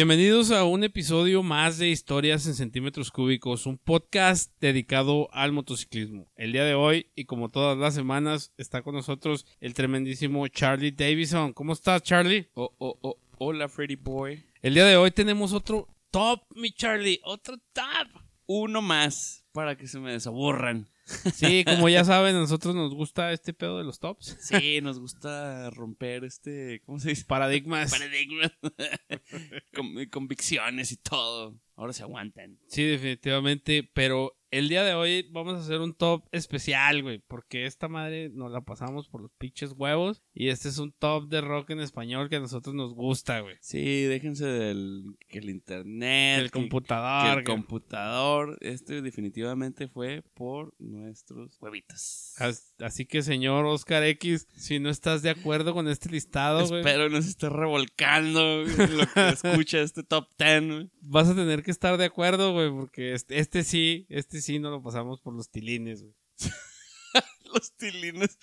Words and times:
Bienvenidos 0.00 0.50
a 0.50 0.64
un 0.64 0.82
episodio 0.82 1.42
más 1.42 1.76
de 1.76 1.90
Historias 1.90 2.46
en 2.46 2.54
Centímetros 2.54 3.10
Cúbicos, 3.10 3.66
un 3.66 3.76
podcast 3.76 4.50
dedicado 4.58 5.28
al 5.30 5.52
motociclismo. 5.52 6.32
El 6.36 6.52
día 6.52 6.64
de 6.64 6.72
hoy, 6.72 7.10
y 7.14 7.26
como 7.26 7.50
todas 7.50 7.76
las 7.76 7.96
semanas, 7.96 8.50
está 8.56 8.80
con 8.80 8.94
nosotros 8.94 9.44
el 9.60 9.74
tremendísimo 9.74 10.48
Charlie 10.48 10.92
Davison. 10.92 11.52
¿Cómo 11.52 11.74
estás, 11.74 12.02
Charlie? 12.02 12.48
Oh, 12.54 12.74
oh, 12.78 12.98
oh, 13.02 13.18
hola, 13.36 13.68
Freddy 13.68 13.96
Boy. 13.96 14.42
El 14.62 14.72
día 14.72 14.86
de 14.86 14.96
hoy 14.96 15.10
tenemos 15.10 15.52
otro 15.52 15.86
top, 16.10 16.44
mi 16.56 16.72
Charlie, 16.72 17.20
otro 17.22 17.58
top. 17.74 18.22
Uno 18.46 18.80
más 18.80 19.44
para 19.52 19.76
que 19.76 19.86
se 19.86 20.00
me 20.00 20.12
desaburran. 20.12 20.88
Sí, 21.34 21.64
como 21.64 21.88
ya 21.88 22.04
saben, 22.04 22.36
a 22.36 22.40
nosotros 22.40 22.74
nos 22.74 22.94
gusta 22.94 23.32
este 23.32 23.52
pedo 23.52 23.78
de 23.78 23.84
los 23.84 23.98
tops. 23.98 24.36
Sí, 24.40 24.80
nos 24.82 24.98
gusta 25.00 25.70
romper 25.70 26.24
este, 26.24 26.82
¿cómo 26.86 26.98
se 26.98 27.10
dice? 27.10 27.24
Paradigmas. 27.24 27.90
Paradigmas. 27.90 28.52
Con- 29.74 30.06
convicciones 30.10 30.92
y 30.92 30.96
todo. 30.96 31.56
Ahora 31.76 31.92
se 31.94 32.02
aguantan. 32.02 32.58
Sí, 32.68 32.84
definitivamente, 32.84 33.88
pero 33.94 34.36
el 34.50 34.68
día 34.68 34.84
de 34.84 34.92
hoy 34.92 35.26
vamos 35.30 35.54
a 35.54 35.60
hacer 35.60 35.80
un 35.80 35.94
top 35.94 36.26
especial, 36.30 37.02
güey, 37.02 37.20
porque 37.26 37.64
esta 37.64 37.88
madre 37.88 38.28
nos 38.28 38.52
la 38.52 38.60
pasamos 38.60 39.08
por 39.08 39.22
los 39.22 39.32
pinches 39.38 39.72
huevos 39.72 40.22
y 40.34 40.48
este 40.48 40.68
es 40.68 40.76
un 40.76 40.92
top 40.92 41.28
de 41.28 41.40
rock 41.40 41.70
en 41.70 41.80
español 41.80 42.28
que 42.28 42.36
a 42.36 42.40
nosotros 42.40 42.74
nos 42.74 42.92
gusta, 42.92 43.40
güey. 43.40 43.56
Sí, 43.62 44.02
déjense 44.02 44.44
del 44.44 45.04
que 45.28 45.38
el 45.38 45.48
internet, 45.48 46.40
El 46.40 46.44
que- 46.50 46.58
computador. 46.58 47.22
que 47.22 47.28
el 47.40 47.44
güey. 47.46 47.56
computador. 47.56 48.58
Este 48.60 49.00
definitivamente 49.00 49.88
fue 49.88 50.22
por 50.34 50.74
nuestros 51.00 51.56
huevitos. 51.60 52.34
As- 52.38 52.74
Así 52.80 53.06
que, 53.06 53.22
señor 53.22 53.64
Oscar 53.66 54.04
X, 54.04 54.46
si 54.56 54.78
no 54.78 54.90
estás 54.90 55.22
de 55.22 55.30
acuerdo 55.30 55.74
con 55.74 55.88
este 55.88 56.08
listado, 56.10 56.66
güey, 56.68 56.80
Espero 56.80 57.08
no 57.08 57.20
se 57.22 57.28
esté 57.30 57.48
revolcando 57.48 58.62
lo 58.64 59.06
que 59.12 59.28
escucha 59.30 59.80
este 59.80 60.02
top 60.02 60.28
10. 60.38 60.66
güey. 60.66 60.90
vas 61.02 61.28
a 61.28 61.34
tener 61.34 61.62
que 61.62 61.70
estar 61.70 61.96
de 61.96 62.04
acuerdo, 62.04 62.52
güey, 62.52 62.70
porque 62.70 63.14
este, 63.14 63.38
este 63.38 63.64
sí, 63.64 64.06
este 64.08 64.40
sí 64.40 64.58
no 64.58 64.70
lo 64.70 64.82
pasamos 64.82 65.20
por 65.20 65.34
los 65.34 65.50
tilines, 65.50 66.02
güey. 66.02 66.14
Los 67.52 67.72
tilines. 67.76 68.38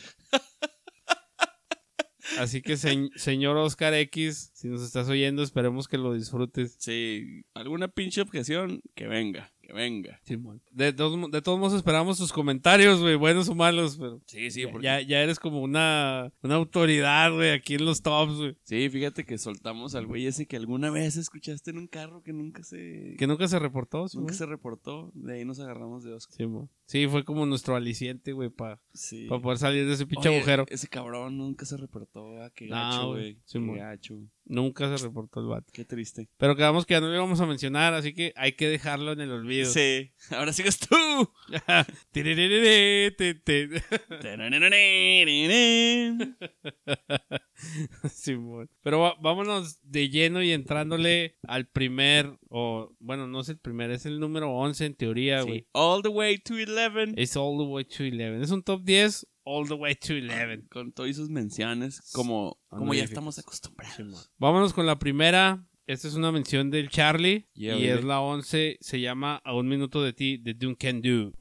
Así 2.40 2.62
que, 2.62 2.76
se- 2.76 3.10
señor 3.16 3.56
Oscar 3.56 3.94
X, 3.94 4.52
si 4.54 4.68
nos 4.68 4.82
estás 4.82 5.08
oyendo, 5.08 5.42
esperemos 5.44 5.88
que 5.88 5.98
lo 5.98 6.14
disfrutes. 6.14 6.76
Sí, 6.78 7.44
alguna 7.54 7.88
pinche 7.88 8.20
objeción, 8.22 8.82
que 8.96 9.08
venga, 9.08 9.54
que 9.68 9.74
venga. 9.74 10.20
Simón. 10.24 10.62
De, 10.72 10.94
todos 10.94 11.18
mo- 11.18 11.28
de 11.28 11.42
todos 11.42 11.60
modos 11.60 11.74
esperamos 11.74 12.18
tus 12.18 12.32
comentarios, 12.32 13.02
güey, 13.02 13.16
buenos 13.16 13.50
o 13.50 13.56
malos, 13.56 13.98
pero 13.98 14.22
Sí, 14.26 14.50
sí, 14.50 14.62
ya- 14.64 14.72
porque... 14.72 14.86
ya, 14.86 15.02
ya 15.02 15.22
eres 15.22 15.40
como 15.40 15.62
una, 15.62 16.32
una 16.42 16.56
autoridad, 16.56 17.34
güey, 17.34 17.52
aquí 17.52 17.76
en 17.76 17.86
los 17.86 18.02
tops, 18.02 18.36
güey. 18.38 18.58
Sí, 18.64 18.90
fíjate 18.90 19.26
que 19.26 19.38
soltamos 19.38 19.94
al 19.96 20.06
güey 20.08 20.26
ese 20.26 20.46
que 20.48 20.56
alguna 20.58 20.90
vez 20.90 21.18
escuchaste 21.18 21.72
en 21.72 21.78
un 21.80 21.88
carro 21.88 22.24
que 22.24 22.34
nunca 22.34 22.64
se... 22.64 23.16
Que 23.18 23.28
nunca 23.28 23.48
se 23.48 23.60
reportó, 23.60 24.08
Simón. 24.08 24.24
nunca 24.24 24.34
se 24.36 24.46
reportó. 24.46 25.12
De 25.14 25.34
ahí 25.34 25.46
nos 25.46 25.60
agarramos 25.60 26.04
de 26.04 26.14
Oscar. 26.14 26.38
Simón. 26.38 26.70
Sí, 26.88 27.06
fue 27.08 27.26
como 27.26 27.46
nuestro 27.46 27.76
aliciente, 27.76 28.32
güey, 28.32 28.50
para 28.50 28.80
Sí. 28.94 29.28
poder 29.28 29.58
salir 29.58 29.86
de 29.86 29.94
ese 29.94 30.08
pinche 30.08 30.30
Oye, 30.30 30.38
agujero. 30.38 30.66
Ese 30.70 30.88
cabrón 30.88 31.38
nunca 31.38 31.66
se 31.66 31.76
reportó. 31.76 32.42
ah, 32.42 32.50
Qué 32.56 32.68
No, 32.68 32.76
gacho, 32.76 33.08
güey. 33.10 33.36
Qué 33.36 33.42
Simón. 33.46 33.78
gacho. 33.78 34.16
Nunca 34.46 34.98
se 34.98 35.04
reportó 35.06 35.42
el 35.42 35.48
vato. 35.48 35.68
Qué 35.74 35.84
triste. 35.84 36.30
Pero 36.38 36.56
quedamos 36.56 36.86
que 36.86 36.94
ya 36.94 37.02
no 37.02 37.08
lo 37.08 37.16
íbamos 37.16 37.42
a 37.42 37.46
mencionar, 37.46 37.94
así 37.94 38.14
que 38.14 38.32
hay 38.38 38.54
que 38.54 38.70
dejarlo 38.70 39.12
en 39.12 39.20
el 39.20 39.32
olvido. 39.32 39.70
Sí. 39.70 40.14
Ahora 40.32 40.54
sigues 40.54 40.80
tú. 40.80 40.96
Simón. 48.10 48.70
Pero 48.84 49.16
vámonos 49.22 49.80
de 49.84 50.10
lleno 50.10 50.44
y 50.44 50.52
entrándole 50.52 51.38
al 51.44 51.68
primer, 51.68 52.38
o 52.50 52.96
bueno, 53.00 53.28
no 53.28 53.42
es 53.42 53.50
el 53.50 53.60
primer, 53.60 53.92
es 53.92 54.06
el 54.06 54.20
número 54.20 54.52
11 54.52 54.86
en 54.86 54.96
teoría, 54.96 55.42
güey. 55.42 55.60
Sí. 55.60 55.68
All 55.74 56.02
the 56.02 56.10
way 56.10 56.38
to 56.38 56.54
11. 56.54 56.77
Es 57.16 57.36
All 57.36 57.58
the 57.58 57.64
Way 57.64 57.86
to 57.86 58.04
11. 58.04 58.42
Es 58.42 58.52
un 58.52 58.64
top 58.64 58.84
10, 58.84 59.28
All 59.44 59.68
the 59.68 59.74
Way 59.74 59.96
to 59.96 60.14
11. 60.14 60.68
Con 60.70 60.92
todas 60.92 61.16
sus 61.16 61.30
menciones, 61.30 62.02
como, 62.14 62.60
como 62.70 62.94
ya 62.94 63.04
estamos 63.04 63.40
acostumbrados. 63.40 64.32
Vámonos 64.38 64.74
con 64.74 64.86
la 64.86 65.00
primera. 65.00 65.66
Esta 65.88 66.10
es 66.10 66.16
una 66.16 66.32
mención 66.32 66.70
del 66.70 66.90
Charlie. 66.90 67.48
Yeah, 67.54 67.78
y 67.78 67.88
baby. 67.88 68.00
es 68.00 68.04
la 68.04 68.20
11. 68.20 68.78
Se 68.82 69.00
llama 69.00 69.42
A 69.44 69.54
un 69.56 69.68
minuto 69.70 70.04
de 70.04 70.14
ti, 70.14 70.38
de 70.38 70.54
Duncan 70.54 71.02
Do. 71.02 71.32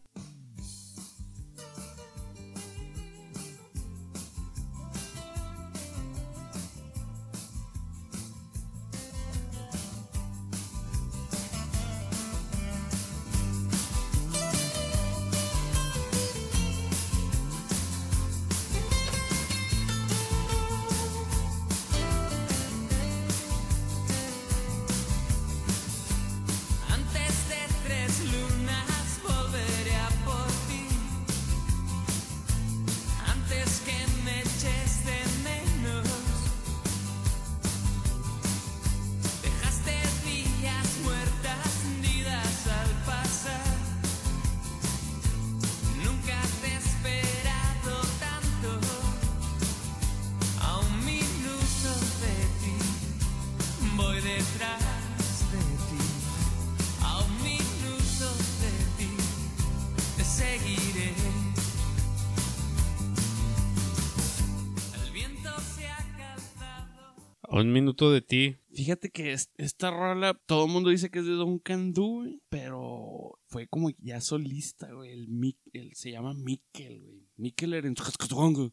De 68.11 68.21
ti. 68.23 68.57
Fíjate 68.73 69.11
que 69.11 69.33
es- 69.33 69.51
esta 69.57 69.91
rola, 69.91 70.35
todo 70.47 70.67
el 70.67 70.73
mundo 70.73 70.91
dice 70.91 71.11
que 71.11 71.21
es 71.21 71.25
de 71.27 71.33
Duncan 71.33 71.93
Du, 71.93 72.21
güey, 72.23 72.41
pero 72.49 73.39
fue 73.49 73.67
como 73.69 73.91
ya 73.99 74.21
solista, 74.21 74.93
güey. 74.93 75.13
El, 75.13 75.29
Mik- 75.29 75.71
el- 75.73 75.95
se 75.95 76.11
llama 76.11 76.35
Mikkel, 76.35 77.01
güey. 77.03 77.27
Mikkel. 77.39 77.75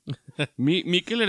Mi- 0.58 0.84
Mikkel. 0.84 1.22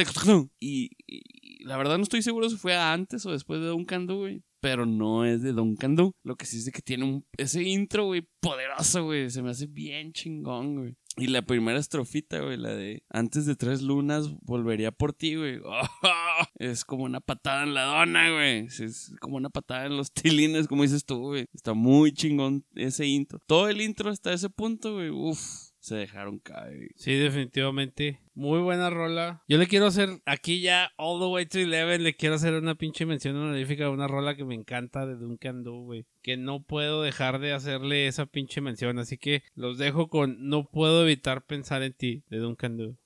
Y, 0.60 0.90
y 1.06 1.64
la 1.64 1.76
verdad 1.76 1.96
no 1.98 2.02
estoy 2.02 2.22
seguro 2.22 2.48
si 2.50 2.56
fue 2.56 2.74
antes 2.76 3.24
o 3.26 3.32
después 3.32 3.60
de 3.60 3.66
Duncan 3.68 4.06
Du, 4.06 4.18
güey. 4.20 4.42
Pero 4.60 4.86
no 4.86 5.24
es 5.26 5.42
de 5.42 5.52
Duncan 5.52 5.94
Du. 5.94 6.12
Lo 6.24 6.36
que 6.36 6.46
sí 6.46 6.56
es 6.56 6.64
de 6.64 6.72
que 6.72 6.80
tiene 6.80 7.04
un, 7.04 7.26
ese 7.36 7.62
intro, 7.62 8.06
güey, 8.06 8.26
poderoso, 8.40 9.04
güey. 9.04 9.28
Se 9.30 9.42
me 9.42 9.50
hace 9.50 9.66
bien 9.66 10.12
chingón, 10.12 10.76
güey. 10.76 10.96
Y 11.16 11.28
la 11.28 11.42
primera 11.42 11.78
estrofita, 11.78 12.40
güey, 12.40 12.56
la 12.56 12.74
de 12.74 13.04
antes 13.08 13.46
de 13.46 13.54
tres 13.54 13.82
lunas 13.82 14.30
volvería 14.42 14.90
por 14.90 15.12
ti, 15.12 15.36
güey. 15.36 15.60
Es 16.58 16.84
como 16.84 17.04
una 17.04 17.20
patada 17.20 17.62
en 17.62 17.74
la 17.74 17.84
dona, 17.84 18.30
güey. 18.32 18.66
Es- 18.66 19.12
como 19.20 19.36
una 19.36 19.48
patada 19.50 19.86
en 19.86 19.96
los 19.96 20.12
tilines, 20.12 20.66
como 20.66 20.82
dices 20.82 21.04
tú, 21.04 21.18
güey. 21.20 21.46
Está 21.54 21.72
muy 21.74 22.12
chingón 22.12 22.64
ese 22.74 23.06
intro. 23.06 23.38
Todo 23.46 23.68
el 23.68 23.80
intro 23.80 24.10
hasta 24.10 24.32
ese 24.32 24.50
punto, 24.50 24.94
güey. 24.94 25.10
Uf, 25.10 25.70
se 25.84 25.96
dejaron 25.96 26.38
caer. 26.38 26.88
Sí, 26.96 27.12
definitivamente. 27.12 28.18
Muy 28.32 28.60
buena 28.60 28.88
rola. 28.88 29.42
Yo 29.46 29.58
le 29.58 29.66
quiero 29.66 29.84
hacer 29.84 30.08
aquí 30.24 30.62
ya 30.62 30.90
All 30.96 31.20
the 31.20 31.26
Way 31.26 31.44
to 31.44 31.58
11. 31.58 31.98
Le 31.98 32.16
quiero 32.16 32.36
hacer 32.36 32.54
una 32.54 32.74
pinche 32.74 33.04
mención 33.04 33.36
honorífica 33.36 33.84
de 33.84 33.90
una 33.90 34.08
rola 34.08 34.34
que 34.34 34.46
me 34.46 34.54
encanta 34.54 35.04
de 35.04 35.16
Duncan 35.16 35.62
Do, 35.62 35.74
güey. 35.82 36.06
Que 36.22 36.38
no 36.38 36.62
puedo 36.62 37.02
dejar 37.02 37.38
de 37.38 37.52
hacerle 37.52 38.06
esa 38.06 38.24
pinche 38.24 38.62
mención. 38.62 38.98
Así 38.98 39.18
que 39.18 39.42
los 39.54 39.76
dejo 39.76 40.08
con 40.08 40.48
No 40.48 40.70
puedo 40.70 41.02
evitar 41.02 41.44
pensar 41.44 41.82
en 41.82 41.92
ti 41.92 42.22
de 42.30 42.38
Duncan 42.38 42.78
Do. 42.78 42.96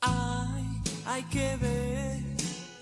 Ay, 0.00 0.64
hay 1.06 1.22
que 1.22 1.56
ver 1.58 2.18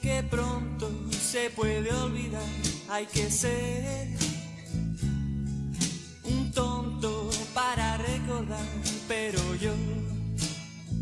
que 0.00 0.22
pronto 0.30 0.90
se 1.10 1.50
puede 1.50 1.92
olvidar. 1.92 2.69
Hay 2.92 3.06
que 3.06 3.30
ser 3.30 4.08
un 6.24 6.50
tonto 6.50 7.30
para 7.54 7.98
recordar, 7.98 8.66
pero 9.06 9.38
yo, 9.54 9.72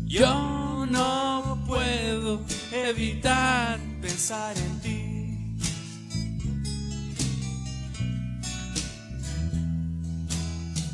yo 0.05 0.85
no 0.85 1.63
puedo 1.65 2.41
evitar 2.71 3.79
pensar 4.03 4.55
en 4.55 4.79
ti. 4.81 5.57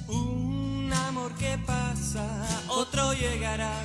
Un 0.07 0.93
amor 0.93 1.35
que 1.35 1.57
pasa, 1.65 2.25
otro 2.69 3.13
llegará. 3.13 3.83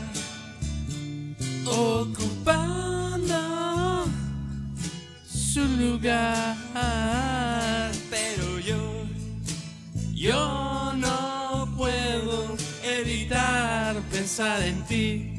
ocupando 1.66 3.79
su 5.52 5.64
lugar. 5.64 6.56
Pero 8.08 8.60
yo, 8.60 9.04
Yo 10.14 10.92
no 10.96 11.74
puedo 11.76 12.56
evitar 12.84 13.96
pensar 14.12 14.62
en 14.62 14.84
ti. 14.84 15.36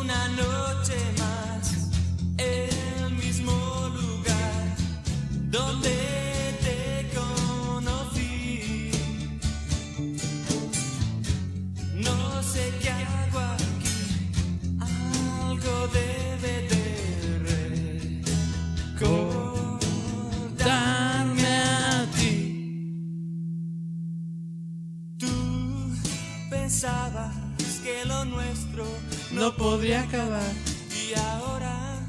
una 0.00 0.28
noche 0.28 0.96
más, 1.18 1.90
el 2.38 3.14
mismo 3.14 3.52
lugar 4.00 4.76
donde 5.50 6.31
debe 15.88 16.68
de 16.68 16.82
recordarme. 18.98 20.12
Tú 25.18 25.28
pensabas 26.50 27.34
que 27.84 28.04
lo 28.06 28.24
nuestro 28.24 28.84
No 29.32 29.54
podría 29.56 30.02
acabar. 30.02 30.52
y 30.90 31.14
ahora 31.18 32.00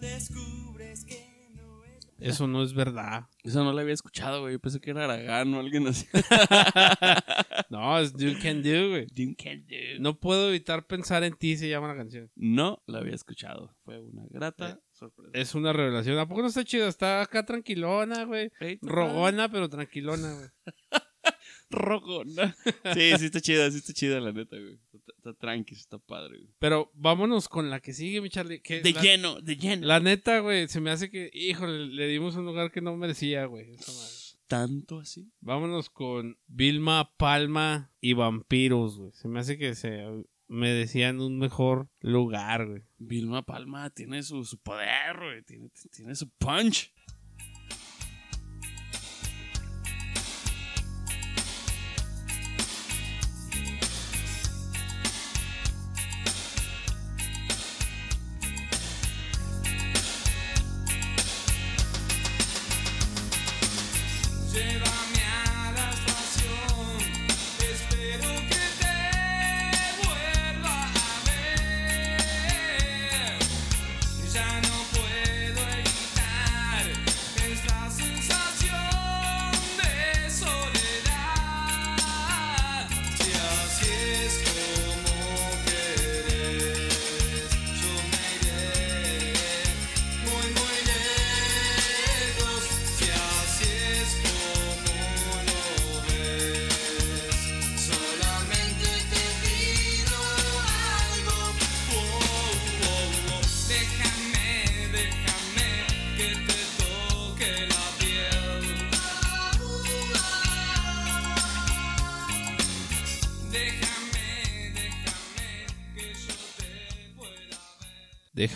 descubres 0.00 1.04
que 1.04 1.48
no 1.56 1.84
es. 1.84 2.06
Eso 2.34 2.46
no 2.46 2.62
es 2.62 2.72
verdad. 2.74 3.29
Eso 3.42 3.64
no 3.64 3.72
lo 3.72 3.80
había 3.80 3.94
escuchado, 3.94 4.42
güey. 4.42 4.54
Yo 4.54 4.60
pensé 4.60 4.80
que 4.80 4.90
era 4.90 5.04
Aragán 5.04 5.52
o 5.54 5.60
alguien 5.60 5.86
así. 5.86 6.06
No, 7.70 7.98
es 8.00 8.12
You 8.14 8.32
Can 8.42 8.62
Do, 8.62 8.88
güey. 8.90 9.06
You 9.14 9.34
can 9.38 9.64
do. 9.66 10.00
No 10.00 10.18
puedo 10.18 10.48
evitar 10.48 10.86
pensar 10.88 11.22
en 11.22 11.34
ti, 11.34 11.56
se 11.56 11.68
llama 11.68 11.86
la 11.86 11.96
canción. 11.96 12.28
No 12.34 12.82
la 12.86 12.98
había 12.98 13.14
escuchado. 13.14 13.76
Fue 13.84 14.00
una 14.00 14.24
grata 14.28 14.80
sorpresa. 14.90 15.30
Es 15.34 15.54
una 15.54 15.72
revelación. 15.72 16.18
¿A 16.18 16.26
poco 16.26 16.42
no 16.42 16.48
está 16.48 16.64
chido? 16.64 16.88
Está 16.88 17.22
acá 17.22 17.46
tranquilona, 17.46 18.24
güey. 18.24 18.50
Rogona, 18.82 19.48
pero 19.48 19.68
tranquilona, 19.68 20.34
güey. 20.34 20.48
Rogona. 21.70 22.56
Sí, 22.94 23.12
sí 23.18 23.26
está 23.26 23.40
chida, 23.40 23.70
sí 23.70 23.78
está 23.78 23.92
chida, 23.92 24.20
la 24.20 24.32
neta, 24.32 24.56
güey. 24.56 24.78
Está, 25.20 25.34
tranqui, 25.34 25.74
está 25.74 25.98
padre, 25.98 26.38
güey. 26.38 26.50
Pero 26.58 26.90
vámonos 26.94 27.46
con 27.46 27.68
la 27.68 27.80
que 27.80 27.92
sigue, 27.92 28.22
mi 28.22 28.30
Charlie. 28.30 28.60
Que 28.60 28.80
De 28.80 28.92
la, 28.94 29.02
lleno, 29.02 29.40
de 29.42 29.56
lleno. 29.56 29.86
la 29.86 30.00
neta, 30.00 30.38
güey, 30.38 30.66
se 30.68 30.80
me 30.80 30.90
hace 30.90 31.10
que, 31.10 31.30
híjole, 31.34 31.88
le 31.88 32.06
dimos 32.08 32.36
un 32.36 32.46
lugar 32.46 32.72
que 32.72 32.80
no 32.80 32.96
merecía, 32.96 33.44
güey. 33.44 33.70
esa 33.74 33.92
madre. 33.92 34.14
¿Tanto 34.46 34.98
así? 34.98 35.30
Vámonos 35.40 35.90
con 35.90 36.38
Vilma 36.46 37.12
Palma 37.18 37.92
y 38.00 38.14
Vampiros, 38.14 38.96
güey. 38.98 39.12
Se 39.12 39.28
me 39.28 39.40
hace 39.40 39.58
que 39.58 39.74
se 39.74 40.04
merecían 40.48 41.20
un 41.20 41.38
mejor 41.38 41.88
lugar, 42.00 42.66
güey. 42.66 42.82
Vilma 42.98 43.42
Palma 43.44 43.90
tiene 43.90 44.22
su, 44.22 44.44
su 44.44 44.58
poder, 44.58 45.18
güey. 45.18 45.42
Tiene, 45.42 45.68
tiene 45.94 46.14
su 46.14 46.30
punch. 46.30 46.92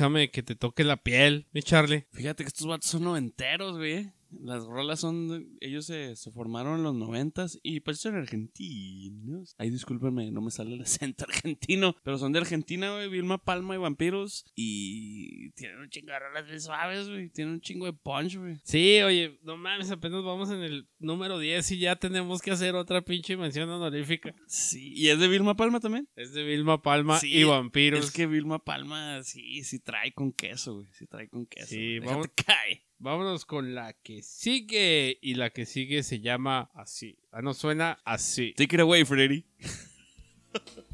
Déjame 0.05 0.31
que 0.31 0.43
te 0.43 0.55
toque 0.55 0.85
la 0.85 0.99
piel, 0.99 1.47
mi 1.55 1.63
Charlie. 1.63 2.05
Fíjate 2.13 2.45
que 2.45 2.49
estos 2.49 2.67
vatos 2.67 2.91
son 2.91 3.05
noventeros, 3.05 3.79
güey. 3.79 4.13
Las 4.43 4.65
rolas 4.65 5.01
son. 5.01 5.57
Ellos 5.61 5.87
se, 5.87 6.17
se 6.17 6.31
formaron 6.31 6.77
en 6.79 6.83
los 6.83 6.95
noventas 6.95 7.59
y 7.63 7.81
pues 7.81 8.01
son 8.01 8.17
argentinos. 8.17 9.55
Ay, 9.59 9.71
discúlpenme, 9.71 10.31
no 10.31 10.41
me 10.41 10.51
sale 10.51 10.75
el 10.75 10.83
acento 10.83 11.25
argentino. 11.25 11.95
Pero 12.03 12.19
son 12.19 12.33
de 12.33 12.39
Argentina, 12.41 12.93
güey. 12.93 13.09
Vilma 13.09 13.39
Palma 13.39 13.75
y 13.75 13.79
Vampiros. 13.79 14.45
Y 14.55 15.51
tienen 15.53 15.79
un 15.81 15.89
chingo 15.91 16.13
de 16.13 16.19
rolas 16.19 16.47
bien 16.47 16.61
suaves, 16.61 17.09
güey. 17.09 17.29
Tienen 17.31 17.55
un 17.55 17.61
chingo 17.61 17.87
de 17.87 17.93
punch, 17.93 18.37
güey. 18.37 18.57
Sí, 18.65 19.01
oye, 19.03 19.39
no 19.43 19.57
mames, 19.57 19.91
apenas 19.91 20.23
vamos 20.25 20.51
en 20.51 20.61
el 20.63 20.89
número 20.99 21.39
10 21.39 21.71
y 21.73 21.79
ya 21.79 21.97
tenemos 21.97 22.43
que 22.43 22.51
hacer 22.51 22.75
otra 22.75 23.03
pinche 23.03 23.37
mención 23.37 23.69
honorífica. 23.69 24.35
Sí. 24.47 24.93
¿Y 24.95 25.09
es 25.09 25.19
de 25.19 25.29
Vilma 25.29 25.57
Palma 25.57 25.81
también? 25.81 26.09
Es 26.17 26.33
de 26.33 26.45
Vilma 26.45 26.83
Palma 26.83 27.19
Sí, 27.19 27.35
y 27.35 27.45
Vampiros. 27.45 28.05
Es 28.07 28.11
que 28.11 28.27
Vilma 28.27 28.59
Palma, 28.59 29.23
sí, 29.23 29.63
sí 29.65 29.79
trae 29.81 30.13
con 30.13 30.33
queso, 30.33 30.75
güey. 30.77 30.89
Sí 30.93 31.07
trae 31.07 31.29
con 31.29 31.47
queso. 31.47 31.67
Sí, 31.69 31.95
Déjate 31.95 32.07
vamos- 32.07 32.29
cae. 32.35 32.85
Vámonos 32.99 33.45
con 33.45 33.75
la 33.75 33.93
que 33.93 34.23
sigue. 34.23 35.19
Y 35.21 35.35
la 35.35 35.51
que 35.51 35.67
sigue 35.67 36.03
se 36.03 36.21
llama 36.21 36.71
así. 36.75 37.19
Ah, 37.31 37.43
no 37.43 37.55
suena 37.55 37.99
así. 38.05 38.55
Take 38.57 38.77
it 38.77 38.81
away, 38.81 39.05
Freddy. 39.05 39.45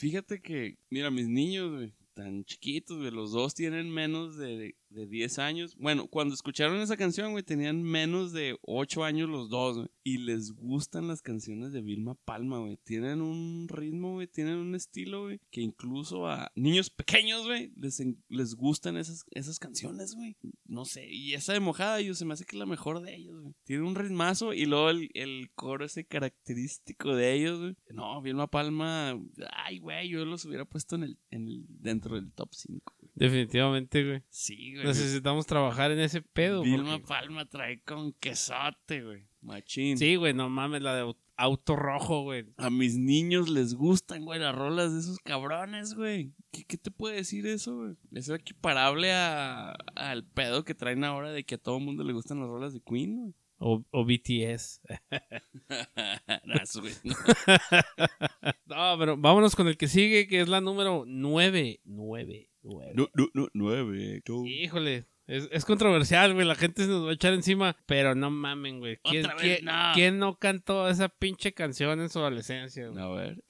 Fíjate 0.00 0.40
que, 0.40 0.78
mira, 0.88 1.10
mis 1.10 1.28
niños, 1.28 1.72
güey, 1.72 1.92
tan 2.14 2.42
chiquitos, 2.46 2.96
güey, 2.96 3.10
los 3.10 3.32
dos 3.32 3.54
tienen 3.54 3.90
menos 3.92 4.38
de 4.38 4.74
de 4.90 5.06
10 5.06 5.38
años. 5.38 5.76
Bueno, 5.76 6.06
cuando 6.08 6.34
escucharon 6.34 6.80
esa 6.80 6.96
canción, 6.96 7.32
güey, 7.32 7.42
tenían 7.42 7.82
menos 7.82 8.32
de 8.32 8.58
8 8.62 9.04
años 9.04 9.28
los 9.28 9.48
dos, 9.48 9.76
güey. 9.76 9.88
Y 10.02 10.18
les 10.18 10.52
gustan 10.52 11.08
las 11.08 11.22
canciones 11.22 11.72
de 11.72 11.80
Vilma 11.80 12.16
Palma, 12.24 12.58
güey. 12.58 12.76
Tienen 12.78 13.20
un 13.20 13.68
ritmo, 13.68 14.14
güey, 14.14 14.26
tienen 14.26 14.56
un 14.56 14.74
estilo, 14.74 15.24
güey, 15.24 15.40
que 15.50 15.60
incluso 15.60 16.26
a 16.26 16.50
niños 16.54 16.90
pequeños, 16.90 17.46
güey, 17.46 17.72
les, 17.76 18.02
les 18.28 18.54
gustan 18.54 18.96
esas, 18.96 19.24
esas 19.30 19.58
canciones, 19.58 20.14
güey. 20.14 20.36
No 20.64 20.84
sé, 20.84 21.08
y 21.08 21.34
esa 21.34 21.52
de 21.52 21.60
Mojada, 21.60 22.00
yo 22.00 22.14
se 22.14 22.24
me 22.24 22.34
hace 22.34 22.44
que 22.44 22.56
es 22.56 22.60
la 22.60 22.66
mejor 22.66 23.00
de 23.00 23.14
ellos, 23.14 23.40
güey. 23.40 23.54
Tiene 23.64 23.84
un 23.84 23.94
ritmazo 23.94 24.52
y 24.52 24.66
luego 24.66 24.90
el, 24.90 25.10
el 25.14 25.50
coro 25.54 25.84
ese 25.84 26.04
característico 26.04 27.14
de 27.14 27.34
ellos, 27.34 27.60
güey. 27.60 27.76
No, 27.90 28.20
Vilma 28.22 28.48
Palma, 28.48 29.18
ay, 29.52 29.78
güey, 29.78 30.08
yo 30.08 30.24
los 30.24 30.44
hubiera 30.44 30.64
puesto 30.64 30.96
en 30.96 31.04
el, 31.04 31.18
en 31.30 31.48
el, 31.48 31.66
dentro 31.68 32.16
del 32.16 32.32
top 32.32 32.50
5, 32.52 32.94
güey. 32.98 32.99
Definitivamente, 33.14 34.04
güey. 34.04 34.22
Sí, 34.28 34.74
güey. 34.74 34.86
Necesitamos 34.86 35.46
trabajar 35.46 35.90
en 35.90 36.00
ese 36.00 36.22
pedo. 36.22 36.62
Vilma 36.62 36.92
porque- 36.98 37.06
Palma 37.06 37.44
trae 37.46 37.80
con 37.82 38.12
quesote, 38.14 39.02
güey. 39.02 39.26
Machín. 39.42 39.96
Sí, 39.96 40.16
güey, 40.16 40.34
no 40.34 40.48
mames, 40.50 40.82
la 40.82 40.94
de 40.96 41.02
au- 41.02 41.16
auto 41.36 41.74
rojo, 41.76 42.22
güey. 42.22 42.44
A 42.58 42.68
mis 42.68 42.98
niños 42.98 43.48
les 43.48 43.74
gustan, 43.74 44.24
güey, 44.26 44.38
las 44.38 44.54
rolas 44.54 44.92
de 44.92 45.00
esos 45.00 45.18
cabrones, 45.18 45.94
güey. 45.94 46.32
¿Qué, 46.52 46.64
qué 46.64 46.76
te 46.76 46.90
puede 46.90 47.16
decir 47.16 47.46
eso, 47.46 47.76
güey? 47.76 47.94
Es 48.12 48.28
equiparable 48.28 49.12
a, 49.12 49.70
al 49.94 50.24
pedo 50.24 50.64
que 50.64 50.74
traen 50.74 51.04
ahora 51.04 51.30
de 51.32 51.44
que 51.44 51.54
a 51.54 51.58
todo 51.58 51.80
mundo 51.80 52.04
le 52.04 52.12
gustan 52.12 52.40
las 52.40 52.48
rolas 52.48 52.74
de 52.74 52.80
Queen, 52.82 53.16
güey. 53.16 53.34
O, 53.62 53.84
o 53.90 54.04
BTS. 54.06 54.80
No, 58.66 58.96
pero 58.98 59.16
vámonos 59.16 59.56
con 59.56 59.68
el 59.68 59.76
que 59.76 59.88
sigue, 59.88 60.26
que 60.28 60.40
es 60.40 60.48
la 60.48 60.60
número 60.60 61.04
9. 61.06 61.80
9, 61.84 62.49
9. 62.62 62.92
No, 62.94 63.08
no, 63.14 63.28
no, 63.34 63.48
nueve. 63.54 64.22
no. 64.28 64.46
Híjole. 64.46 65.04
Es, 65.26 65.48
es 65.52 65.64
controversial, 65.64 66.34
güey. 66.34 66.44
La 66.46 66.56
gente 66.56 66.82
se 66.82 66.88
nos 66.88 67.06
va 67.06 67.10
a 67.10 67.14
echar 67.14 67.32
encima. 67.32 67.76
Pero 67.86 68.16
no 68.16 68.30
mamen, 68.30 68.80
güey. 68.80 68.98
¿Quién, 69.04 69.26
quién- 69.38 69.64
no. 69.64 69.92
quién 69.94 70.18
no 70.18 70.36
cantó 70.38 70.88
esa 70.88 71.08
pinche 71.08 71.52
canción 71.52 72.00
en 72.00 72.08
su 72.08 72.18
adolescencia, 72.18 72.88
güey? 72.88 73.02
A 73.02 73.08
ver. 73.08 73.44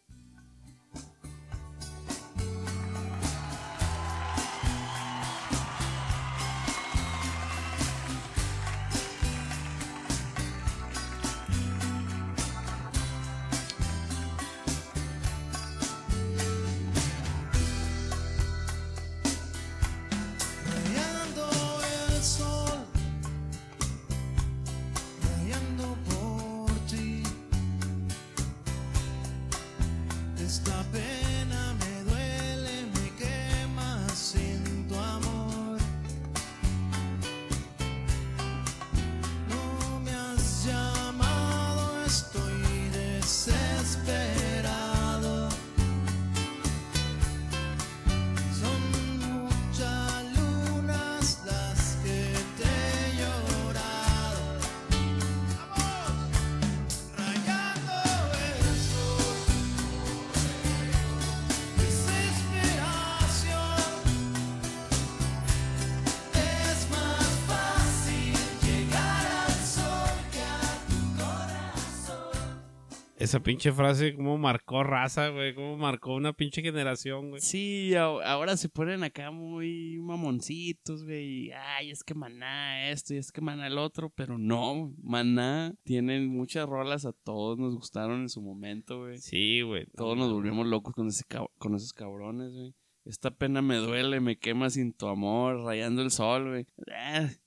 Esa 73.30 73.38
pinche 73.38 73.70
frase, 73.70 74.16
cómo 74.16 74.38
marcó 74.38 74.82
raza, 74.82 75.28
güey. 75.28 75.54
Cómo 75.54 75.76
marcó 75.76 76.16
una 76.16 76.32
pinche 76.32 76.62
generación, 76.62 77.30
güey. 77.30 77.40
Sí, 77.40 77.94
ahora 77.94 78.56
se 78.56 78.68
ponen 78.68 79.04
acá 79.04 79.30
muy 79.30 80.00
mamoncitos, 80.00 81.04
güey. 81.04 81.52
Ay, 81.52 81.92
es 81.92 82.02
que 82.02 82.12
maná 82.12 82.90
esto 82.90 83.14
y 83.14 83.18
es 83.18 83.30
que 83.30 83.40
maná 83.40 83.68
el 83.68 83.78
otro. 83.78 84.10
Pero 84.10 84.36
no, 84.36 84.92
maná 85.00 85.76
tienen 85.84 86.26
muchas 86.26 86.68
rolas. 86.68 87.06
A 87.06 87.12
todos 87.12 87.56
nos 87.56 87.76
gustaron 87.76 88.22
en 88.22 88.30
su 88.30 88.42
momento, 88.42 89.02
güey. 89.02 89.18
Sí, 89.18 89.60
güey. 89.60 89.86
Todos 89.94 90.18
nos 90.18 90.32
volvimos 90.32 90.66
locos 90.66 90.92
con, 90.92 91.06
ese 91.06 91.22
con 91.58 91.76
esos 91.76 91.92
cabrones, 91.92 92.52
güey. 92.52 92.74
Esta 93.04 93.30
pena 93.30 93.62
me 93.62 93.76
duele, 93.76 94.20
me 94.20 94.38
quema 94.38 94.70
sin 94.70 94.92
tu 94.92 95.06
amor, 95.06 95.64
rayando 95.64 96.02
el 96.02 96.10
sol, 96.10 96.48
güey. 96.48 96.66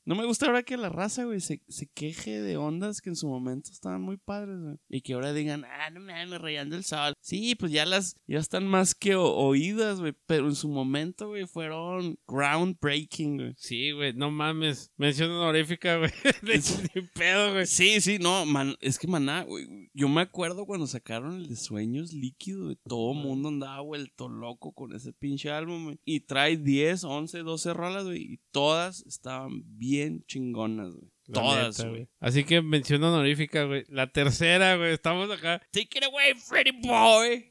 No 0.05 0.15
me 0.15 0.25
gusta 0.25 0.47
ahora 0.47 0.63
que 0.63 0.75
la 0.75 0.89
raza, 0.89 1.23
güey, 1.23 1.39
se, 1.39 1.61
se 1.69 1.87
queje 1.87 2.41
de 2.41 2.57
ondas 2.57 2.99
que 2.99 3.09
en 3.09 3.15
su 3.15 3.27
momento 3.27 3.71
estaban 3.71 4.01
muy 4.01 4.17
padres, 4.17 4.59
güey. 4.59 4.75
Y 4.89 5.01
que 5.01 5.13
ahora 5.13 5.31
digan, 5.31 5.63
ah, 5.65 5.89
no 5.91 6.01
mames, 6.01 6.41
rayando 6.41 6.75
el 6.75 6.83
sol. 6.83 7.13
Sí, 7.21 7.55
pues 7.55 7.71
ya 7.71 7.85
las, 7.85 8.15
ya 8.27 8.39
están 8.39 8.67
más 8.67 8.95
que 8.95 9.15
oídas, 9.15 10.01
güey. 10.01 10.13
Pero 10.25 10.47
en 10.47 10.55
su 10.55 10.67
momento, 10.67 11.29
güey, 11.29 11.47
fueron 11.47 12.19
groundbreaking, 12.27 13.37
güey. 13.37 13.53
Sí, 13.57 13.91
güey. 13.91 14.13
No 14.13 14.29
mames. 14.29 14.91
Mención 14.97 15.31
honorífica, 15.31 15.97
güey. 15.97 16.11
De 16.41 16.61
ni 16.95 17.01
pedo, 17.13 17.53
güey. 17.53 17.65
Sí, 17.65 18.01
sí, 18.01 18.19
no, 18.19 18.45
man, 18.45 18.75
es 18.81 18.99
que 18.99 19.07
maná, 19.07 19.43
güey. 19.43 19.89
Yo 19.93 20.09
me 20.09 20.21
acuerdo 20.21 20.65
cuando 20.65 20.85
sacaron 20.85 21.35
el 21.37 21.47
de 21.47 21.55
Sueños 21.55 22.11
Líquidos, 22.11 22.63
güey. 22.63 22.77
Todo 22.87 23.13
el 23.13 23.19
mundo 23.19 23.47
andaba 23.49 23.79
vuelto 23.81 24.27
loco 24.27 24.73
con 24.73 24.93
ese 24.93 25.13
pinche 25.13 25.49
álbum, 25.49 25.85
güey. 25.85 25.99
Y 26.03 26.21
trae 26.21 26.57
10, 26.57 27.05
11, 27.05 27.39
12 27.39 27.73
rolas, 27.73 28.03
güey. 28.03 28.33
Y 28.33 28.39
todas 28.53 29.05
estaban 29.05 29.63
bien 29.77 30.23
chingonas, 30.27 30.93
güey. 30.93 31.11
La 31.25 31.41
Todas, 31.41 31.79
neta, 31.79 31.89
güey. 31.89 32.07
Así 32.19 32.43
que 32.43 32.61
mención 32.61 33.03
honorífica, 33.03 33.63
güey. 33.63 33.83
La 33.89 34.07
tercera, 34.07 34.77
güey. 34.77 34.93
Estamos 34.93 35.29
acá. 35.31 35.61
Take 35.71 35.97
it 35.97 36.03
away, 36.03 36.33
Freddy 36.35 36.71
Boy. 36.71 37.49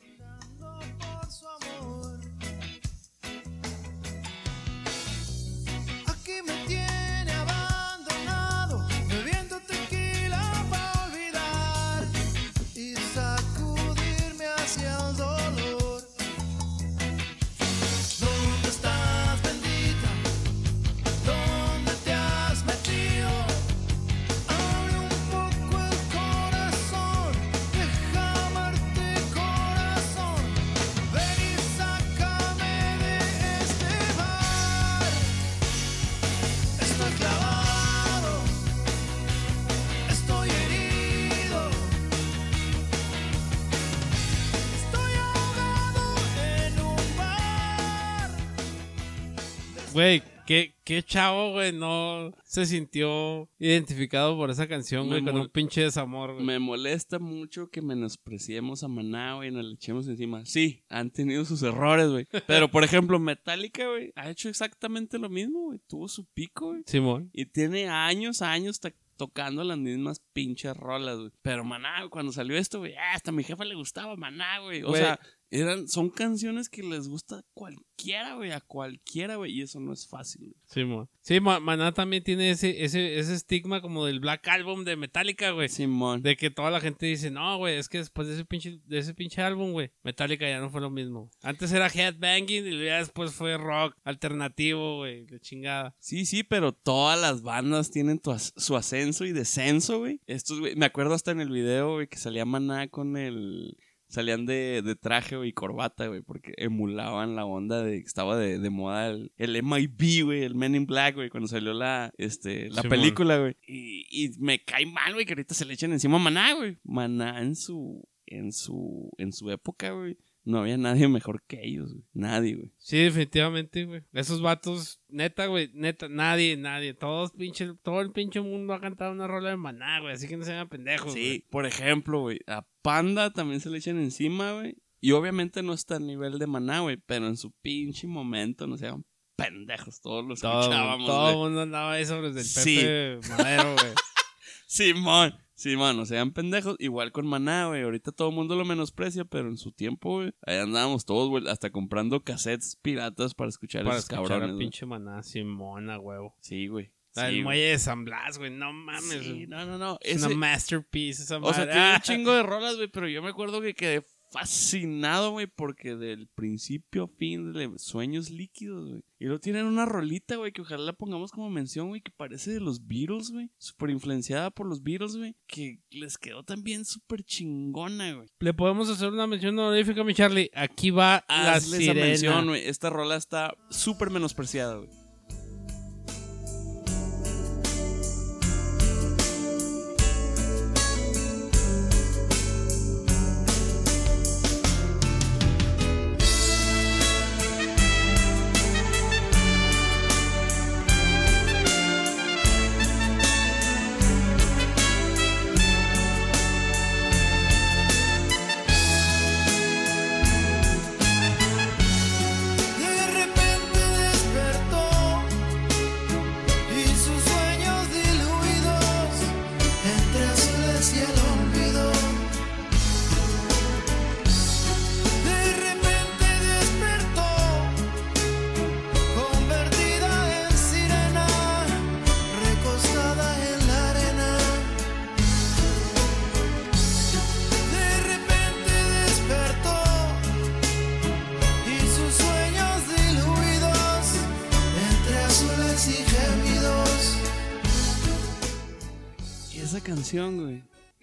¿Qué, 50.52 50.74
qué 50.84 51.02
chavo, 51.02 51.52
güey, 51.52 51.72
no 51.72 52.30
se 52.44 52.66
sintió 52.66 53.48
identificado 53.58 54.36
por 54.36 54.50
esa 54.50 54.68
canción, 54.68 55.08
güey, 55.08 55.24
con 55.24 55.34
un 55.34 55.48
pinche 55.48 55.80
desamor, 55.80 56.34
güey. 56.34 56.44
Me 56.44 56.58
molesta 56.58 57.18
mucho 57.18 57.70
que 57.70 57.80
menospreciemos 57.80 58.84
a 58.84 58.88
Maná, 58.88 59.36
güey, 59.36 59.48
y 59.48 59.50
nos 59.50 59.64
le 59.64 59.74
echemos 59.74 60.06
encima. 60.08 60.44
Sí, 60.44 60.82
han 60.90 61.10
tenido 61.10 61.46
sus 61.46 61.62
errores, 61.62 62.08
güey. 62.08 62.26
Pero, 62.46 62.70
por 62.70 62.84
ejemplo, 62.84 63.18
Metallica, 63.18 63.88
güey, 63.88 64.12
ha 64.14 64.28
hecho 64.28 64.50
exactamente 64.50 65.18
lo 65.18 65.30
mismo, 65.30 65.60
güey. 65.60 65.80
Tuvo 65.86 66.06
su 66.06 66.26
pico, 66.26 66.72
güey. 66.72 66.82
Simón. 66.84 67.30
Y 67.32 67.46
tiene 67.46 67.88
años, 67.88 68.42
años 68.42 68.78
tocando 69.16 69.64
las 69.64 69.78
mismas 69.78 70.20
pinches 70.34 70.76
rolas, 70.76 71.16
güey. 71.16 71.30
Pero 71.40 71.64
Maná, 71.64 72.00
güey, 72.00 72.10
cuando 72.10 72.30
salió 72.30 72.58
esto, 72.58 72.80
güey, 72.80 72.94
ah, 72.96 73.14
hasta 73.14 73.30
a 73.30 73.34
mi 73.34 73.42
jefa 73.42 73.64
le 73.64 73.74
gustaba 73.74 74.16
Maná, 74.16 74.58
güey. 74.58 74.82
O 74.82 74.94
sea, 74.94 75.18
Eran, 75.54 75.86
son 75.86 76.08
canciones 76.08 76.68
que 76.70 76.82
les 76.82 77.06
gusta 77.08 77.36
a 77.40 77.44
cualquiera, 77.52 78.34
güey, 78.36 78.52
a 78.52 78.60
cualquiera, 78.60 79.36
güey, 79.36 79.52
y 79.52 79.60
eso 79.62 79.78
no 79.80 79.92
es 79.92 80.08
fácil, 80.08 80.40
güey. 80.48 80.54
Sí. 80.66 80.82
Sí, 81.20 81.38
Ma- 81.40 81.60
Maná 81.60 81.92
también 81.92 82.24
tiene 82.24 82.50
ese, 82.50 82.84
ese, 82.84 83.18
ese 83.18 83.34
estigma 83.34 83.80
como 83.82 84.06
del 84.06 84.18
Black 84.18 84.48
Album 84.48 84.84
de 84.84 84.96
Metallica, 84.96 85.50
güey. 85.50 85.68
Simón. 85.68 86.22
De 86.22 86.36
que 86.36 86.50
toda 86.50 86.70
la 86.70 86.80
gente 86.80 87.06
dice, 87.06 87.30
no, 87.30 87.58
güey, 87.58 87.76
es 87.76 87.88
que 87.88 87.98
después 87.98 88.26
de 88.26 88.34
ese 88.34 88.44
pinche, 88.46 88.80
de 88.86 88.98
ese 88.98 89.14
pinche 89.14 89.42
álbum, 89.42 89.72
güey, 89.72 89.90
Metallica 90.02 90.48
ya 90.48 90.58
no 90.58 90.70
fue 90.70 90.80
lo 90.80 90.90
mismo. 90.90 91.30
Antes 91.42 91.70
era 91.72 91.86
headbanging 91.88 92.66
y 92.66 92.84
ya 92.84 92.96
después 92.98 93.32
fue 93.32 93.56
rock 93.58 93.94
alternativo, 94.04 94.96
güey, 94.98 95.26
de 95.26 95.38
chingada. 95.38 95.94
Sí, 95.98 96.24
sí, 96.26 96.42
pero 96.42 96.72
todas 96.72 97.20
las 97.20 97.42
bandas 97.42 97.90
tienen 97.90 98.18
tu 98.18 98.30
as- 98.32 98.54
su 98.56 98.74
ascenso 98.76 99.24
y 99.26 99.32
descenso, 99.32 99.98
güey. 99.98 100.20
Estos, 100.26 100.60
güey, 100.60 100.74
me 100.76 100.86
acuerdo 100.86 101.14
hasta 101.14 101.30
en 101.30 101.40
el 101.40 101.50
video, 101.50 101.94
güey, 101.94 102.06
que 102.08 102.16
salía 102.16 102.44
Maná 102.46 102.88
con 102.88 103.16
el... 103.16 103.76
Salían 104.12 104.44
de, 104.44 104.82
de 104.84 104.94
traje, 104.94 105.36
güey, 105.36 105.48
y 105.48 105.52
corbata, 105.54 106.06
güey, 106.06 106.20
porque 106.20 106.52
emulaban 106.58 107.34
la 107.34 107.46
onda 107.46 107.82
de 107.82 108.00
que 108.00 108.06
estaba 108.06 108.36
de, 108.36 108.58
de 108.58 108.68
moda 108.68 109.08
el, 109.08 109.32
el 109.38 109.62
MIB, 109.62 110.24
güey, 110.26 110.42
el 110.42 110.54
Men 110.54 110.74
in 110.74 110.84
Black, 110.84 111.14
güey, 111.14 111.30
cuando 111.30 111.48
salió 111.48 111.72
la, 111.72 112.12
este, 112.18 112.68
la 112.68 112.82
película, 112.82 113.38
güey. 113.38 113.56
Y, 113.66 114.04
y 114.10 114.30
me 114.38 114.62
cae 114.62 114.84
mal, 114.84 115.14
güey, 115.14 115.24
que 115.24 115.32
ahorita 115.32 115.54
se 115.54 115.64
le 115.64 115.72
echen 115.72 115.92
encima 115.92 116.16
a 116.16 116.20
Maná, 116.20 116.52
güey. 116.52 116.76
Maná 116.84 117.40
en 117.40 117.56
su, 117.56 118.06
en 118.38 118.52
su, 118.52 119.10
en 119.18 119.32
su 119.32 119.50
época, 119.50 119.90
güey. 119.92 120.16
No 120.44 120.58
había 120.58 120.76
nadie 120.76 121.06
mejor 121.06 121.44
que 121.46 121.60
ellos, 121.62 121.92
güey. 121.92 122.04
Nadie, 122.12 122.56
güey. 122.56 122.72
Sí, 122.78 122.98
definitivamente, 122.98 123.84
güey. 123.84 124.02
Esos 124.12 124.42
vatos, 124.42 125.00
neta, 125.08 125.46
güey, 125.46 125.70
neta, 125.72 126.08
nadie, 126.08 126.56
nadie. 126.56 126.94
Todos 126.94 127.30
pinche, 127.32 127.74
todo 127.82 128.00
el 128.00 128.10
pinche 128.10 128.40
mundo 128.40 128.74
ha 128.74 128.80
cantado 128.80 129.12
una 129.12 129.28
rola 129.28 129.50
de 129.50 129.56
maná, 129.56 130.00
güey. 130.00 130.14
Así 130.14 130.26
que 130.26 130.36
no 130.36 130.44
se 130.44 130.52
hagan 130.52 130.68
pendejos, 130.68 131.12
güey. 131.12 131.22
Sí, 131.22 131.46
por 131.48 131.64
ejemplo, 131.64 132.20
güey, 132.22 132.40
a 132.48 132.66
Panda 132.82 133.32
también 133.32 133.60
se 133.60 133.70
le 133.70 133.78
echan 133.78 133.98
encima, 133.98 134.52
güey. 134.52 134.76
Y 135.00 135.12
obviamente 135.12 135.62
no 135.62 135.72
está 135.74 135.96
a 135.96 136.00
nivel 136.00 136.38
de 136.38 136.46
maná, 136.46 136.80
güey, 136.80 136.96
pero 136.96 137.26
en 137.26 137.36
su 137.36 137.52
pinche 137.62 138.06
momento 138.06 138.66
no 138.66 138.76
sean 138.76 139.04
pendejos, 139.36 140.00
todos 140.00 140.24
los 140.24 140.40
Todo, 140.40 140.60
escuchábamos, 140.60 141.06
todo 141.06 141.30
el 141.30 141.36
mundo 141.36 141.62
andaba 141.62 141.92
ahí 141.92 142.04
sobre 142.04 142.28
el 142.28 142.34
del 142.34 142.44
Sí. 142.44 142.76
Pepe 142.76 143.20
Madero, 143.28 143.74
güey. 143.74 143.92
Simón, 144.66 145.34
Simón, 145.62 145.96
no 145.96 146.04
sean 146.06 146.32
pendejos, 146.32 146.76
igual 146.78 147.12
con 147.12 147.26
maná, 147.26 147.66
güey. 147.68 147.82
Ahorita 147.82 148.12
todo 148.12 148.30
el 148.30 148.34
mundo 148.34 148.56
lo 148.56 148.64
menosprecia, 148.64 149.24
pero 149.24 149.48
en 149.48 149.56
su 149.56 149.72
tiempo, 149.72 150.16
güey, 150.18 150.32
ahí 150.46 150.56
andábamos 150.58 151.04
todos, 151.04 151.28
güey, 151.28 151.46
hasta 151.48 151.70
comprando 151.70 152.22
cassettes 152.24 152.76
piratas 152.82 153.34
para 153.34 153.48
escuchar 153.48 153.82
a 153.82 153.84
Para 153.84 153.96
esos 153.98 154.04
escuchar 154.10 154.22
cabrones, 154.28 154.48
a 154.50 154.52
güey. 154.54 154.58
pinche 154.66 154.86
maná, 154.86 155.22
Simona, 155.22 155.98
huevo. 155.98 156.34
Sí, 156.40 156.66
güey. 156.66 156.90
La 157.14 157.28
Sí, 157.28 157.34
del 157.36 157.44
muelle 157.44 157.62
de 157.72 157.78
San 157.78 158.04
Blas, 158.06 158.38
güey. 158.38 158.50
No 158.50 158.72
mames. 158.72 159.20
Sí, 159.22 159.46
no, 159.46 159.66
no, 159.66 159.76
no. 159.78 159.98
es 160.00 160.16
Ese- 160.16 160.26
una 160.28 160.36
masterpiece 160.36 161.22
esa 161.24 161.36
O 161.38 161.52
sea, 161.52 161.66
madre. 161.66 161.72
tiene 161.72 161.94
un 161.94 162.00
chingo 162.02 162.32
de 162.32 162.42
rolas, 162.42 162.76
güey, 162.76 162.88
pero 162.88 163.06
yo 163.06 163.22
me 163.22 163.28
acuerdo 163.28 163.60
que 163.60 163.74
quedé 163.74 164.02
fascinado, 164.32 165.32
güey, 165.32 165.46
porque 165.46 165.94
del 165.94 166.26
principio 166.26 167.04
a 167.04 167.08
fin 167.08 167.52
de 167.52 167.78
Sueños 167.78 168.30
Líquidos, 168.30 168.88
güey. 168.88 169.02
Y 169.18 169.26
luego 169.26 169.40
tienen 169.40 169.66
una 169.66 169.86
rolita, 169.86 170.36
güey, 170.36 170.50
que 170.50 170.62
ojalá 170.62 170.82
la 170.82 170.92
pongamos 170.94 171.30
como 171.30 171.48
mención, 171.48 171.88
güey, 171.88 172.00
que 172.00 172.10
parece 172.10 172.50
de 172.50 172.60
los 172.60 172.88
Beatles, 172.88 173.30
güey. 173.30 173.50
Súper 173.58 173.90
influenciada 173.90 174.50
por 174.50 174.66
los 174.66 174.82
Beatles, 174.82 175.16
güey. 175.16 175.36
Que 175.46 175.78
les 175.90 176.18
quedó 176.18 176.42
también 176.42 176.84
súper 176.84 177.22
chingona, 177.22 178.14
güey. 178.14 178.28
Le 178.40 178.54
podemos 178.54 178.88
hacer 178.88 179.10
una 179.10 179.28
mención 179.28 179.56
honorífica, 179.58 180.02
mi 180.02 180.14
Charlie. 180.14 180.50
Aquí 180.54 180.90
va 180.90 181.24
la 181.28 181.54
Hazle 181.54 181.76
esa 181.76 181.92
sirena. 181.92 182.06
mención, 182.06 182.46
güey. 182.46 182.66
Esta 182.66 182.90
rola 182.90 183.16
está 183.16 183.54
súper 183.70 184.10
menospreciada, 184.10 184.76
güey. 184.76 185.01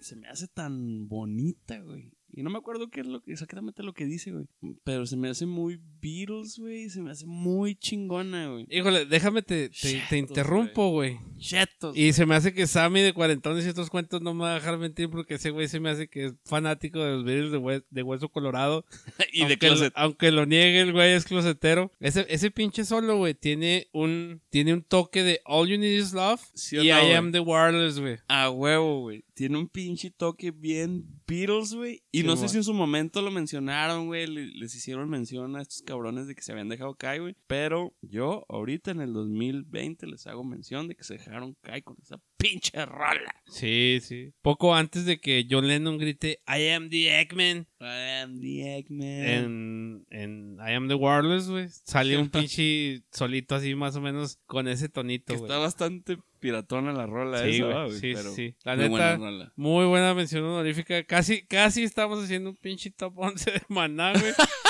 Se 0.01 0.15
me 0.15 0.27
hace 0.27 0.47
tan 0.47 1.07
bonita, 1.07 1.79
güey. 1.79 2.11
Y 2.31 2.43
no 2.43 2.51
me 2.51 2.59
acuerdo 2.59 2.89
qué 2.89 3.01
es 3.01 3.07
lo 3.07 3.21
que, 3.21 3.31
exactamente 3.31 3.81
lo 3.81 3.93
que 3.93 4.05
dice, 4.05 4.31
güey. 4.31 4.45
Pero 4.83 5.07
se 5.07 5.17
me 5.17 5.29
hace 5.29 5.47
muy 5.47 5.79
Beatles, 5.99 6.59
güey. 6.59 6.89
Se 6.89 7.01
me 7.01 7.09
hace 7.11 7.25
muy 7.25 7.75
chingona, 7.75 8.47
güey. 8.49 8.67
Híjole, 8.69 9.05
déjame 9.07 9.41
te, 9.41 9.69
te, 9.69 10.17
interrumpo, 10.17 10.91
güey. 10.91 11.17
Chetos. 11.37 11.97
Y 11.97 12.13
se 12.13 12.27
me 12.27 12.35
hace 12.35 12.53
que 12.53 12.67
Sammy 12.67 13.01
de 13.01 13.13
Cuarentones 13.13 13.65
y 13.65 13.69
estos 13.69 13.89
cuentos 13.89 14.21
no 14.21 14.35
me 14.35 14.43
va 14.43 14.51
a 14.51 14.55
dejar 14.55 14.77
mentir 14.77 15.09
porque 15.09 15.35
ese 15.35 15.49
güey 15.49 15.67
se 15.67 15.79
me 15.79 15.89
hace 15.89 16.07
que 16.07 16.25
es 16.25 16.33
fanático 16.45 16.99
de 17.03 17.11
los 17.11 17.23
Beatles 17.23 17.51
de, 17.51 17.57
hue- 17.57 17.85
de 17.89 18.03
Hueso 18.03 18.29
Colorado. 18.29 18.85
y 19.33 19.45
de 19.45 19.57
closet. 19.57 19.91
Lo, 19.95 19.99
aunque 20.03 20.31
lo 20.31 20.45
niegue, 20.45 20.81
el 20.81 20.93
güey 20.93 21.13
es 21.13 21.25
closetero. 21.25 21.91
Ese, 21.99 22.27
ese 22.29 22.51
pinche 22.51 22.85
solo, 22.85 23.17
güey, 23.17 23.33
tiene 23.33 23.87
un, 23.91 24.39
tiene 24.49 24.73
un 24.75 24.83
toque 24.83 25.23
de 25.23 25.41
All 25.45 25.67
You 25.67 25.79
Need 25.79 25.97
Is 25.97 26.13
Love 26.13 26.41
¿Sí 26.53 26.77
o 26.77 26.83
y 26.83 26.89
no, 26.89 26.99
I 26.99 27.01
güey? 27.05 27.13
Am 27.15 27.31
The 27.31 27.39
Wireless, 27.39 27.99
güey. 27.99 28.17
A 28.27 28.51
huevo, 28.51 29.01
güey. 29.01 29.23
Tiene 29.39 29.57
un 29.57 29.69
pinche 29.69 30.11
toque 30.11 30.51
bien 30.51 31.05
Beatles, 31.25 31.73
güey. 31.73 32.03
Y 32.11 32.21
Sí, 32.21 32.27
no 32.27 32.35
sé 32.35 32.49
si 32.49 32.57
en 32.57 32.65
su 32.65 32.73
momento 32.73 33.21
lo 33.21 33.31
mencionaron, 33.31 34.07
güey. 34.07 34.27
le- 34.27 34.47
Les 34.47 34.75
hicieron 34.75 35.09
mención 35.09 35.55
a 35.55 35.61
estos 35.61 35.81
cabrones 35.81 36.27
de 36.27 36.35
que 36.35 36.41
se 36.41 36.51
habían 36.51 36.67
dejado 36.67 36.95
caer, 36.95 37.21
güey. 37.21 37.35
Pero 37.47 37.93
yo, 38.01 38.45
ahorita 38.49 38.91
en 38.91 38.99
el 38.99 39.13
2020, 39.13 40.07
les 40.07 40.27
hago 40.27 40.43
mención 40.43 40.89
de 40.89 40.95
que 40.95 41.05
se 41.05 41.13
dejaron 41.13 41.55
caer 41.61 41.85
con 41.85 41.95
esa 42.01 42.19
pinche 42.39 42.85
rola. 42.85 43.35
Sí, 43.47 43.99
sí. 44.01 44.31
Poco 44.41 44.73
antes 44.73 45.05
de 45.05 45.19
que 45.19 45.45
John 45.49 45.67
Lennon 45.67 45.97
grite 45.97 46.41
I 46.47 46.69
Am 46.69 46.89
The 46.89 47.19
Eggman 47.19 47.67
I 47.81 48.21
am 48.23 48.39
the 48.39 48.77
Eggman. 48.77 49.01
en, 49.03 50.05
en 50.09 50.57
I 50.59 50.73
Am 50.73 50.87
The 50.87 50.95
Wireless, 50.95 51.49
güey. 51.49 51.67
Sale 51.69 52.17
un 52.17 52.29
pinche 52.31 53.03
solito 53.11 53.55
así 53.55 53.75
más 53.75 53.95
o 53.95 54.01
menos 54.01 54.39
con 54.45 54.67
ese 54.67 54.89
tonito, 54.89 55.33
güey. 55.33 55.43
está 55.43 55.57
bastante 55.57 56.17
piratona 56.39 56.93
la 56.93 57.05
rola 57.05 57.43
Sí, 57.43 57.57
esa, 57.57 57.89
sí, 57.89 58.13
Pero 58.13 58.31
sí. 58.33 58.55
La 58.63 58.75
muy 58.75 58.83
neta, 58.89 58.89
buena 58.89 59.15
rola. 59.17 59.53
Muy 59.57 59.85
buena 59.85 60.13
mención 60.13 60.43
honorífica. 60.45 61.03
Casi, 61.03 61.45
casi 61.45 61.83
estamos 61.83 62.23
haciendo 62.23 62.51
un 62.51 62.55
pinche 62.55 62.91
top 62.91 63.17
11 63.17 63.51
de 63.51 63.61
maná, 63.67 64.13
güey. 64.13 64.31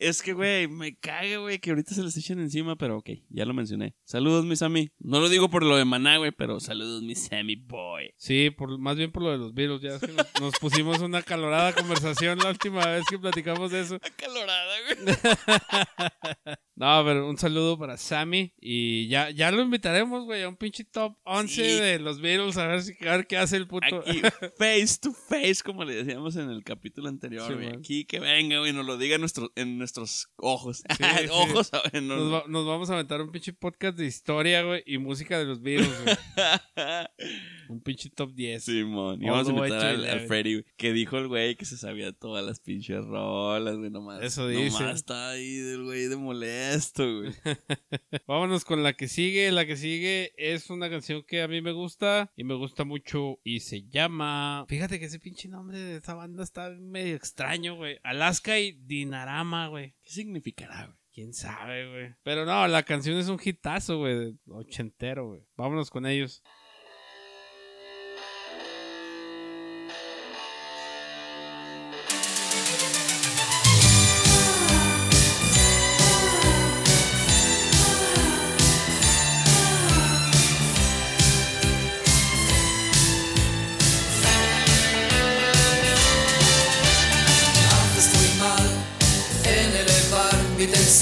Es 0.00 0.22
que, 0.22 0.32
güey, 0.32 0.66
me 0.66 0.96
caga, 0.96 1.36
güey, 1.36 1.58
que 1.58 1.68
ahorita 1.68 1.94
se 1.94 2.02
les 2.02 2.16
echen 2.16 2.40
encima, 2.40 2.74
pero 2.74 2.96
ok, 2.96 3.10
ya 3.28 3.44
lo 3.44 3.52
mencioné. 3.52 3.94
Saludos, 4.04 4.46
mi 4.46 4.56
Sammy. 4.56 4.90
No 4.98 5.20
lo 5.20 5.28
digo 5.28 5.50
por 5.50 5.62
lo 5.62 5.76
de 5.76 5.84
Maná, 5.84 6.16
güey, 6.16 6.32
pero 6.32 6.58
saludos, 6.58 7.02
mi 7.02 7.14
Sammy 7.14 7.56
boy. 7.56 8.14
Sí, 8.16 8.48
por, 8.48 8.78
más 8.78 8.96
bien 8.96 9.12
por 9.12 9.22
lo 9.22 9.30
de 9.30 9.36
los 9.36 9.52
virus. 9.52 9.82
Ya 9.82 9.96
es 9.96 10.00
que 10.00 10.08
nos, 10.08 10.26
nos 10.40 10.58
pusimos 10.58 11.00
una 11.00 11.20
calorada 11.20 11.74
conversación 11.74 12.38
la 12.38 12.48
última 12.48 12.86
vez 12.86 13.04
que 13.10 13.18
platicamos 13.18 13.72
de 13.72 13.80
eso. 13.80 13.96
Acalorada, 13.96 14.74
güey. 14.86 15.16
No, 16.80 17.02
pero 17.04 17.28
un 17.28 17.36
saludo 17.36 17.78
para 17.78 17.98
Sammy. 17.98 18.54
Y 18.58 19.06
ya, 19.08 19.28
ya 19.28 19.50
lo 19.50 19.60
invitaremos, 19.60 20.24
güey, 20.24 20.44
a 20.44 20.48
un 20.48 20.56
pinche 20.56 20.82
top 20.82 21.14
11 21.24 21.54
Sí. 21.54 21.60
de 21.78 21.98
los 21.98 22.22
Beatles. 22.22 22.56
A 22.56 22.68
ver, 22.68 22.82
si, 22.82 22.94
a 23.06 23.18
ver 23.18 23.26
qué 23.26 23.36
hace 23.36 23.58
el 23.58 23.66
puto. 23.66 23.98
Aquí, 23.98 24.22
face 24.56 24.96
to 24.98 25.12
face, 25.12 25.56
como 25.62 25.84
le 25.84 25.94
decíamos 25.94 26.36
en 26.36 26.48
el 26.48 26.64
capítulo 26.64 27.10
anterior, 27.10 27.54
güey. 27.54 27.68
Aquí 27.68 28.06
que 28.06 28.18
venga, 28.18 28.60
güey, 28.60 28.72
nos 28.72 28.86
lo 28.86 28.96
diga 28.96 29.16
en, 29.16 29.20
nuestro, 29.20 29.52
en 29.56 29.76
nuestros 29.98 30.28
ojos. 30.36 30.82
sí. 30.96 31.04
ojos, 31.30 31.72
a 31.74 31.82
ver, 31.90 32.02
no- 32.02 32.16
Nos, 32.16 32.32
va- 32.32 32.44
nos 32.48 32.66
vamos 32.66 32.90
a 32.90 32.94
aventar 32.94 33.20
un 33.20 33.30
pinche 33.32 33.52
podcast 33.52 33.96
de 33.98 34.06
historia, 34.06 34.62
güey, 34.62 34.82
y 34.86 34.98
música 34.98 35.38
de 35.38 35.44
los 35.46 35.60
güey. 35.60 35.78
Un 37.68 37.80
pinche 37.82 38.10
top 38.10 38.32
10. 38.34 38.64
Simón, 38.64 39.22
y 39.22 39.26
All 39.28 39.44
vamos 39.44 39.48
a 39.48 39.50
invitar 39.52 39.86
al, 39.86 40.04
al. 40.04 40.26
Freddy, 40.26 40.54
güey, 40.54 40.64
que 40.76 40.92
dijo 40.92 41.18
el 41.18 41.28
güey 41.28 41.54
que 41.54 41.64
se 41.64 41.76
sabía 41.76 42.12
todas 42.12 42.44
las 42.44 42.58
pinches 42.58 43.04
rolas, 43.04 43.76
güey, 43.76 43.90
nomás. 43.90 44.22
Eso 44.24 44.48
dice. 44.48 44.80
Nomás 44.80 44.96
estaba 44.96 45.30
ahí 45.30 45.54
del 45.56 45.84
güey 45.84 46.08
de 46.08 46.16
molesto, 46.16 47.04
güey. 47.20 47.32
Vámonos 48.26 48.64
con 48.64 48.82
la 48.82 48.94
que 48.94 49.06
sigue. 49.06 49.52
La 49.52 49.66
que 49.66 49.76
sigue 49.76 50.32
es 50.36 50.68
una 50.70 50.90
canción 50.90 51.22
que 51.26 51.42
a 51.42 51.48
mí 51.48 51.60
me 51.62 51.70
gusta 51.70 52.32
y 52.36 52.42
me 52.42 52.54
gusta 52.54 52.84
mucho 52.84 53.38
y 53.44 53.60
se 53.60 53.82
llama. 53.88 54.64
Fíjate 54.68 54.98
que 54.98 55.04
ese 55.04 55.20
pinche 55.20 55.48
nombre 55.48 55.78
de 55.78 55.96
esta 55.98 56.14
banda 56.14 56.42
está 56.42 56.70
medio 56.70 57.14
extraño, 57.14 57.76
güey. 57.76 57.98
Alaska 58.02 58.58
y 58.58 58.72
Dinarama, 58.72 59.68
güey. 59.68 59.79
¿Qué 59.88 60.10
significará, 60.10 60.86
güey? 60.86 60.98
Quién 61.12 61.32
sabe, 61.32 61.90
güey. 61.90 62.14
Pero 62.22 62.44
no, 62.44 62.68
la 62.68 62.84
canción 62.84 63.18
es 63.18 63.28
un 63.28 63.40
hitazo, 63.42 63.98
güey. 63.98 64.38
Ochentero, 64.48 65.28
güey. 65.28 65.42
Vámonos 65.56 65.90
con 65.90 66.06
ellos. 66.06 66.42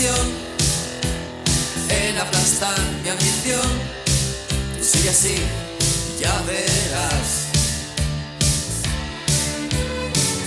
En 0.00 0.06
aplastar 2.18 2.78
mi 3.02 3.08
ambición. 3.08 3.61
Tú 4.78 4.84
sigue 4.84 5.11
así, 5.11 5.34
ya 6.20 6.40
verás. 6.42 7.48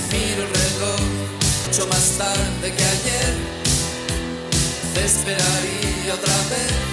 Miro 0.09 0.43
el 0.43 0.49
reloj, 0.53 1.01
mucho 1.67 1.85
más 1.87 2.17
tarde 2.17 2.73
que 2.73 2.83
ayer. 2.83 3.35
Te 4.93 5.05
esperaría 5.05 6.13
otra 6.13 6.35
vez. 6.49 6.90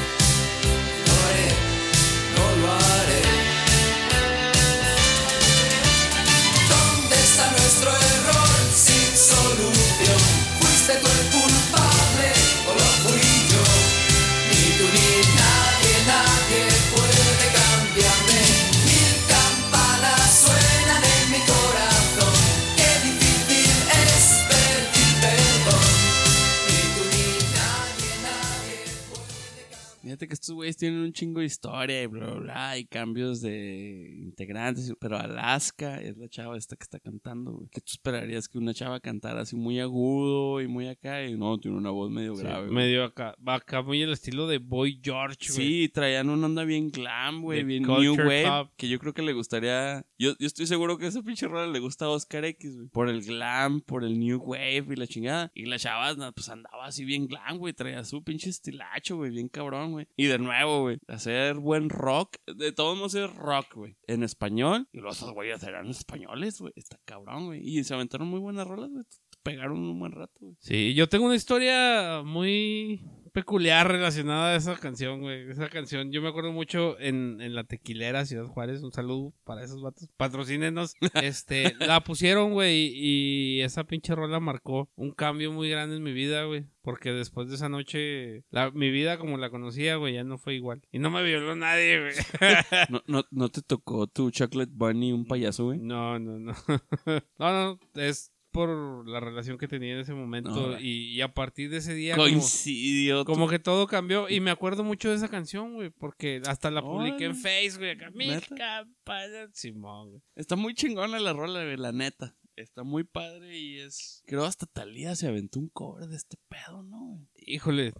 Fíjate 30.09 30.27
que 30.27 30.33
estos 30.33 30.55
güeyes 30.55 30.79
tienen 30.79 31.01
un 31.01 31.13
chingo 31.13 31.41
de 31.41 31.47
historia 31.47 32.03
y 32.03 32.07
bla, 32.07 32.25
bla, 32.31 32.41
bla, 32.41 32.79
y 32.79 32.87
cambios 32.87 33.43
de 33.43 34.15
integrantes, 34.23 34.91
pero 34.99 35.19
Alaska 35.19 36.01
es 36.01 36.17
la 36.17 36.31
chava 36.31 36.57
esta 36.57 36.77
que 36.77 36.85
está 36.85 36.99
cantando, 36.99 37.53
güey. 37.53 37.69
¿Qué 37.71 37.83
tú 37.83 37.91
esperarías 37.93 38.49
que 38.49 38.57
una 38.57 38.73
chava 38.73 39.01
cantara 39.01 39.43
así 39.43 39.55
muy 39.55 39.81
agudo 39.81 40.63
y 40.63 40.67
muy 40.67 40.89
acá? 40.89 41.27
Y 41.27 41.37
no, 41.37 41.59
tiene 41.59 41.77
una 41.77 41.91
voz 41.91 42.11
medio 42.11 42.35
Sí, 42.37 42.43
grave. 42.43 42.69
güey. 42.69 42.75
medio 42.75 43.05
acá. 43.05 43.35
Va 43.47 43.57
acá 43.57 43.83
muy 43.83 44.01
el 44.01 44.13
estilo 44.13 44.47
de 44.47 44.57
Boy 44.57 44.99
George, 45.05 45.53
güey. 45.53 45.67
Sí, 45.69 45.89
traían 45.93 46.31
una 46.31 46.47
onda 46.47 46.65
bien 46.65 46.91
glam, 46.91 47.43
güey, 47.43 47.63
bien 47.65 47.83
new 47.83 48.15
wave, 48.17 48.71
que 48.79 48.89
yo 48.89 48.99
creo 48.99 49.13
que 49.13 49.21
le 49.21 49.35
gustaría, 49.35 50.07
yo, 50.19 50.31
yo 50.39 50.47
estoy 50.47 50.67
seguro 50.67 50.97
que 50.97 51.07
esa 51.07 51.23
pinche 51.23 51.47
rola 51.49 51.71
le 51.71 51.81
gusta 51.81 52.07
a 52.07 52.09
Oscar 52.09 52.47
X, 52.47 52.77
güey, 52.77 52.89
por 52.89 53.11
el 53.11 53.23
glam, 53.23 53.83
por 53.83 54.05
el 54.05 54.19
new 54.19 54.39
wave 54.43 54.87
y 54.89 54.97
la 54.97 55.07
chingada, 55.07 55.53
y 55.55 55.67
la 55.67 55.79
chava, 55.79 56.33
pues 56.33 56.49
andaba 56.49 56.87
así 56.87 57.05
bien 57.05 57.27
glam, 57.27 57.59
güey, 57.59 57.75
traía 57.75 58.03
su 58.05 58.25
pinche 58.25 58.49
estilacho, 58.49 59.17
güey, 59.19 59.31
bien 59.31 59.49
cabrón, 59.49 59.93
güey, 59.93 59.98
y 60.17 60.27
de 60.27 60.39
nuevo, 60.39 60.83
güey, 60.83 60.99
hacer 61.09 61.57
buen 61.57 61.89
rock, 61.89 62.37
de 62.47 62.73
todos 62.73 62.97
modos 62.97 63.15
es 63.15 63.35
rock, 63.35 63.75
güey, 63.75 63.97
en 64.07 64.23
español, 64.23 64.89
y 64.93 64.99
los 65.01 65.23
otros 65.23 65.35
güeyes 65.35 65.63
eran 65.63 65.89
españoles, 65.89 66.61
güey, 66.61 66.73
está 66.77 66.99
cabrón, 67.05 67.47
güey, 67.47 67.61
y 67.63 67.83
se 67.85 67.95
aventaron 67.95 68.29
muy 68.29 68.41
buenas 68.41 68.67
rolas, 68.67 68.91
güey, 68.91 69.05
pegaron 69.43 69.79
un 69.79 69.99
buen 69.99 70.13
rato, 70.13 70.39
güey. 70.41 70.57
Sí, 70.61 70.95
yo 70.95 71.09
tengo 71.09 71.27
una 71.27 71.37
historia 71.37 72.23
muy 72.25 73.03
peculiar 73.29 73.89
relacionada 73.89 74.53
a 74.53 74.57
esa 74.57 74.77
canción, 74.77 75.21
güey. 75.21 75.51
Esa 75.51 75.69
canción, 75.69 76.11
yo 76.13 76.23
me 76.23 76.29
acuerdo 76.29 76.53
mucho 76.53 76.99
en, 77.01 77.41
en 77.41 77.55
la 77.55 77.65
tequilera 77.65 78.27
Ciudad 78.27 78.47
Juárez. 78.47 78.83
Un 78.83 78.93
saludo 78.93 79.33
para 79.45 79.65
esos 79.65 79.83
vatos. 79.83 80.09
Patrocínenos. 80.17 80.95
Este, 81.29 81.75
la 81.81 82.03
pusieron, 82.05 82.53
güey, 82.53 82.91
y 82.95 83.61
esa 83.63 83.85
pinche 83.85 84.15
rola 84.15 84.41
marcó 84.41 84.89
un 84.95 85.11
cambio 85.11 85.53
muy 85.53 85.69
grande 85.69 85.97
en 85.97 86.03
mi 86.03 86.13
vida, 86.13 86.45
güey. 86.45 86.65
Porque 86.83 87.13
después 87.13 87.49
de 87.49 87.57
esa 87.57 87.69
noche, 87.69 88.45
la, 88.51 88.71
mi 88.71 88.91
vida 88.91 89.19
como 89.19 89.37
la 89.37 89.51
conocía, 89.51 89.97
güey, 89.97 90.15
ya 90.15 90.25
no 90.25 90.39
fue 90.39 90.55
igual. 90.55 90.81
Y 90.91 91.01
no 91.01 91.11
me 91.11 91.23
violó 91.23 91.55
nadie, 91.55 92.01
güey. 92.01 92.15
¿No, 92.89 93.03
no, 93.07 93.25
¿No 93.31 93.49
te 93.51 93.63
tocó 93.63 94.07
tu 94.07 94.31
Chocolate 94.31 94.73
Bunny 94.75 95.13
un 95.13 95.27
payaso, 95.27 95.67
güey? 95.67 95.79
No, 95.81 96.19
no, 96.19 96.39
no. 96.39 96.55
no, 97.39 97.53
no, 97.53 97.81
es 97.95 98.33
por 98.67 99.09
la 99.09 99.21
relación 99.21 99.57
que 99.57 99.69
tenía 99.69 99.95
en 99.95 100.01
ese 100.01 100.15
momento. 100.15 100.51
No, 100.51 100.81
y, 100.81 101.15
y 101.15 101.21
a 101.21 101.33
partir 101.33 101.71
de 101.71 101.77
ese 101.77 101.95
día, 101.95 102.15
como, 102.17 102.25
Coincidió. 102.29 103.25
tu- 103.25 103.33
como 103.33 103.49
que 103.49 103.59
todo 103.61 103.87
cambió. 103.87 104.29
Y 104.29 104.41
me 104.41 104.51
acuerdo 104.51 104.83
mucho 104.83 105.11
de 105.11 105.15
esa 105.17 105.29
canción, 105.29 105.75
güey, 105.75 105.91
porque 105.91 106.43
hasta 106.47 106.71
la 106.73 106.83
publiqué 106.83 107.27
en 107.27 107.31
Órale. 107.33 107.43
Face, 107.43 107.79
güey. 107.79 107.91
Acá, 107.93 108.11
mi 108.11 108.27
¿Neta? 108.27 108.57
campana. 108.57 109.49
Simón, 109.53 110.11
güey. 110.11 110.23
Está 110.35 110.57
muy 110.57 110.75
chingona 110.75 111.21
la 111.21 111.33
rola, 111.33 111.63
güey, 111.63 111.77
la 111.77 111.93
neta. 111.93 112.35
Está 112.57 112.83
muy 112.83 113.05
padre 113.05 113.57
y 113.57 113.79
es. 113.79 114.25
Creo 114.27 114.45
hasta 114.45 114.67
Talía 114.67 115.15
se 115.15 115.29
aventó 115.29 115.61
un 115.61 115.69
cover 115.69 116.09
de 116.09 116.17
este 116.17 116.37
pedo, 116.49 116.83
¿no? 116.83 117.25
Híjole. 117.37 117.93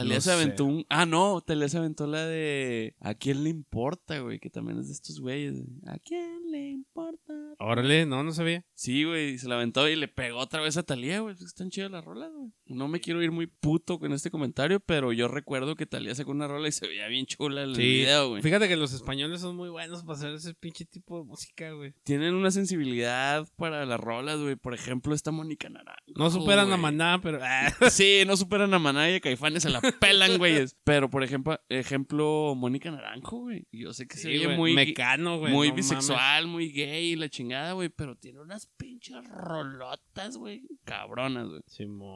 Talía 0.00 0.14
No 0.16 0.20
se 0.20 0.32
aventó 0.32 0.64
sé. 0.64 0.70
un. 0.70 0.86
Ah, 0.88 1.06
no, 1.06 1.40
Talía 1.40 1.68
se 1.68 1.78
aventó 1.78 2.06
la 2.06 2.24
de. 2.26 2.94
¿A 3.00 3.14
quién 3.14 3.44
le 3.44 3.50
importa, 3.50 4.18
güey? 4.20 4.38
Que 4.38 4.50
también 4.50 4.78
es 4.78 4.86
de 4.88 4.92
estos 4.92 5.20
güeyes. 5.20 5.54
güey. 5.54 5.66
¿A 5.86 5.98
quién 5.98 6.50
le 6.50 6.70
importa? 6.70 7.32
Órale, 7.58 8.06
no, 8.06 8.22
no 8.22 8.32
sabía. 8.32 8.64
Sí, 8.74 9.04
güey, 9.04 9.38
se 9.38 9.48
la 9.48 9.54
aventó 9.56 9.88
y 9.88 9.96
le 9.96 10.08
pegó 10.08 10.38
otra 10.38 10.60
vez 10.60 10.76
a 10.76 10.82
Talía, 10.82 11.20
güey. 11.20 11.34
Están 11.34 11.70
chidas 11.70 11.90
las 11.90 12.04
rolas, 12.04 12.30
güey. 12.32 12.50
No 12.66 12.88
me 12.88 13.00
quiero 13.00 13.22
ir 13.22 13.32
muy 13.32 13.46
puto 13.46 13.98
con 13.98 14.12
este 14.12 14.30
comentario, 14.30 14.80
pero 14.80 15.12
yo 15.12 15.28
recuerdo 15.28 15.74
que 15.76 15.86
Talía 15.86 16.14
sacó 16.14 16.30
una 16.32 16.46
rola 16.48 16.68
y 16.68 16.72
se 16.72 16.86
veía 16.86 17.06
bien 17.08 17.26
chula 17.26 17.62
el 17.62 17.74
Sí. 17.74 17.82
video, 17.82 18.28
güey. 18.30 18.42
Fíjate 18.42 18.68
que 18.68 18.76
los 18.76 18.92
españoles 18.92 19.40
son 19.40 19.56
muy 19.56 19.68
buenos 19.70 20.02
para 20.04 20.18
hacer 20.18 20.34
ese 20.34 20.54
pinche 20.54 20.84
tipo 20.84 21.18
de 21.18 21.24
música, 21.24 21.70
güey. 21.72 21.94
Tienen 22.04 22.34
una 22.34 22.50
sensibilidad 22.50 23.48
para 23.56 23.86
las 23.86 23.98
rolas, 24.00 24.38
güey. 24.40 24.56
Por 24.56 24.74
ejemplo, 24.74 25.14
esta 25.14 25.30
Mónica 25.32 25.68
Naranjo. 25.68 26.02
No 26.16 26.30
superan 26.30 26.66
a 26.66 26.76
güey. 26.76 26.80
Maná, 26.82 27.20
pero. 27.22 27.38
ah, 27.42 27.72
Sí, 27.90 28.22
no 28.26 28.36
superan 28.36 28.72
a 28.74 28.78
Maná 28.78 29.10
y 29.10 29.14
a 29.14 29.20
Caifanes, 29.20 29.62
se 29.62 29.70
la 29.70 29.80
pelan, 30.00 30.38
güeyes. 30.38 30.76
Pero, 30.84 31.08
por 31.10 31.22
ejemplo, 31.24 31.60
ejemplo 31.68 32.54
Mónica 32.56 32.90
Naranjo, 32.90 33.38
güey. 33.38 33.66
Yo 33.72 33.92
sé 33.92 34.06
que 34.06 34.16
se 34.16 34.22
sí, 34.22 34.28
oye 34.36 34.44
güey, 34.46 34.56
muy, 34.56 34.74
Mecano, 34.74 35.38
güey. 35.38 35.52
muy 35.52 35.68
no 35.68 35.74
mames. 35.74 35.88
bisexual, 35.90 36.46
muy 36.46 36.70
gay 36.70 37.12
y 37.12 37.16
la 37.16 37.28
chingada, 37.28 37.72
güey. 37.72 37.88
Pero 37.88 38.16
tiene 38.16 38.40
unas 38.40 38.66
pinches 38.76 39.16
rolotas, 39.28 40.36
güey. 40.36 40.62
Cabronas, 40.84 41.48
güey. 41.48 41.62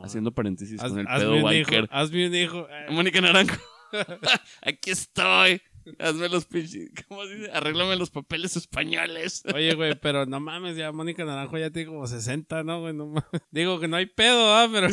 Haciendo 0.05 0.33
paréntesis 0.33 0.81
Haz- 0.81 0.91
con 0.91 1.01
el 1.01 1.07
pedo 1.07 1.33
un 1.33 1.39
hijo, 1.39 1.47
biker. 1.49 1.89
hazme 1.91 2.27
un 2.29 2.35
hijo. 2.35 2.67
Mónica 2.91 3.21
Naranjo. 3.21 3.57
Aquí 4.63 4.91
estoy. 4.91 5.61
Hazme 5.99 6.29
los 6.29 6.45
pinches. 6.45 6.91
¿Cómo 7.09 7.25
se 7.25 7.35
dice? 7.37 7.51
Arréglame 7.53 7.97
los 7.97 8.11
papeles 8.11 8.55
españoles. 8.55 9.43
Oye, 9.55 9.75
güey, 9.75 9.95
pero 9.99 10.27
no 10.27 10.39
mames, 10.39 10.77
ya 10.77 10.93
Mónica 10.93 11.25
Naranjo 11.25 11.57
ya 11.59 11.71
tiene 11.71 11.89
como 11.89 12.07
60, 12.07 12.63
¿no, 12.65 12.81
güey? 12.83 12.93
No 12.95 13.07
mames. 13.07 13.25
Digo 13.51 13.81
que 13.81 13.89
no 13.89 13.97
hay 13.97 14.07
pedo, 14.07 14.55
¿ah? 14.55 14.69
Pero. 14.71 14.89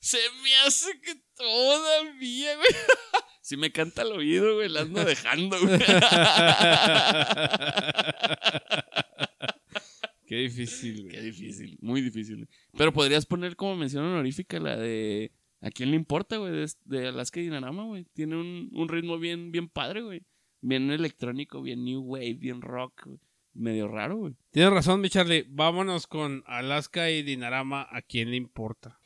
Se 0.00 0.18
me 0.42 0.56
hace 0.66 1.00
que 1.00 1.14
todavía, 1.36 2.56
güey. 2.56 2.68
Si 3.40 3.56
me 3.56 3.72
canta 3.72 4.02
al 4.02 4.12
oído, 4.12 4.56
güey, 4.56 4.68
la 4.68 4.82
ando 4.82 5.02
dejando, 5.02 5.58
güey. 5.58 5.78
Qué 10.26 10.36
difícil, 10.36 11.04
güey. 11.04 11.14
Qué 11.14 11.22
difícil, 11.22 11.78
muy 11.80 12.02
difícil. 12.02 12.46
Pero 12.76 12.92
podrías 12.92 13.24
poner 13.24 13.56
como 13.56 13.74
mención 13.74 14.04
honorífica 14.04 14.60
la 14.60 14.76
de. 14.76 15.32
¿A 15.62 15.70
quién 15.70 15.88
le 15.90 15.96
importa, 15.96 16.36
güey? 16.36 16.52
De, 16.52 16.70
de 16.84 17.08
Alaska 17.08 17.40
y 17.40 17.44
Dinarama, 17.44 17.84
güey. 17.84 18.04
Tiene 18.12 18.36
un, 18.36 18.68
un 18.72 18.88
ritmo 18.90 19.18
bien, 19.18 19.50
bien 19.50 19.70
padre, 19.70 20.02
güey. 20.02 20.26
Bien 20.60 20.90
electrónico, 20.90 21.62
bien 21.62 21.86
new 21.86 22.02
wave, 22.02 22.34
bien 22.34 22.60
rock, 22.60 23.06
güey. 23.06 23.18
Medio 23.54 23.88
raro, 23.88 24.18
güey. 24.18 24.34
Tienes 24.50 24.74
razón, 24.74 25.00
mi 25.00 25.08
Charlie. 25.08 25.46
Vámonos 25.48 26.06
con 26.06 26.44
Alaska 26.46 27.10
y 27.10 27.22
Dinarama. 27.22 27.88
¿A 27.90 28.02
quién 28.02 28.30
le 28.30 28.36
importa? 28.36 29.00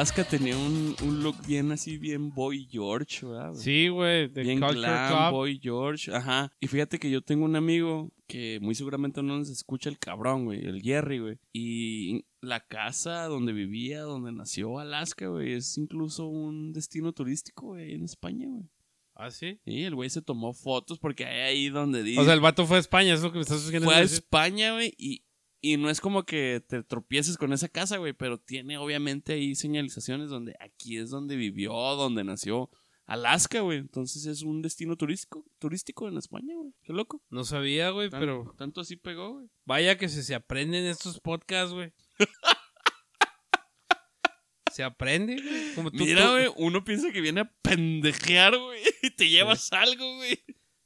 Alaska 0.00 0.24
tenía 0.24 0.56
un, 0.56 0.96
un 1.02 1.22
look 1.22 1.36
bien 1.46 1.72
así, 1.72 1.98
bien 1.98 2.32
Boy 2.32 2.66
George, 2.70 3.26
¿verdad? 3.26 3.52
Sí, 3.52 3.88
güey, 3.88 4.28
de 4.28 4.42
bien 4.44 4.58
glam, 4.58 4.72
Club. 4.72 5.30
Boy 5.30 5.60
George, 5.62 6.10
ajá. 6.10 6.50
Y 6.58 6.68
fíjate 6.68 6.98
que 6.98 7.10
yo 7.10 7.20
tengo 7.20 7.44
un 7.44 7.54
amigo 7.54 8.10
que 8.26 8.58
muy 8.62 8.74
seguramente 8.74 9.22
no 9.22 9.36
nos 9.36 9.50
escucha 9.50 9.90
el 9.90 9.98
cabrón, 9.98 10.46
güey, 10.46 10.64
el 10.64 10.80
Jerry, 10.80 11.18
güey. 11.18 11.38
Y 11.52 12.24
la 12.40 12.60
casa 12.66 13.26
donde 13.26 13.52
vivía, 13.52 14.00
donde 14.00 14.32
nació 14.32 14.78
Alaska, 14.78 15.26
güey, 15.26 15.52
es 15.52 15.76
incluso 15.76 16.26
un 16.28 16.72
destino 16.72 17.12
turístico, 17.12 17.66
güey, 17.66 17.92
en 17.92 18.04
España, 18.04 18.48
güey. 18.48 18.70
Ah, 19.14 19.30
sí. 19.30 19.60
Y 19.66 19.82
el 19.82 19.94
güey 19.94 20.08
se 20.08 20.22
tomó 20.22 20.54
fotos 20.54 20.98
porque 20.98 21.26
hay 21.26 21.40
ahí 21.40 21.68
donde 21.68 22.02
dice... 22.02 22.22
O 22.22 22.24
sea, 22.24 22.32
el 22.32 22.40
vato 22.40 22.64
fue 22.64 22.78
a 22.78 22.80
España, 22.80 23.12
es 23.12 23.20
lo 23.20 23.32
que 23.32 23.36
me 23.36 23.42
estás 23.42 23.62
queriendo 23.66 23.88
fue 23.88 23.96
a 23.96 24.00
decir. 24.00 24.14
España, 24.16 24.72
güey, 24.72 24.94
y, 24.96 25.24
y 25.60 25.76
no 25.76 25.90
es 25.90 26.00
como 26.00 26.24
que 26.24 26.62
te 26.66 26.82
tropieces 26.82 27.36
con 27.36 27.52
esa 27.52 27.68
casa, 27.68 27.98
güey, 27.98 28.12
pero 28.12 28.38
tiene 28.38 28.78
obviamente 28.78 29.34
ahí 29.34 29.54
señalizaciones 29.54 30.30
donde 30.30 30.54
aquí 30.60 30.96
es 30.96 31.10
donde 31.10 31.36
vivió, 31.36 31.72
donde 31.72 32.24
nació 32.24 32.70
Alaska, 33.06 33.60
güey. 33.60 33.78
Entonces 33.78 34.24
es 34.26 34.42
un 34.42 34.62
destino 34.62 34.96
turístico, 34.96 35.44
turístico 35.58 36.08
en 36.08 36.16
España, 36.16 36.54
güey. 36.56 36.72
Qué 36.82 36.92
loco. 36.92 37.22
No 37.28 37.44
sabía, 37.44 37.90
güey, 37.90 38.08
Tan- 38.08 38.20
pero 38.20 38.54
Tanto 38.56 38.80
así 38.80 38.96
pegó, 38.96 39.34
güey. 39.34 39.48
vaya 39.64 39.98
que 39.98 40.08
se, 40.08 40.22
se 40.22 40.34
aprenden 40.34 40.84
estos 40.86 41.20
podcasts, 41.20 41.74
güey. 41.74 41.92
se 44.72 44.84
aprende, 44.84 45.34
güey. 45.42 45.74
Como 45.74 45.90
tú, 45.90 46.04
Mira, 46.04 46.30
güey, 46.30 46.46
uno 46.56 46.84
piensa 46.84 47.10
que 47.12 47.20
viene 47.20 47.40
a 47.40 47.52
pendejear, 47.62 48.56
güey, 48.56 48.80
y 49.02 49.10
te 49.10 49.28
llevas 49.28 49.72
algo, 49.72 50.16
güey. 50.16 50.38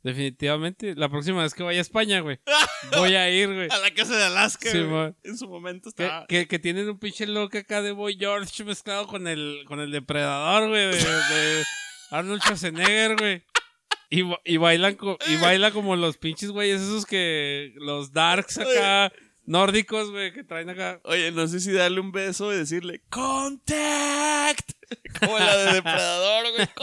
Definitivamente, 0.04 0.94
la 0.94 1.08
próxima 1.08 1.42
vez 1.42 1.54
que 1.54 1.62
vaya 1.64 1.78
a 1.78 1.82
España, 1.82 2.20
güey, 2.20 2.38
voy 2.96 3.16
a 3.16 3.28
ir, 3.30 3.52
güey. 3.52 3.68
A 3.70 3.78
la 3.78 3.90
casa 3.92 4.16
de 4.16 4.24
Alaska, 4.24 4.70
Sí, 4.70 4.80
güey. 4.82 5.14
En 5.24 5.36
su 5.36 5.48
momento 5.48 5.88
estaba... 5.88 6.26
que, 6.28 6.46
que 6.46 6.58
tienen 6.60 6.88
un 6.88 6.98
pinche 6.98 7.26
look 7.26 7.56
acá 7.56 7.82
de 7.82 7.90
Boy 7.92 8.16
George 8.18 8.62
mezclado 8.64 9.06
con 9.06 9.26
el, 9.26 9.64
con 9.66 9.80
el 9.80 9.90
depredador, 9.90 10.68
güey, 10.68 10.86
de, 10.88 10.96
de 10.98 11.64
Arnold 12.10 12.42
Schwarzenegger, 12.42 13.16
güey. 13.16 13.42
Y, 14.10 14.20
ba- 14.22 14.40
y 14.44 14.58
bailan 14.58 14.94
co- 14.96 15.18
y 15.26 15.36
baila 15.36 15.70
como 15.72 15.96
los 15.96 16.18
pinches 16.18 16.50
güeyes 16.50 16.80
esos 16.82 17.06
que 17.06 17.72
los 17.76 18.12
darks 18.12 18.58
acá 18.58 19.10
nórdicos, 19.46 20.10
güey, 20.10 20.32
que 20.34 20.44
traen 20.44 20.68
acá. 20.70 21.00
Oye, 21.04 21.32
no 21.32 21.48
sé 21.48 21.58
si 21.60 21.72
darle 21.72 22.00
un 22.00 22.12
beso 22.12 22.52
y 22.52 22.56
decirle 22.58 23.00
¡Contact! 23.08 24.72
Como 25.20 25.38
la 25.38 25.56
de 25.56 25.72
Depredador, 25.72 26.44
güey. 26.52 26.68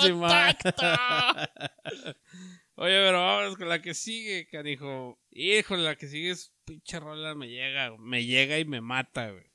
Oye, 2.82 2.94
pero 2.94 3.20
vamos 3.20 3.58
con 3.58 3.70
la 3.70 3.80
que 3.80 3.94
sigue, 3.94 4.48
canijo. 4.48 5.20
Híjole, 5.30 5.84
la 5.84 5.96
que 5.96 6.08
sigue 6.08 6.32
es 6.32 6.52
pinche 6.66 7.00
rola, 7.00 7.36
me 7.36 7.48
llega, 7.48 7.96
me 8.00 8.26
llega 8.26 8.58
y 8.58 8.66
me 8.66 8.82
mata, 8.82 9.30
güey. 9.30 9.51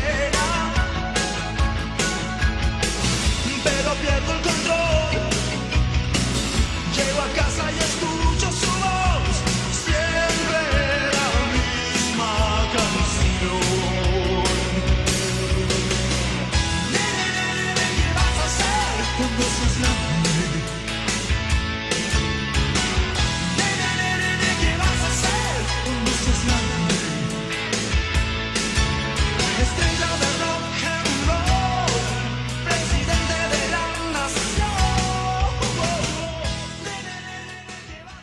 Que 0.00 0.37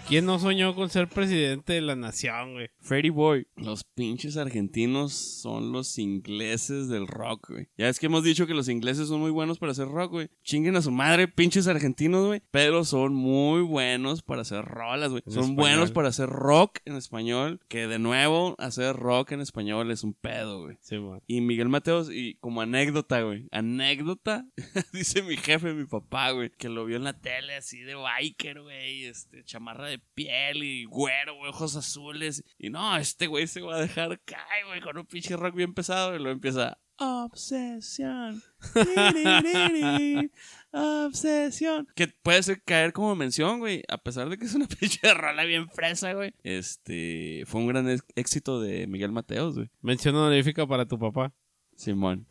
¿Quién 0.07 0.27
no 0.27 0.37
soñó 0.37 0.75
con 0.75 0.91
ser 0.91 1.07
presidente 1.09 1.73
de 1.73 1.81
la 1.81 1.95
nación, 1.95 2.53
güey? 2.53 2.69
Freddy 2.79 3.09
Boy. 3.09 3.47
Los 3.55 3.83
pinches 3.83 4.37
argentinos 4.37 5.13
son 5.13 5.71
los 5.71 5.97
ingleses 5.97 6.89
del 6.89 7.07
rock, 7.07 7.49
güey. 7.49 7.69
Ya 7.75 7.89
es 7.89 7.97
que 7.99 8.05
hemos 8.05 8.23
dicho 8.23 8.45
que 8.45 8.53
los 8.53 8.69
ingleses 8.69 9.07
son 9.07 9.19
muy 9.19 9.31
buenos 9.31 9.57
para 9.57 9.71
hacer 9.71 9.87
rock, 9.87 10.11
güey. 10.11 10.29
Chinguen 10.43 10.75
a 10.75 10.83
su 10.83 10.91
madre, 10.91 11.27
pinches 11.27 11.65
argentinos, 11.65 12.27
güey. 12.27 12.43
Pero 12.51 12.85
son 12.85 13.15
muy 13.15 13.61
buenos 13.63 14.21
para 14.21 14.43
hacer 14.43 14.63
rolas, 14.63 15.09
güey. 15.09 15.23
En 15.25 15.33
Son 15.33 15.41
español. 15.45 15.59
buenos 15.59 15.91
para 15.91 16.09
hacer 16.09 16.29
rock 16.29 16.77
en 16.85 16.97
español. 16.97 17.59
Que 17.67 17.87
de 17.87 17.97
nuevo, 17.97 18.55
hacer 18.59 18.95
rock 18.95 19.31
en 19.31 19.41
español 19.41 19.89
es 19.89 20.03
un 20.03 20.13
pedo, 20.13 20.61
güey. 20.65 20.77
Sí, 20.81 20.99
man. 20.99 21.23
Y 21.25 21.41
Miguel 21.41 21.69
Mateos, 21.69 22.11
y 22.11 22.35
como 22.35 22.61
anécdota, 22.61 23.21
güey. 23.23 23.47
Anécdota, 23.49 24.45
dice 24.93 25.23
mi 25.23 25.35
jefe, 25.35 25.73
mi 25.73 25.85
papá, 25.85 26.29
güey, 26.29 26.51
que 26.51 26.69
lo 26.69 26.85
vio 26.85 26.97
en 26.97 27.05
la 27.05 27.19
tele 27.19 27.55
así 27.55 27.79
de 27.79 27.95
biker, 27.95 28.61
güey, 28.61 29.05
este, 29.05 29.43
chamarra 29.43 29.87
de 29.87 29.94
piel 29.99 30.63
y 30.63 30.85
güero, 30.85 31.35
güey, 31.35 31.49
ojos 31.49 31.75
azules. 31.75 32.43
Y 32.57 32.69
no, 32.69 32.95
este 32.97 33.27
güey 33.27 33.47
se 33.47 33.61
va 33.61 33.75
a 33.75 33.81
dejar 33.81 34.19
caer, 34.21 34.65
güey, 34.67 34.81
con 34.81 34.97
un 34.97 35.05
pinche 35.05 35.35
rock 35.35 35.55
bien 35.55 35.73
pesado. 35.73 36.15
Y 36.15 36.19
luego 36.19 36.31
empieza, 36.31 36.77
obsesión. 36.97 38.41
Obsesión. 40.71 41.87
Que 41.95 42.07
puede 42.07 42.43
ser 42.43 42.61
caer 42.63 42.91
como 42.93 43.15
mención, 43.15 43.59
güey. 43.59 43.83
A 43.87 43.97
pesar 43.97 44.29
de 44.29 44.37
que 44.37 44.45
es 44.45 44.55
una 44.55 44.67
pinche 44.79 45.13
rola 45.13 45.43
bien 45.45 45.69
fresa, 45.69 46.13
güey. 46.13 46.33
Este. 46.43 47.43
Fue 47.47 47.61
un 47.61 47.67
gran 47.67 47.87
éxito 48.15 48.61
de 48.61 48.87
Miguel 48.87 49.11
Mateos, 49.11 49.55
güey. 49.55 49.69
Mención 49.81 50.15
honorífica 50.15 50.67
para 50.67 50.85
tu 50.85 50.99
papá. 50.99 51.33
Simón. 51.75 52.27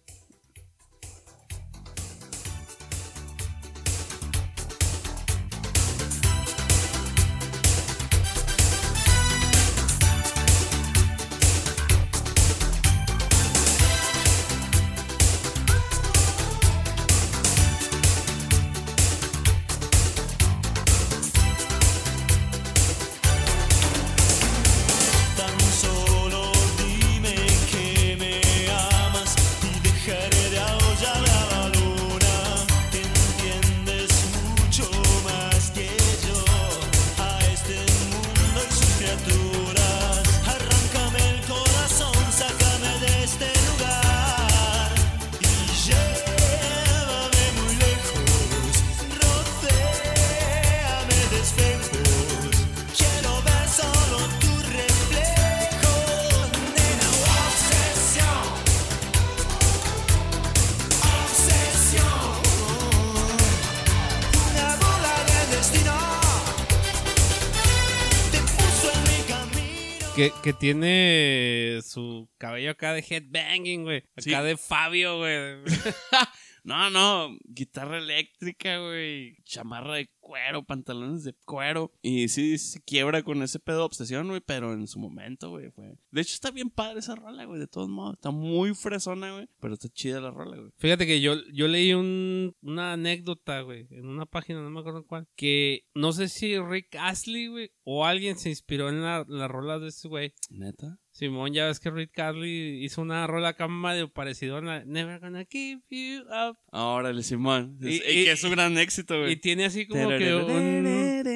Que, 70.44 70.52
tiene 70.52 71.80
su 71.82 72.28
cabello 72.36 72.72
acá 72.72 72.92
de 72.92 73.00
headbanging, 73.08 73.84
güey. 73.84 73.98
Acá 74.14 74.20
Sí. 74.20 74.30
de 74.30 74.56
Fabio, 74.58 75.16
güey. 75.16 75.56
No, 76.64 76.88
no, 76.88 77.36
guitarra 77.44 77.98
eléctrica, 77.98 78.78
güey. 78.78 79.36
Chamarra 79.44 79.96
de 79.96 80.08
cuero, 80.18 80.64
pantalones 80.64 81.22
de 81.22 81.34
cuero. 81.44 81.92
Y 82.00 82.28
sí, 82.28 82.56
se 82.56 82.80
quiebra 82.80 83.22
con 83.22 83.42
ese 83.42 83.60
pedo 83.60 83.78
de 83.78 83.84
obsesión, 83.84 84.28
güey, 84.28 84.40
pero 84.40 84.72
en 84.72 84.88
su 84.88 84.98
momento, 84.98 85.50
güey, 85.50 85.70
fue... 85.70 85.98
De 86.10 86.22
hecho, 86.22 86.32
está 86.32 86.50
bien 86.50 86.70
padre 86.70 87.00
esa 87.00 87.14
rola, 87.14 87.44
güey, 87.44 87.60
de 87.60 87.66
todos 87.66 87.90
modos. 87.90 88.14
Está 88.14 88.30
muy 88.30 88.74
fresona, 88.74 89.34
güey, 89.34 89.46
pero 89.60 89.74
está 89.74 89.90
chida 89.90 90.22
la 90.22 90.30
rola, 90.30 90.56
güey. 90.56 90.70
Fíjate 90.78 91.06
que 91.06 91.20
yo, 91.20 91.34
yo 91.52 91.68
leí 91.68 91.92
un, 91.92 92.56
una 92.62 92.94
anécdota, 92.94 93.60
güey, 93.60 93.86
en 93.90 94.06
una 94.06 94.24
página, 94.24 94.62
no 94.62 94.70
me 94.70 94.80
acuerdo 94.80 95.04
cuál, 95.06 95.28
que 95.36 95.84
no 95.94 96.12
sé 96.12 96.28
si 96.28 96.58
Rick 96.58 96.96
Astley, 96.96 97.48
güey, 97.48 97.70
o 97.82 98.06
alguien 98.06 98.38
se 98.38 98.48
inspiró 98.48 98.88
en 98.88 99.02
la, 99.02 99.26
la 99.28 99.48
rola 99.48 99.78
de 99.78 99.88
ese 99.88 100.08
güey. 100.08 100.32
¿Neta? 100.48 100.98
Simón, 101.14 101.52
ya 101.54 101.66
ves 101.66 101.78
que 101.78 101.90
Rick 101.92 102.18
Astley 102.18 102.84
hizo 102.84 103.00
una 103.00 103.24
rola 103.28 103.50
acá 103.50 103.68
medio 103.68 104.12
parecido 104.12 104.56
a 104.56 104.60
la 104.62 104.84
Never 104.84 105.20
Gonna 105.20 105.44
Give 105.48 105.80
You 105.88 106.22
Up. 106.24 106.58
Órale, 106.72 107.22
Simón. 107.22 107.78
Y- 107.80 107.88
Y, 107.88 107.94
y- 107.96 108.24
que 108.24 108.32
es 108.32 108.42
un 108.42 108.50
gran 108.50 108.76
éxito, 108.78 109.14
Y 109.14 109.20
güey. 109.20 109.36
tiene 109.36 109.64
así 109.66 109.86
como 109.86 110.08
que 110.08 110.34
un, 110.34 111.30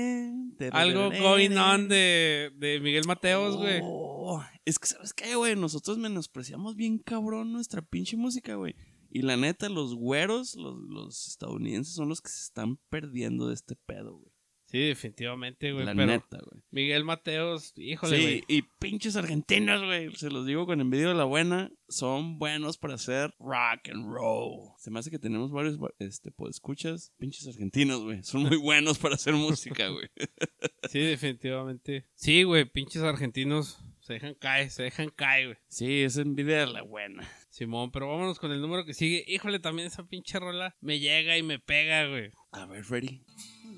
algo 0.73 1.11
going 1.11 1.57
on 1.57 1.89
de, 1.89 2.51
de 2.57 2.81
Miguel 2.81 3.05
Mateos, 3.07 3.57
güey. 3.57 3.79
Oh, 3.83 4.43
es 4.65 4.81
que, 4.81 4.89
¿sabes 4.89 5.13
qué, 5.15 5.37
güey? 5.37 5.55
Nosotros 5.55 5.97
menospreciamos 5.97 6.75
bien 6.75 6.99
cabrón 6.99 7.53
nuestra 7.53 7.81
pinche 7.81 8.17
música, 8.17 8.57
güey. 8.57 8.75
Y 9.11 9.23
la 9.23 9.37
neta, 9.37 9.69
los 9.69 9.95
güeros, 9.95 10.57
los, 10.57 10.77
los 10.89 11.29
estadounidenses, 11.29 11.95
son 11.95 12.09
los 12.09 12.21
que 12.21 12.29
se 12.31 12.43
están 12.43 12.79
perdiendo 12.91 13.47
de 13.49 13.55
este 13.55 13.77
pedo, 13.77 14.17
güey. 14.19 14.33
Sí, 14.71 14.79
definitivamente, 14.81 15.73
güey. 15.73 15.87
La 15.87 15.95
Pero 15.95 16.07
neta, 16.07 16.39
güey. 16.39 16.63
Miguel 16.71 17.05
Mateos, 17.05 17.73
híjole, 17.77 18.17
Sí, 18.17 18.23
güey. 18.23 18.45
y 18.49 18.63
pinches 18.79 19.17
argentinos, 19.17 19.83
güey. 19.83 20.15
Se 20.15 20.31
los 20.31 20.45
digo 20.45 20.67
con 20.67 20.83
envidia 20.83 21.09
de 21.09 21.15
la 21.15 21.25
buena. 21.25 21.73
Son 21.89 22.39
buenos 22.39 22.77
para 22.77 22.95
hacer 22.95 23.35
rock 23.39 23.89
and 23.91 24.05
roll. 24.13 24.73
Se 24.77 24.91
me 24.91 24.99
hace 24.99 25.11
que 25.11 25.19
tenemos 25.19 25.51
varios 25.53 25.79
este, 25.99 26.31
escuchas. 26.51 27.15
Pinches 27.17 27.49
argentinos, 27.49 28.03
güey. 28.05 28.23
Son 28.23 28.43
muy 28.43 28.59
buenos 28.59 28.99
para 28.99 29.15
hacer 29.15 29.33
música, 29.35 29.89
güey. 29.89 30.09
Sí, 30.91 31.01
definitivamente. 31.01 32.07
Sí, 32.15 32.45
güey, 32.45 32.65
pinches 32.65 33.03
argentinos 33.03 33.79
se 34.09 34.15
dejan 34.15 34.35
caer, 34.37 34.71
se 34.71 34.85
dejan 34.85 35.11
caer, 35.11 35.49
güey. 35.49 35.59
Sí, 35.69 36.03
es 36.03 36.17
envidia 36.17 36.61
de 36.61 36.67
la 36.67 36.81
buena. 36.81 37.29
Simón, 37.51 37.91
pero 37.91 38.09
vámonos 38.09 38.39
con 38.39 38.51
el 38.53 38.63
número 38.63 38.87
que 38.87 38.95
sigue. 38.95 39.23
Híjole, 39.27 39.59
también 39.59 39.89
esa 39.89 40.07
pinche 40.07 40.39
rola 40.39 40.75
me 40.81 40.99
llega 40.99 41.37
y 41.37 41.43
me 41.43 41.59
pega, 41.59 42.07
güey. 42.07 42.31
A 42.53 42.65
ver, 42.65 42.85
Freddy. 42.85 43.23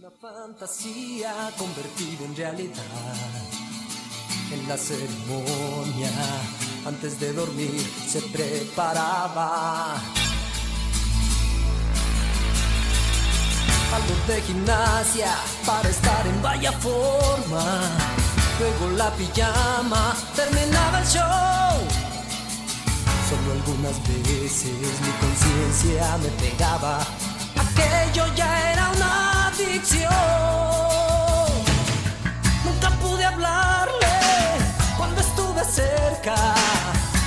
Una 0.01 0.11
fantasía 0.13 1.53
convertida 1.59 2.25
en 2.25 2.35
realidad. 2.35 2.83
En 4.51 4.67
la 4.67 4.75
ceremonia, 4.79 6.11
antes 6.87 7.21
de 7.21 7.35
dormir, 7.35 7.87
se 8.09 8.23
preparaba. 8.23 9.97
Algo 13.93 14.15
de 14.27 14.41
gimnasia 14.41 15.35
para 15.67 15.91
estar 15.91 16.27
en 16.27 16.41
vaya 16.41 16.73
forma. 16.73 17.83
Luego 18.59 18.97
la 18.97 19.11
pijama, 19.17 20.17
terminaba 20.35 21.01
el 21.01 21.07
show. 21.09 21.77
Solo 23.29 23.53
algunas 23.53 24.03
veces 24.09 24.73
mi 25.05 25.13
conciencia 25.21 26.17
me 26.17 26.29
pegaba. 26.41 27.01
Aquello 27.59 28.35
ya 28.35 28.73
era 28.73 28.89
una 28.97 29.40
Nunca 32.65 32.91
pude 33.03 33.25
hablarle 33.25 34.17
cuando 34.97 35.21
estuve 35.21 35.65
cerca, 35.65 36.35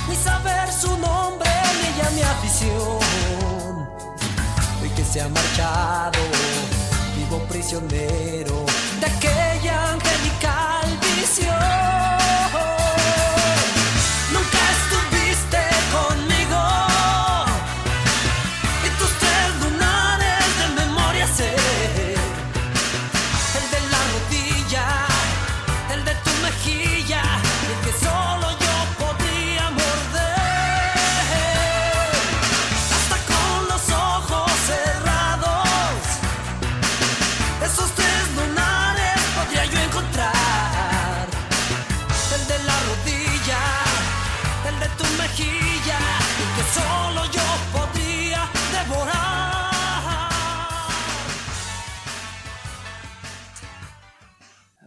ni 0.08 0.16
saber 0.16 0.72
su 0.72 0.96
nombre 0.98 1.50
ni 1.80 1.88
ella 1.88 2.10
mi 2.10 2.22
afición. 2.22 3.88
Hoy 4.82 4.88
que 4.96 5.04
se 5.04 5.20
ha 5.20 5.28
marchado, 5.28 6.18
vivo 7.16 7.38
prisionero 7.48 8.73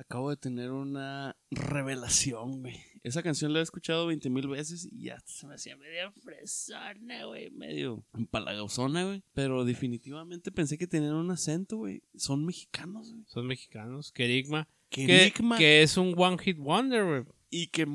Acabo 0.09 0.29
de 0.29 0.37
tener 0.37 0.71
una 0.71 1.35
revelación, 1.51 2.61
güey. 2.61 2.77
Esa 3.03 3.21
canción 3.23 3.51
la 3.51 3.59
he 3.59 3.61
escuchado 3.61 4.07
20 4.07 4.29
mil 4.29 4.47
veces 4.47 4.87
y 4.89 5.03
ya 5.03 5.19
se 5.25 5.45
me 5.47 5.55
hacía 5.55 5.75
medio 5.75 6.13
fresona, 6.13 7.25
güey. 7.25 7.49
Medio 7.51 8.05
empalagosona, 8.13 9.03
güey. 9.03 9.21
Pero 9.33 9.65
definitivamente 9.65 10.49
pensé 10.49 10.77
que 10.77 10.87
tenían 10.87 11.13
un 11.13 11.29
acento, 11.29 11.75
güey. 11.75 12.03
Son 12.15 12.45
mexicanos, 12.45 13.11
güey. 13.11 13.25
Son 13.27 13.45
mexicanos. 13.45 14.13
Kerigma. 14.13 14.69
Que, 14.87 15.07
Kerigma. 15.07 15.57
que 15.57 15.83
es 15.83 15.97
un 15.97 16.13
One 16.17 16.37
Hit 16.37 16.57
Wonder, 16.57 17.03
güey. 17.03 17.23
Y 17.49 17.67
que 17.67 17.85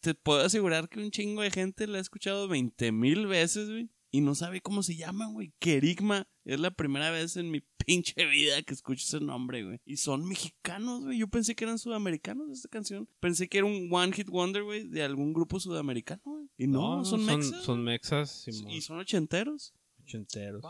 te 0.00 0.14
puedo 0.14 0.42
asegurar 0.42 0.90
que 0.90 1.00
un 1.00 1.10
chingo 1.10 1.40
de 1.40 1.50
gente 1.50 1.86
la 1.86 1.96
ha 1.96 2.02
escuchado 2.02 2.46
20 2.46 2.92
mil 2.92 3.26
veces, 3.26 3.70
güey. 3.70 3.88
Y 4.10 4.20
no 4.20 4.34
sabe 4.34 4.60
cómo 4.60 4.82
se 4.82 4.96
llaman, 4.96 5.32
güey. 5.32 5.54
Kerigma. 5.60 6.28
Es 6.44 6.60
la 6.60 6.70
primera 6.70 7.10
vez 7.10 7.36
en 7.36 7.50
mi 7.50 7.60
pinche 7.86 8.24
vida 8.26 8.62
que 8.62 8.74
escucho 8.74 9.04
ese 9.04 9.24
nombre, 9.24 9.64
güey. 9.64 9.80
Y 9.84 9.96
son 9.96 10.26
mexicanos, 10.26 11.04
güey. 11.04 11.18
Yo 11.18 11.28
pensé 11.28 11.54
que 11.54 11.64
eran 11.64 11.78
sudamericanos 11.78 12.48
de 12.48 12.54
esta 12.54 12.68
canción. 12.68 13.08
Pensé 13.20 13.48
que 13.48 13.58
era 13.58 13.66
un 13.66 13.88
One 13.90 14.12
Hit 14.12 14.28
Wonder, 14.28 14.62
güey, 14.62 14.88
de 14.88 15.02
algún 15.02 15.32
grupo 15.32 15.58
sudamericano, 15.60 16.22
güey. 16.24 16.48
Y 16.56 16.66
no, 16.66 17.04
son 17.04 17.24
mexas. 17.24 17.62
Son 17.62 17.82
mexas, 17.82 18.46
y 18.46 18.80
son 18.80 18.98
ochenteros. 18.98 19.74
ochenteros. 20.02 20.64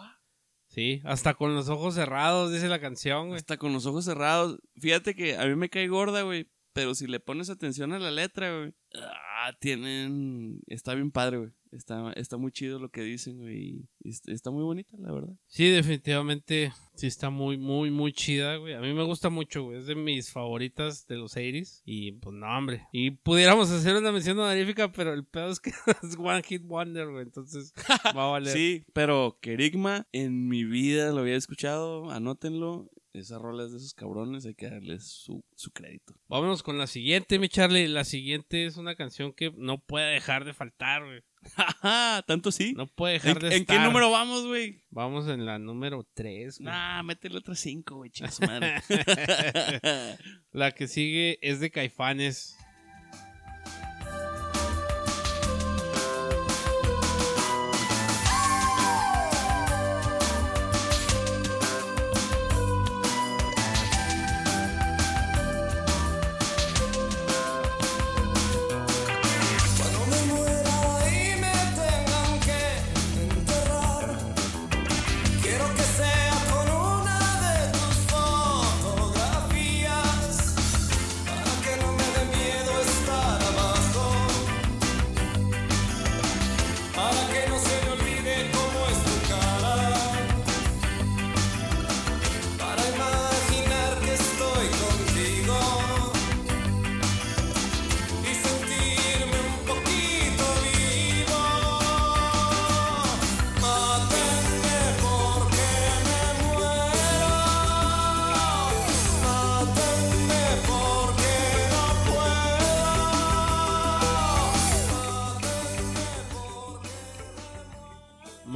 Sí, 0.69 1.01
hasta 1.05 1.35
con 1.35 1.55
los 1.55 1.69
ojos 1.69 1.95
cerrados, 1.95 2.53
dice 2.53 2.69
la 2.69 2.81
canción, 2.81 3.29
güey. 3.29 3.39
Hasta 3.39 3.57
con 3.59 3.73
los 3.73 3.87
ojos 3.87 4.05
cerrados. 4.05 4.59
Fíjate 4.77 5.15
que 5.15 5.37
a 5.37 5.47
mí 5.47 5.55
me 5.55 5.69
cae 5.71 5.87
gorda, 5.89 6.23
güey. 6.23 6.49
Pero 6.73 6.97
si 6.97 7.07
le 7.07 7.21
pones 7.21 7.51
atención 7.51 7.93
a 7.93 8.01
la 8.01 8.11
letra, 8.11 8.59
güey. 8.59 8.75
Ah, 8.97 9.53
tienen. 9.61 10.61
Está 10.67 10.95
bien 10.95 11.13
padre, 11.13 11.39
güey. 11.39 11.51
Está, 11.75 12.13
está 12.13 12.37
muy 12.37 12.53
chido 12.53 12.79
lo 12.79 12.91
que 12.91 13.03
dicen, 13.03 13.39
güey. 13.39 13.85
y 14.03 14.11
Está 14.33 14.51
muy 14.51 14.63
bonita, 14.63 14.97
la 14.99 15.13
verdad. 15.13 15.35
Sí, 15.47 15.69
definitivamente 15.69 16.73
sí 16.95 17.07
está 17.07 17.31
muy, 17.31 17.59
muy, 17.59 17.91
muy 17.91 18.13
chida, 18.13 18.57
güey. 18.57 18.75
A 18.75 18.81
mí 18.81 18.93
me 18.93 19.03
gusta 19.03 19.29
mucho, 19.29 19.65
güey. 19.65 19.79
Es 19.79 19.87
de 19.87 19.95
mis 19.95 20.31
favoritas 20.31 21.07
de 21.07 21.17
los 21.17 21.37
80s. 21.37 21.83
Y 21.85 22.13
pues 22.13 22.35
no, 22.37 22.47
hombre. 22.47 22.87
Y 22.93 23.11
pudiéramos 23.11 23.71
hacer 23.71 23.97
una 23.97 24.13
mención 24.13 24.39
honorífica, 24.39 24.93
pero 24.93 25.13
el 25.13 25.25
pedo 25.25 25.51
es 25.51 25.61
que 25.61 25.71
es 26.03 26.17
One 26.19 26.43
Hit 26.43 26.63
Wonder, 26.65 27.11
güey. 27.11 27.25
Entonces 27.25 27.73
va 28.17 28.27
a 28.27 28.31
valer. 28.31 28.55
Sí, 28.65 28.85
pero 28.93 29.39
Kerigma 29.41 30.07
en 30.13 30.49
mi 30.49 30.65
vida 30.65 31.11
lo 31.11 31.21
había 31.21 31.35
escuchado. 31.35 32.11
Anótenlo. 32.11 32.89
Esa 33.15 33.39
rola 33.39 33.65
es 33.65 33.71
de 33.71 33.79
esos 33.79 33.95
cabrones. 33.95 34.45
Hay 34.45 34.55
que 34.55 34.69
darles 34.69 35.07
su, 35.07 35.45
su 35.55 35.71
crédito. 35.71 36.15
Vámonos 36.27 36.65
con 36.65 36.79
la 36.79 36.89
siguiente, 36.89 37.39
mi 37.39 37.49
Charlie. 37.49 37.87
La 37.87 38.03
siguiente 38.05 38.67
es 38.67 38.77
una 38.77 38.97
canción 38.97 39.33
que 39.33 39.53
no 39.57 39.79
puede 39.79 40.13
dejar 40.15 40.45
de 40.45 40.53
faltar, 40.53 41.05
güey. 41.05 41.23
¿Tanto 42.27 42.51
sí? 42.51 42.73
No 42.77 42.89
puede 42.89 43.15
dejar 43.15 43.37
¿En, 43.37 43.39
de 43.51 43.57
en 43.57 43.65
qué 43.67 43.75
estar. 43.75 43.87
número 43.87 44.11
vamos, 44.11 44.47
güey? 44.47 44.83
Vamos 44.91 45.29
en 45.29 45.47
la 45.47 45.61
número 45.61 46.05
3, 46.15 46.59
güey. 46.59 46.67
Nah, 46.67 47.03
métele 47.05 47.39
otra 47.39 47.55
cinco, 47.55 47.97
güey. 47.97 48.11
Chinga 48.11 48.33
su 48.33 48.43
madre. 48.43 48.83
La 50.53 50.73
que 50.73 50.89
sigue 50.89 51.39
es 51.41 51.61
de 51.61 51.71
Caifanes. 51.71 52.57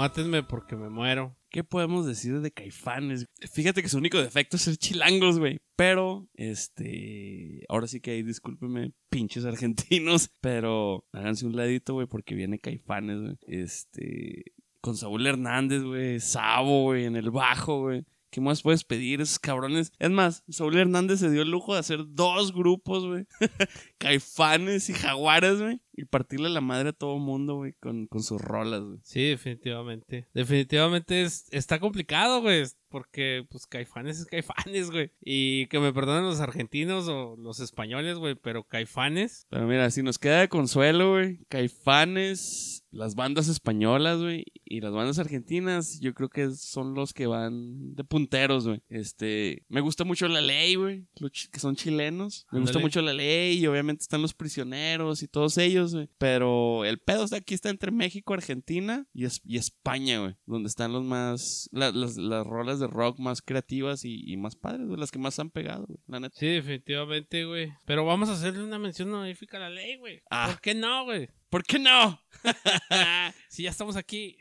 Mátenme 0.09 0.42
porque 0.42 0.74
me 0.74 0.88
muero. 0.88 1.36
¿Qué 1.50 1.64
podemos 1.64 2.06
decir 2.06 2.40
de 2.40 2.50
Caifanes? 2.50 3.26
Fíjate 3.52 3.82
que 3.82 3.90
su 3.90 3.98
único 3.98 4.16
defecto 4.16 4.56
es 4.56 4.62
ser 4.62 4.78
chilangos, 4.78 5.38
güey. 5.38 5.59
Pero, 5.76 6.26
este. 6.32 7.62
Ahora 7.68 7.86
sí 7.88 8.00
que 8.00 8.12
ahí, 8.12 8.22
discúlpenme, 8.22 8.92
pinches 9.11 9.44
argentinos. 9.44 10.30
Pero 10.40 11.04
háganse 11.12 11.44
un 11.44 11.56
ladito, 11.56 11.92
güey, 11.92 12.06
porque 12.06 12.34
viene 12.34 12.59
Caifanes, 12.59 13.20
güey. 13.20 13.36
Este. 13.42 14.44
Con 14.80 14.96
Saúl 14.96 15.26
Hernández, 15.26 15.82
güey. 15.82 16.20
Sabo, 16.20 16.84
güey, 16.84 17.04
en 17.04 17.16
el 17.16 17.30
bajo, 17.30 17.82
güey. 17.82 18.04
¿Qué 18.30 18.40
más 18.40 18.62
puedes 18.62 18.84
pedir 18.84 19.20
esos 19.20 19.38
cabrones? 19.38 19.92
Es 19.98 20.11
más, 20.11 20.42
Saúl 20.48 20.78
Hernández 20.78 21.20
se 21.20 21.30
dio 21.30 21.42
el 21.42 21.50
lujo 21.50 21.74
de 21.74 21.80
hacer 21.80 22.00
dos 22.09 22.54
grupos, 22.54 23.06
güey. 23.06 23.26
Caifanes 23.99 24.88
y 24.88 24.94
Jaguares, 24.94 25.61
güey. 25.61 25.80
Y 25.92 26.05
partirle 26.05 26.49
la 26.49 26.61
madre 26.61 26.90
a 26.90 26.92
todo 26.92 27.18
mundo, 27.18 27.57
güey, 27.57 27.72
con, 27.72 28.07
con 28.07 28.22
sus 28.22 28.40
rolas, 28.40 28.82
güey. 28.82 28.99
Sí, 29.03 29.22
definitivamente. 29.22 30.28
Definitivamente 30.32 31.22
es, 31.22 31.46
está 31.51 31.80
complicado, 31.80 32.40
güey. 32.40 32.64
Porque, 32.88 33.44
pues, 33.51 33.66
Caifanes 33.66 34.20
es 34.20 34.26
Caifanes, 34.26 34.90
güey. 34.92 35.11
Y 35.20 35.66
que 35.66 35.80
me 35.80 35.92
perdonen 35.92 36.24
los 36.24 36.40
argentinos 36.40 37.09
o 37.09 37.36
los 37.36 37.59
españoles, 37.59 38.16
güey. 38.16 38.36
Pero 38.36 38.62
Caifanes. 38.62 39.46
Pero 39.51 39.66
mira, 39.66 39.90
si 39.90 40.03
nos 40.03 40.18
queda 40.18 40.40
de 40.40 40.49
consuelo, 40.49 41.11
güey, 41.11 41.40
Caifanes, 41.49 42.84
las 42.92 43.16
bandas 43.16 43.49
españolas, 43.49 44.20
güey, 44.20 44.46
y 44.64 44.80
las 44.80 44.92
bandas 44.92 45.18
argentinas, 45.18 45.99
yo 46.01 46.14
creo 46.14 46.28
que 46.28 46.51
son 46.53 46.94
los 46.94 47.12
que 47.12 47.26
van 47.26 47.94
de 47.94 48.05
punteros, 48.05 48.68
güey. 48.68 48.80
Este, 48.88 49.64
me 49.68 49.80
gusta 49.80 50.05
mucho 50.05 50.28
La 50.28 50.40
Ley, 50.40 50.76
güey, 50.76 51.07
que 51.51 51.61
son 51.61 51.74
chilenos. 51.74 52.46
Me 52.53 52.61
gusta 52.61 52.78
mucho 52.78 53.03
La 53.03 53.12
Ley 53.12 53.59
y 53.59 53.66
obviamente 53.66 53.88
están 53.91 54.22
los 54.22 54.34
prisioneros 54.34 55.22
y 55.22 55.28
todos 55.28 55.59
ellos, 55.59 55.95
güey. 55.95 56.09
Pero 56.18 56.84
el 56.84 56.99
pedo 56.99 57.24
está 57.24 57.36
aquí 57.36 57.55
está 57.55 57.70
entre 57.70 57.91
México, 57.91 58.34
Argentina 58.34 59.07
y, 59.12 59.24
es- 59.24 59.41
y 59.45 59.57
España, 59.59 60.20
güey, 60.20 60.36
donde 60.47 60.68
están 60.68 60.93
los 60.93 61.05
más, 61.05 61.68
la- 61.72 61.91
las, 61.93 62.16
las 62.16 62.47
rolas 62.47 62.78
de 62.80 62.86
rock 62.86 63.18
más 63.18 63.43
creativas 63.43 64.05
y, 64.05 64.22
y 64.30 64.36
más 64.36 64.57
padres, 64.57 64.86
güey, 64.86 64.99
las 65.01 65.11
que 65.11 65.18
más 65.18 65.39
han 65.39 65.51
pegado, 65.51 65.86
güey, 65.86 65.99
la 66.07 66.20
neta. 66.20 66.36
Sí, 66.39 66.47
definitivamente, 66.47 67.45
güey. 67.45 67.72
Pero 67.86 68.05
vamos 68.05 68.28
a 68.28 68.32
hacerle 68.32 68.62
una 68.62 68.78
mención 68.78 69.12
honorífica 69.12 69.57
a 69.57 69.61
la 69.61 69.70
ley, 69.70 69.97
güey. 69.97 70.22
Ah. 70.30 70.49
¿Por 70.51 70.61
qué 70.61 70.74
no, 70.74 71.05
güey? 71.05 71.28
¿Por 71.51 71.62
qué 71.64 71.78
no? 71.78 72.20
si 73.49 73.62
ya 73.64 73.70
estamos 73.70 73.97
aquí. 73.97 74.36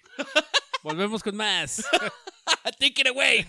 Volvemos 0.84 1.24
con 1.24 1.36
más. 1.36 1.84
Take 2.80 3.02
it 3.02 3.08
away. 3.08 3.46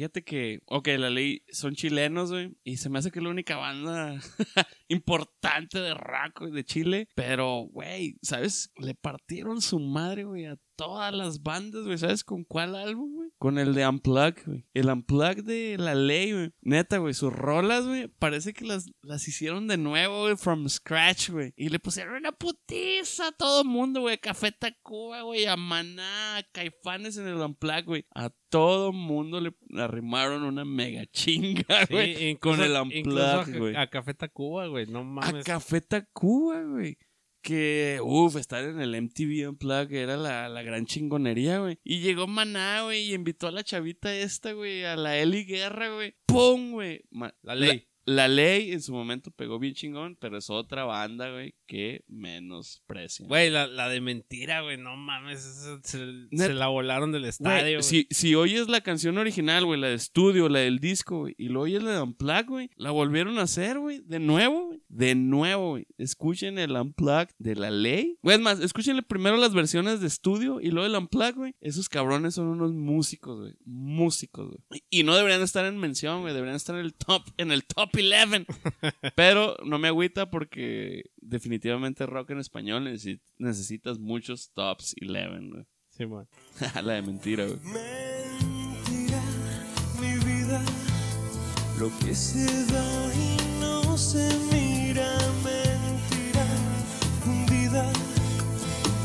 Fíjate 0.00 0.24
que, 0.24 0.60
ok, 0.64 0.88
la 0.96 1.10
ley 1.10 1.42
son 1.52 1.74
chilenos, 1.74 2.32
güey. 2.32 2.56
Y 2.64 2.78
se 2.78 2.88
me 2.88 2.98
hace 2.98 3.10
que 3.10 3.18
es 3.18 3.22
la 3.22 3.28
única 3.28 3.58
banda 3.58 4.18
importante 4.88 5.78
de 5.78 5.92
rock 5.92 6.40
güey, 6.40 6.52
de 6.52 6.64
Chile. 6.64 7.08
Pero, 7.14 7.68
güey, 7.70 8.16
¿sabes? 8.22 8.72
Le 8.76 8.94
partieron 8.94 9.60
su 9.60 9.78
madre, 9.78 10.24
güey, 10.24 10.46
a 10.46 10.56
todas 10.80 11.12
las 11.14 11.42
bandas, 11.42 11.84
güey. 11.84 11.98
¿Sabes 11.98 12.24
con 12.24 12.44
cuál 12.44 12.74
álbum, 12.74 13.14
güey? 13.14 13.28
Con 13.38 13.58
el 13.58 13.74
de 13.74 13.86
Unplugged, 13.86 14.44
güey. 14.46 14.66
El 14.74 14.88
Unplugged 14.88 15.44
de 15.44 15.76
la 15.78 15.94
ley, 15.94 16.32
güey. 16.32 16.52
Neta, 16.62 16.96
güey, 16.98 17.12
sus 17.14 17.32
rolas, 17.32 17.86
güey, 17.86 18.08
parece 18.08 18.52
que 18.54 18.64
las, 18.64 18.86
las 19.02 19.28
hicieron 19.28 19.66
de 19.68 19.76
nuevo, 19.76 20.22
güey, 20.22 20.36
from 20.36 20.68
scratch, 20.68 21.30
güey. 21.30 21.52
Y 21.56 21.68
le 21.68 21.78
pusieron 21.78 22.14
una 22.16 22.32
putiza 22.32 23.28
a 23.28 23.32
todo 23.32 23.62
mundo, 23.64 24.00
güey. 24.00 24.18
Café 24.18 24.52
Tacuba, 24.52 25.22
güey, 25.22 25.44
a 25.46 25.56
Maná, 25.56 26.38
a 26.38 26.42
Caifanes 26.52 27.16
en 27.18 27.26
el 27.28 27.34
Unplugged, 27.36 27.84
güey. 27.84 28.06
A 28.14 28.30
todo 28.48 28.92
mundo 28.92 29.40
le 29.40 29.54
arrimaron 29.78 30.42
una 30.42 30.64
mega 30.64 31.04
chinga, 31.06 31.86
güey. 31.90 32.36
con 32.36 32.60
el 32.60 32.74
a- 32.74 32.82
Unplugged, 32.82 33.58
güey. 33.58 33.76
A, 33.76 33.86
Café 33.88 34.14
Tacuba, 34.14 34.66
güey. 34.66 34.86
No 34.86 35.00
A 35.00 35.04
mames. 35.04 35.44
Café 35.44 35.80
Tacuba, 35.82 36.62
güey. 36.62 36.96
Que, 37.42 38.00
uff, 38.02 38.36
estar 38.36 38.64
en 38.64 38.80
el 38.80 38.94
MTV 38.94 39.48
Unplugged 39.48 39.96
era 39.96 40.16
la, 40.16 40.48
la 40.48 40.62
gran 40.62 40.86
chingonería, 40.86 41.58
güey. 41.58 41.78
Y 41.82 42.00
llegó 42.00 42.26
Maná, 42.26 42.82
güey, 42.82 43.10
y 43.10 43.14
invitó 43.14 43.48
a 43.48 43.50
la 43.50 43.64
chavita 43.64 44.14
esta, 44.14 44.52
güey, 44.52 44.84
a 44.84 44.96
la 44.96 45.16
Eli 45.16 45.44
Guerra, 45.44 45.94
güey. 45.94 46.14
¡Pum, 46.26 46.72
güey! 46.72 47.02
La 47.42 47.54
ley. 47.54 47.89
La, 48.04 48.28
ley 48.28 48.72
en 48.72 48.82
su 48.82 48.92
momento 48.92 49.30
pegó 49.30 49.58
bien 49.58 49.74
chingón, 49.74 50.16
pero 50.20 50.38
es 50.38 50.50
otra 50.50 50.84
banda, 50.84 51.30
güey, 51.30 51.54
que 51.66 52.04
menosprecia. 52.08 53.26
Güey, 53.26 53.50
la, 53.50 53.66
la 53.66 53.88
de 53.88 54.00
mentira, 54.00 54.62
güey. 54.62 54.76
No 54.76 54.96
mames. 54.96 55.40
Se, 55.82 56.54
la 56.54 56.68
volaron 56.68 57.12
del 57.12 57.24
estadio, 57.24 57.78
güey. 57.78 57.82
si, 57.82 58.06
si 58.10 58.34
oyes 58.34 58.68
la 58.68 58.80
canción 58.80 59.18
original, 59.18 59.64
güey, 59.64 59.80
la 59.80 59.88
de 59.88 59.94
estudio, 59.94 60.48
la 60.48 60.60
del 60.60 60.78
disco, 60.78 61.20
güey, 61.20 61.34
y 61.38 61.48
lo 61.48 61.62
oyes 61.62 61.82
la 61.82 61.92
de 61.92 62.02
Unplugged, 62.02 62.48
güey, 62.48 62.70
la 62.76 62.90
volvieron 62.90 63.38
a 63.38 63.42
hacer, 63.42 63.78
güey, 63.78 64.00
de 64.00 64.18
nuevo, 64.18 64.66
güey, 64.66 64.82
de 64.88 65.14
nuevo, 65.14 65.70
güey. 65.70 65.86
Escuchen 65.98 66.58
el 66.58 66.72
Unplugged 66.72 67.34
de 67.38 67.56
la 67.56 67.70
ley. 67.70 68.18
Güey, 68.22 68.36
es 68.36 68.42
más, 68.42 68.60
escuchen 68.60 69.00
primero 69.08 69.36
las 69.36 69.54
versiones 69.54 70.00
de 70.00 70.06
estudio 70.06 70.60
y 70.60 70.70
luego 70.70 70.86
el 70.86 70.96
Unplugged, 71.00 71.36
güey. 71.36 71.54
Esos 71.60 71.88
cabrones 71.88 72.34
son 72.34 72.46
unos 72.48 72.72
músicos, 72.72 73.40
güey, 73.40 73.54
músicos, 73.64 74.48
güey. 74.48 74.82
Y 74.90 75.02
no 75.02 75.14
deberían 75.14 75.42
estar 75.42 75.64
en 75.64 75.78
mención, 75.78 76.22
güey, 76.22 76.34
deberían 76.34 76.56
estar 76.56 76.76
en 76.76 76.84
el 76.84 76.94
top, 76.94 77.22
en 77.36 77.52
el 77.52 77.64
top 77.64 77.89
11. 77.94 78.46
Pero 79.16 79.56
no 79.64 79.78
me 79.78 79.88
agüita 79.88 80.30
porque 80.30 81.04
definitivamente 81.16 82.06
rock 82.06 82.30
en 82.30 82.38
español 82.38 82.84
necesi- 82.86 83.20
necesitas 83.38 83.98
muchos 83.98 84.50
tops 84.52 84.94
11, 85.02 85.48
güey. 85.50 85.64
Sí, 85.88 86.06
man. 86.06 86.26
la 86.84 86.94
de 86.94 87.02
mentira, 87.02 87.44
güey. 87.46 87.58
Mentira, 87.64 89.20
mi 90.00 90.14
vida, 90.24 90.62
lo 91.78 91.90
que 91.98 92.14
se 92.14 92.46
da 92.72 93.14
y 93.14 93.60
no 93.60 93.96
se 93.98 94.28
mira, 94.52 95.16
mentira, 95.44 96.46
fundida 97.24 97.92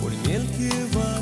por 0.02 0.12
miel 0.28 0.46
que 0.58 0.70
va 0.98 1.22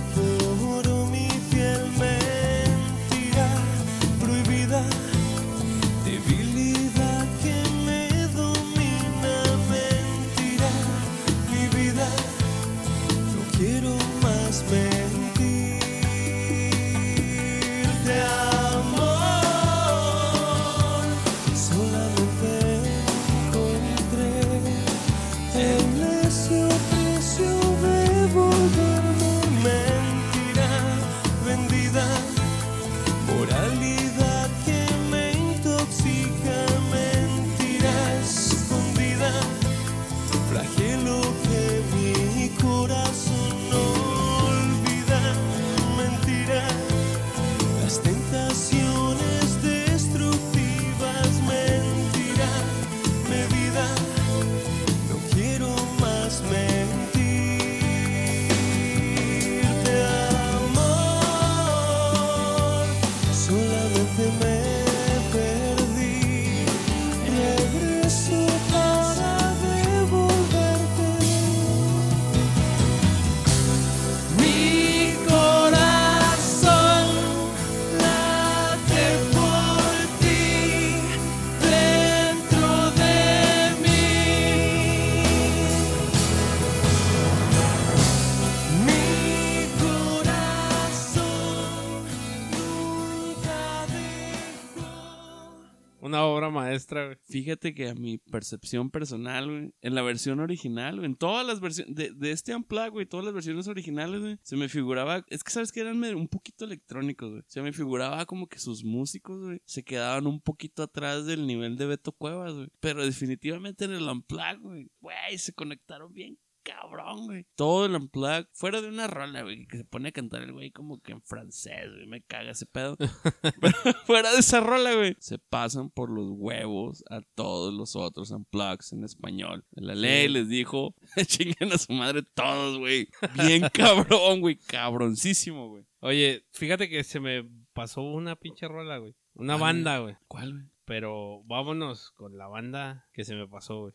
una 96.13 96.25
obra 96.25 96.49
maestra, 96.51 97.05
güey. 97.05 97.17
Fíjate 97.23 97.73
que 97.73 97.89
a 97.89 97.95
mi 97.95 98.19
percepción 98.19 98.91
personal, 98.91 99.49
güey, 99.49 99.73
en 99.81 99.95
la 99.95 100.03
versión 100.03 100.39
original, 100.39 100.97
güey, 100.97 101.07
en 101.07 101.15
todas 101.15 101.45
las 101.45 101.59
versiones, 101.59 101.95
de, 101.95 102.11
de 102.13 102.31
este 102.31 102.55
Unplugged, 102.55 102.91
güey, 102.91 103.05
todas 103.07 103.25
las 103.25 103.33
versiones 103.33 103.67
originales, 103.67 104.21
güey, 104.21 104.37
se 104.43 104.55
me 104.55 104.69
figuraba, 104.69 105.25
es 105.29 105.43
que 105.43 105.51
sabes 105.51 105.71
que 105.71 105.81
eran 105.81 106.03
un 106.15 106.27
poquito 106.27 106.65
electrónicos, 106.65 107.31
güey. 107.31 107.43
Se 107.47 107.61
me 107.61 107.73
figuraba 107.73 108.25
como 108.27 108.47
que 108.47 108.59
sus 108.59 108.83
músicos, 108.83 109.43
güey, 109.43 109.61
se 109.65 109.83
quedaban 109.83 110.27
un 110.27 110.39
poquito 110.39 110.83
atrás 110.83 111.25
del 111.25 111.47
nivel 111.47 111.77
de 111.77 111.87
Beto 111.87 112.11
Cuevas, 112.11 112.53
güey. 112.53 112.67
Pero 112.79 113.03
definitivamente 113.03 113.85
en 113.85 113.93
el 113.93 114.07
Unplugged, 114.07 114.59
güey, 114.59 114.91
güey, 114.99 115.37
se 115.37 115.53
conectaron 115.53 116.13
bien 116.13 116.37
cabrón, 116.63 117.25
güey. 117.25 117.45
Todo 117.55 117.85
el 117.85 117.95
unplug, 117.95 118.47
fuera 118.53 118.81
de 118.81 118.87
una 118.89 119.07
rola, 119.07 119.43
güey, 119.43 119.67
que 119.67 119.77
se 119.77 119.85
pone 119.85 120.09
a 120.09 120.11
cantar 120.11 120.41
el 120.41 120.53
güey 120.53 120.71
como 120.71 121.01
que 121.01 121.11
en 121.11 121.21
francés, 121.21 121.91
güey, 121.93 122.07
me 122.07 122.21
caga 122.23 122.51
ese 122.51 122.65
pedo. 122.65 122.97
Pero 123.61 123.73
fuera 124.05 124.31
de 124.31 124.39
esa 124.39 124.61
rola, 124.61 124.93
güey, 124.95 125.15
se 125.19 125.39
pasan 125.39 125.89
por 125.89 126.09
los 126.09 126.29
huevos 126.31 127.03
a 127.09 127.21
todos 127.35 127.73
los 127.73 127.95
otros 127.95 128.31
unplugs 128.31 128.93
en 128.93 129.03
español. 129.03 129.65
La 129.71 129.95
ley 129.95 130.27
les 130.29 130.49
dijo, 130.49 130.95
chinguen 131.27 131.71
a 131.73 131.77
su 131.77 131.93
madre 131.93 132.23
todos, 132.33 132.79
güey. 132.79 133.07
Bien 133.45 133.67
cabrón, 133.73 134.41
güey, 134.41 134.57
cabroncísimo, 134.57 135.69
güey. 135.69 135.85
Oye, 135.99 136.45
fíjate 136.51 136.89
que 136.89 137.03
se 137.03 137.19
me 137.19 137.49
pasó 137.73 138.01
una 138.01 138.35
pinche 138.35 138.67
rola, 138.67 138.97
güey. 138.97 139.15
Una 139.35 139.57
¿Cuál, 139.57 139.61
banda, 139.61 139.97
güey. 139.99 140.15
¿Cuál, 140.27 140.51
güey? 140.53 140.65
Pero 140.85 141.43
vámonos 141.45 142.11
con 142.11 142.37
la 142.37 142.47
banda 142.47 143.07
que 143.13 143.23
se 143.23 143.35
me 143.35 143.47
pasó, 143.47 143.81
güey. 143.81 143.93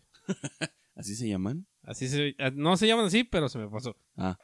¿Así 0.94 1.14
se 1.14 1.28
llaman? 1.28 1.66
Así 1.88 2.06
se... 2.06 2.36
ah, 2.38 2.50
No 2.54 2.76
se 2.76 2.86
llaman 2.86 3.06
así, 3.06 3.24
pero 3.24 3.48
se 3.48 3.56
me 3.58 3.66
pasó. 3.66 3.96
Ah. 4.18 4.36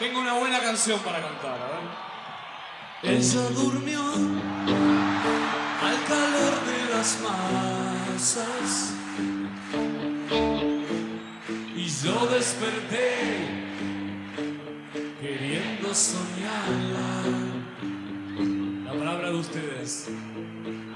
Tengo 0.00 0.18
una 0.20 0.32
buena 0.32 0.58
canción 0.60 0.98
para 1.00 1.20
cantar, 1.20 1.60
a 1.60 1.68
ver. 3.04 3.14
Ella 3.14 3.42
durmió 3.50 4.00
al 5.82 6.04
calor 6.08 6.64
de 6.64 6.94
las 6.94 7.20
masas 7.20 8.99
yo 12.02 12.26
desperté 12.28 13.46
queriendo 15.20 15.94
soñarla. 15.94 17.22
La 18.84 18.92
palabra 18.92 19.30
de 19.30 19.36
ustedes. 19.36 20.08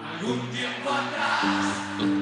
Algún 0.03 0.41
tiempo 0.51 0.91
atrás 0.91 2.14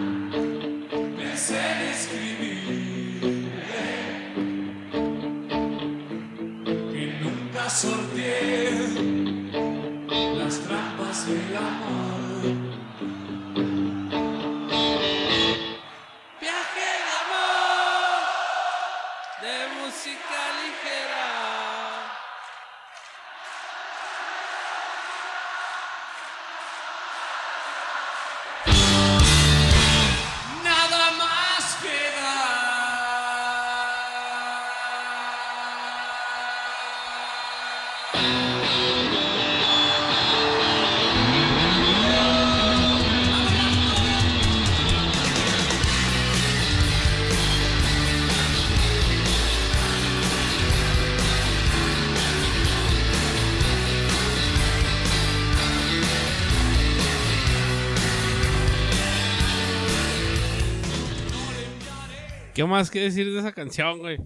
¿Qué 62.63 62.67
más 62.69 62.93
que 62.93 63.01
decir 63.01 63.29
de 63.33 63.41
esa 63.41 63.51
canción, 63.51 63.99
güey? 63.99 64.19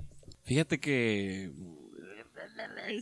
Fíjate 0.44 0.78
que 0.78 1.52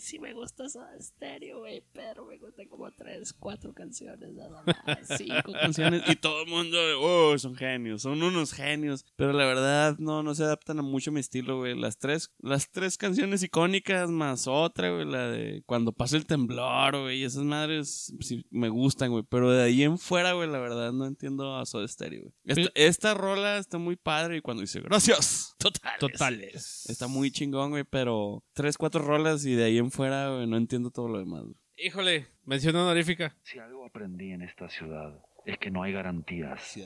Sí 0.00 0.18
me 0.18 0.32
gusta 0.32 0.68
Soda 0.68 0.90
Stereo, 1.00 1.60
güey, 1.60 1.82
pero 1.92 2.26
me 2.26 2.38
gustan 2.38 2.68
como 2.68 2.90
tres, 2.92 3.32
cuatro 3.32 3.72
canciones 3.72 4.34
nada 4.34 4.62
más. 4.62 4.76
Cinco 5.18 5.52
canciones 5.52 6.02
y 6.08 6.16
todo 6.16 6.42
el 6.42 6.48
mundo, 6.48 6.78
oh, 7.00 7.38
son 7.38 7.54
genios, 7.54 8.02
son 8.02 8.22
unos 8.22 8.52
genios. 8.52 9.04
Pero 9.16 9.32
la 9.32 9.44
verdad, 9.44 9.96
no, 9.98 10.22
no 10.22 10.34
se 10.34 10.44
adaptan 10.44 10.78
a 10.78 10.82
mucho 10.82 11.12
mi 11.12 11.20
estilo, 11.20 11.58
güey. 11.58 11.78
Las 11.78 11.98
tres, 11.98 12.30
las 12.38 12.70
tres 12.70 12.98
canciones 12.98 13.42
icónicas 13.42 14.10
más 14.10 14.46
otra, 14.46 14.90
güey, 14.90 15.06
la 15.06 15.28
de 15.28 15.62
cuando 15.66 15.92
pasa 15.92 16.16
el 16.16 16.26
temblor, 16.26 17.00
güey, 17.02 17.20
y 17.20 17.24
esas 17.24 17.44
madres 17.44 18.12
sí 18.20 18.44
me 18.50 18.68
gustan, 18.68 19.10
güey. 19.10 19.24
Pero 19.28 19.50
de 19.50 19.62
ahí 19.62 19.82
en 19.82 19.98
fuera, 19.98 20.32
güey, 20.32 20.48
la 20.48 20.58
verdad 20.58 20.92
no 20.92 21.06
entiendo 21.06 21.56
a 21.56 21.66
Soda 21.66 21.86
Stereo, 21.88 22.22
güey. 22.22 22.34
Esta, 22.44 22.70
esta 22.74 23.14
rola 23.14 23.58
está 23.58 23.78
muy 23.78 23.96
padre 23.96 24.38
y 24.38 24.40
cuando 24.40 24.60
dice 24.62 24.80
gracias, 24.80 25.54
totales. 25.58 25.98
Totales. 26.00 26.86
Está 26.88 27.06
muy 27.06 27.30
chingón, 27.30 27.70
güey, 27.70 27.84
pero 27.84 28.44
tres, 28.52 28.76
cuatro 28.76 29.02
rolas 29.02 29.44
y 29.44 29.53
de 29.54 29.64
ahí 29.64 29.78
en 29.78 29.90
fuera, 29.90 30.30
güey, 30.30 30.46
no 30.46 30.56
entiendo 30.56 30.90
todo 30.90 31.08
lo 31.08 31.18
demás. 31.18 31.42
güey. 31.44 31.56
Híjole, 31.76 32.28
mención 32.44 32.76
honorífica. 32.76 33.36
Si 33.42 33.58
algo 33.58 33.84
aprendí 33.84 34.30
en 34.30 34.42
esta 34.42 34.68
ciudad 34.68 35.18
es 35.44 35.58
que 35.58 35.70
no 35.70 35.82
hay 35.82 35.92
garantías. 35.92 36.78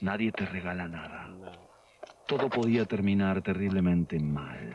Nadie 0.00 0.32
te 0.32 0.46
regala 0.46 0.88
nada. 0.88 1.30
Todo 2.26 2.48
podía 2.48 2.84
terminar 2.86 3.42
terriblemente 3.42 4.18
mal. 4.18 4.74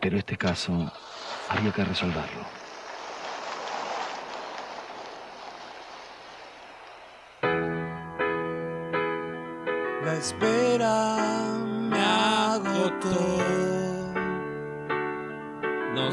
Pero 0.00 0.18
este 0.18 0.36
caso 0.36 0.92
había 1.48 1.72
que 1.72 1.84
resolverlo. 1.84 2.44
La 10.04 10.14
espera 10.18 11.16
me 11.90 11.98
agotó. 11.98 13.53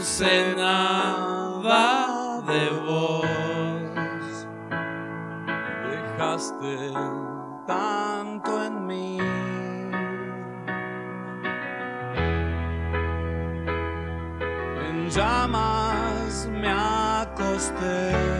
Sé 0.01 0.55
nada 0.55 2.41
de 2.47 2.69
vos. 2.81 4.47
Dejaste 5.91 6.91
tanto 7.67 8.63
en 8.63 8.87
mí. 8.87 9.19
En 14.89 15.09
llamas 15.11 16.49
me 16.51 16.69
acosté. 16.69 18.30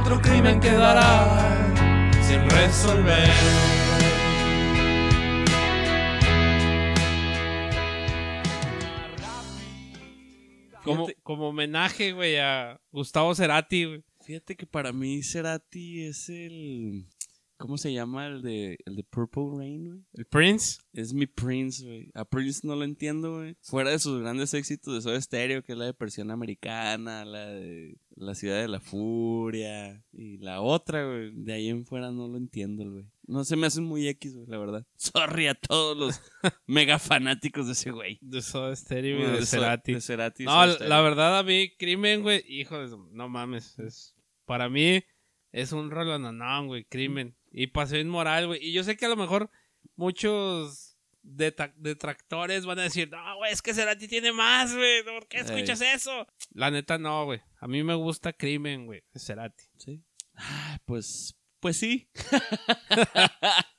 Otro 0.00 0.20
crimen 0.22 0.60
quedará 0.60 1.72
sin 2.22 2.48
resolver. 2.48 3.28
Como, 10.84 11.08
como 11.22 11.48
homenaje, 11.48 12.12
güey, 12.12 12.38
a 12.38 12.80
Gustavo 12.92 13.34
Cerati, 13.34 13.84
güey. 13.84 14.04
Fíjate 14.24 14.56
que 14.56 14.66
para 14.66 14.92
mí 14.92 15.22
Cerati 15.22 16.04
es 16.06 16.30
el. 16.30 17.06
¿Cómo 17.60 17.76
se 17.76 17.92
llama 17.92 18.26
el 18.26 18.40
de, 18.40 18.78
el 18.86 18.96
de 18.96 19.04
Purple 19.04 19.50
Rain, 19.58 19.84
güey? 19.86 20.00
El 20.14 20.24
Prince. 20.24 20.80
Es 20.94 21.12
mi 21.12 21.26
Prince, 21.26 21.84
güey. 21.84 22.10
A 22.14 22.24
Prince 22.24 22.66
no 22.66 22.74
lo 22.74 22.84
entiendo, 22.84 23.36
güey. 23.36 23.54
Fuera 23.60 23.90
de 23.90 23.98
sus 23.98 24.22
grandes 24.22 24.54
éxitos 24.54 24.94
de 24.94 25.02
Soda 25.02 25.20
Stereo, 25.20 25.62
que 25.62 25.72
es 25.72 25.78
la 25.78 25.84
de 25.84 25.92
Persiana 25.92 26.32
Americana, 26.32 27.24
la 27.26 27.46
de 27.48 27.98
La 28.16 28.34
Ciudad 28.34 28.62
de 28.62 28.66
la 28.68 28.80
Furia 28.80 30.02
y 30.10 30.38
la 30.38 30.62
otra, 30.62 31.04
güey. 31.06 31.32
De 31.34 31.52
ahí 31.52 31.68
en 31.68 31.84
fuera 31.84 32.10
no 32.10 32.28
lo 32.28 32.38
entiendo, 32.38 32.90
güey. 32.90 33.04
No 33.26 33.44
se 33.44 33.56
me 33.56 33.66
hacen 33.66 33.84
muy 33.84 34.08
X, 34.08 34.34
güey, 34.34 34.46
la 34.48 34.56
verdad. 34.56 34.86
Sorry 34.96 35.46
a 35.46 35.54
todos 35.54 35.96
los 35.98 36.20
mega 36.66 36.98
fanáticos 36.98 37.66
de 37.66 37.72
ese 37.72 37.90
güey. 37.90 38.18
De 38.22 38.40
Soda 38.40 38.74
Stereo 38.74 39.16
y 39.16 39.18
Bueno, 39.20 39.34
de 39.34 39.40
de 39.40 39.46
So- 39.46 39.58
Cerati. 39.58 39.92
de 39.94 40.00
Cerati 40.00 40.42
y 40.44 40.46
No, 40.46 40.64
la 40.66 41.00
verdad 41.02 41.38
a 41.38 41.42
mí, 41.42 41.70
Crimen, 41.78 42.22
güey, 42.22 42.42
hijo 42.48 42.78
de 42.78 42.96
No 43.12 43.28
mames, 43.28 43.78
es... 43.78 44.16
Para 44.46 44.70
mí 44.70 45.02
es 45.52 45.72
un 45.72 45.90
rolononón, 45.90 46.66
güey, 46.68 46.84
Crimen. 46.84 47.36
Y 47.50 47.68
Paseo 47.68 48.00
Inmoral, 48.00 48.46
güey. 48.46 48.64
Y 48.64 48.72
yo 48.72 48.84
sé 48.84 48.96
que 48.96 49.06
a 49.06 49.08
lo 49.08 49.16
mejor 49.16 49.50
muchos 49.96 50.96
detractores 51.22 52.64
van 52.64 52.78
a 52.78 52.82
decir, 52.82 53.10
no, 53.10 53.36
güey, 53.36 53.52
es 53.52 53.60
que 53.62 53.74
Cerati 53.74 54.08
tiene 54.08 54.32
más, 54.32 54.74
güey. 54.74 55.04
¿Por 55.04 55.26
qué 55.28 55.38
escuchas 55.38 55.80
eso? 55.80 56.26
La 56.52 56.70
neta 56.70 56.98
no, 56.98 57.24
güey. 57.26 57.40
A 57.60 57.66
mí 57.68 57.82
me 57.82 57.94
gusta 57.94 58.32
Crimen, 58.32 58.86
güey, 58.86 59.02
Cerati. 59.14 59.64
Sí. 59.76 60.02
Ah, 60.36 60.78
pues, 60.86 61.36
pues 61.60 61.76
sí. 61.76 62.08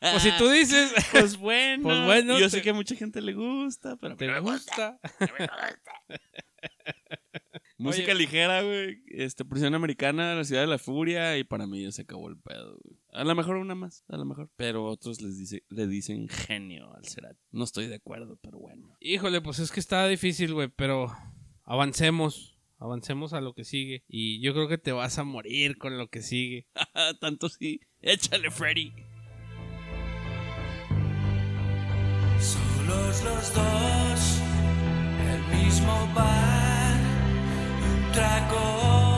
Pues 0.01 0.23
si 0.23 0.31
tú 0.37 0.49
dices, 0.49 0.91
Pues 1.11 1.37
bueno. 1.37 1.83
Pues 1.83 2.05
bueno, 2.05 2.39
Yo 2.39 2.47
te- 2.47 2.57
sé 2.57 2.61
que 2.63 2.71
a 2.71 2.73
mucha 2.73 2.95
gente 2.95 3.21
le 3.21 3.33
gusta, 3.33 3.95
pero 3.97 4.15
te 4.17 4.39
gusta. 4.39 4.99
Música 7.81 8.11
Oye. 8.11 8.21
ligera, 8.21 8.61
güey. 8.61 9.01
Este, 9.07 9.43
prisión 9.43 9.73
americana, 9.73 10.35
la 10.35 10.43
ciudad 10.43 10.61
de 10.61 10.67
la 10.67 10.77
furia. 10.77 11.37
Y 11.37 11.43
para 11.43 11.67
mí 11.67 11.81
ya 11.83 11.91
se 11.91 12.03
acabó 12.03 12.29
el 12.29 12.37
pedo, 12.37 12.79
güey. 12.83 12.97
A 13.11 13.23
lo 13.23 13.35
mejor 13.35 13.57
una 13.57 13.75
más, 13.75 14.05
a 14.07 14.17
lo 14.17 14.25
mejor. 14.25 14.49
Pero 14.55 14.85
otros 14.85 15.21
les 15.21 15.37
dice, 15.37 15.63
le 15.69 15.87
dicen 15.87 16.29
genio 16.29 16.93
al 16.93 17.05
Cerati. 17.05 17.39
No 17.51 17.63
estoy 17.63 17.87
de 17.87 17.95
acuerdo, 17.95 18.37
pero 18.41 18.59
bueno. 18.59 18.95
Híjole, 18.99 19.41
pues 19.41 19.59
es 19.59 19.71
que 19.71 19.79
está 19.79 20.07
difícil, 20.07 20.53
güey, 20.53 20.69
pero 20.69 21.11
avancemos. 21.63 22.57
Avancemos 22.77 23.33
a 23.33 23.41
lo 23.41 23.53
que 23.53 23.63
sigue. 23.63 24.03
Y 24.07 24.41
yo 24.41 24.53
creo 24.53 24.67
que 24.67 24.77
te 24.79 24.91
vas 24.91 25.19
a 25.19 25.23
morir 25.23 25.77
con 25.77 25.97
lo 25.97 26.07
que 26.09 26.21
sigue. 26.21 26.67
Tanto 27.19 27.47
sí. 27.49 27.81
Échale, 28.01 28.49
Freddy. 28.49 28.91
Solos 32.39 33.23
los 33.23 33.53
dos, 33.53 34.41
el 35.29 35.57
mismo 35.57 36.11
bar, 36.15 36.70
trago 38.11 39.10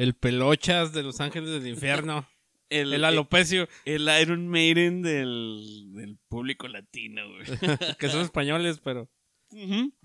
El 0.00 0.14
pelochas 0.14 0.94
de 0.94 1.02
Los 1.02 1.20
Ángeles 1.20 1.50
del 1.50 1.66
Infierno. 1.66 2.26
El, 2.70 2.94
el 2.94 3.04
alopecio. 3.04 3.68
el 3.84 4.08
Iron 4.22 4.46
Maiden 4.46 5.02
del, 5.02 5.90
del 5.92 6.18
público 6.28 6.68
latino, 6.68 7.22
güey. 7.28 7.44
que 7.98 8.08
son 8.08 8.20
españoles, 8.22 8.80
pero. 8.82 9.10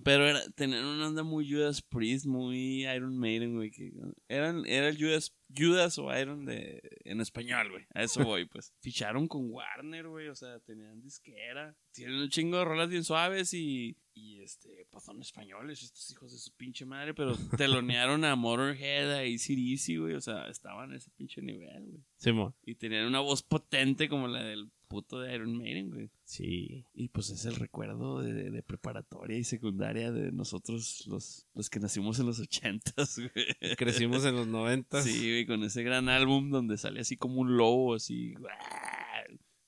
Pero 0.04 0.28
era, 0.28 0.50
tenían 0.52 0.86
una 0.86 1.08
onda 1.08 1.24
muy 1.24 1.50
Judas 1.50 1.82
Priest, 1.82 2.26
muy 2.26 2.86
Iron 2.88 3.18
Maiden, 3.18 3.56
güey. 3.56 3.72
Que 3.72 3.92
eran, 4.28 4.66
era 4.66 4.90
el 4.90 4.98
Judas, 4.98 5.36
Judas 5.56 5.98
o 6.00 6.18
Iron 6.18 6.46
de, 6.46 6.82
en 7.04 7.22
español, 7.22 7.70
güey. 7.70 7.86
A 7.94 8.04
eso 8.04 8.24
voy, 8.26 8.46
pues. 8.46 8.74
Ficharon 8.82 9.28
con 9.28 9.50
Warner, 9.50 10.08
güey. 10.08 10.30
O 10.30 10.36
sea, 10.36 10.60
tenían 10.60 11.02
disquera. 11.02 11.76
Tienen 11.92 12.18
un 12.18 12.30
chingo 12.30 12.58
de 12.58 12.66
rolas 12.66 12.90
bien 12.90 13.04
suaves 13.04 13.54
y, 13.54 13.98
y 14.14 14.42
este, 14.42 14.88
pues 14.90 15.04
son 15.04 15.22
españoles, 15.22 15.82
estos 15.82 16.12
hijos 16.12 16.32
de 16.32 16.38
su 16.38 16.52
pinche 16.56 16.86
madre. 16.86 17.14
Pero 17.14 17.36
telonearon 17.58 18.26
a 18.26 18.36
Motorhead, 18.36 19.12
a 19.12 19.20
ACDC, 19.20 20.00
güey. 20.00 20.16
O 20.16 20.22
sea, 20.22 20.48
estaban 20.48 20.92
a 20.92 20.98
ese 20.98 21.12
pinche 21.12 21.42
nivel, 21.42 21.86
güey. 21.86 22.04
Simón. 22.18 22.56
Y 22.64 22.76
tenían 22.76 23.06
una 23.06 23.20
voz 23.20 23.44
potente 23.44 24.10
como 24.10 24.28
la 24.28 24.44
del 24.44 24.72
puto 24.86 25.20
de 25.20 25.34
Iron 25.36 25.58
Maiden, 25.58 25.90
güey. 25.92 26.10
Sí. 26.24 26.86
Y 26.94 27.10
pues 27.10 27.30
es 27.30 27.46
el 27.46 27.56
recuerdo 27.56 28.22
de, 28.22 28.50
de 28.52 28.64
preparatoria 28.64 29.38
y 29.38 29.44
secundaria 29.44 30.12
de 30.12 30.32
nosotros, 30.32 31.06
los, 31.08 31.46
los 31.54 31.70
que 31.70 31.80
nacimos 31.80 32.20
en 32.20 32.26
los 32.28 32.40
ochentas, 32.40 33.18
güey. 33.62 33.76
Crecimos 33.76 34.26
en 34.26 34.36
los 34.36 34.48
noventas. 34.48 35.04
Sí, 35.04 35.20
güey, 35.30 35.46
con 35.46 35.64
ese 35.64 35.84
gran 35.84 36.10
álbum 36.10 36.50
donde 36.50 36.78
sale 36.78 37.02
así 37.02 37.18
como 37.18 37.42
un 37.42 37.58
lobo, 37.58 37.96
así, 37.96 38.34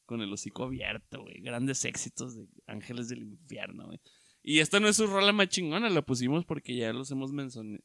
con 0.05 0.21
el 0.21 0.31
hocico 0.31 0.63
abierto, 0.63 1.21
güey. 1.21 1.41
Grandes 1.41 1.83
éxitos 1.85 2.35
de 2.35 2.47
Ángeles 2.65 3.09
del 3.09 3.23
Infierno, 3.23 3.87
güey. 3.87 3.99
Y 4.43 4.59
esta 4.59 4.79
no 4.79 4.87
es 4.87 4.95
su 4.95 5.07
rola 5.07 5.33
más 5.33 5.49
chingona, 5.49 5.89
la 5.89 6.01
pusimos 6.01 6.45
porque 6.45 6.75
ya 6.75 6.93
los 6.93 7.11
hemos 7.11 7.33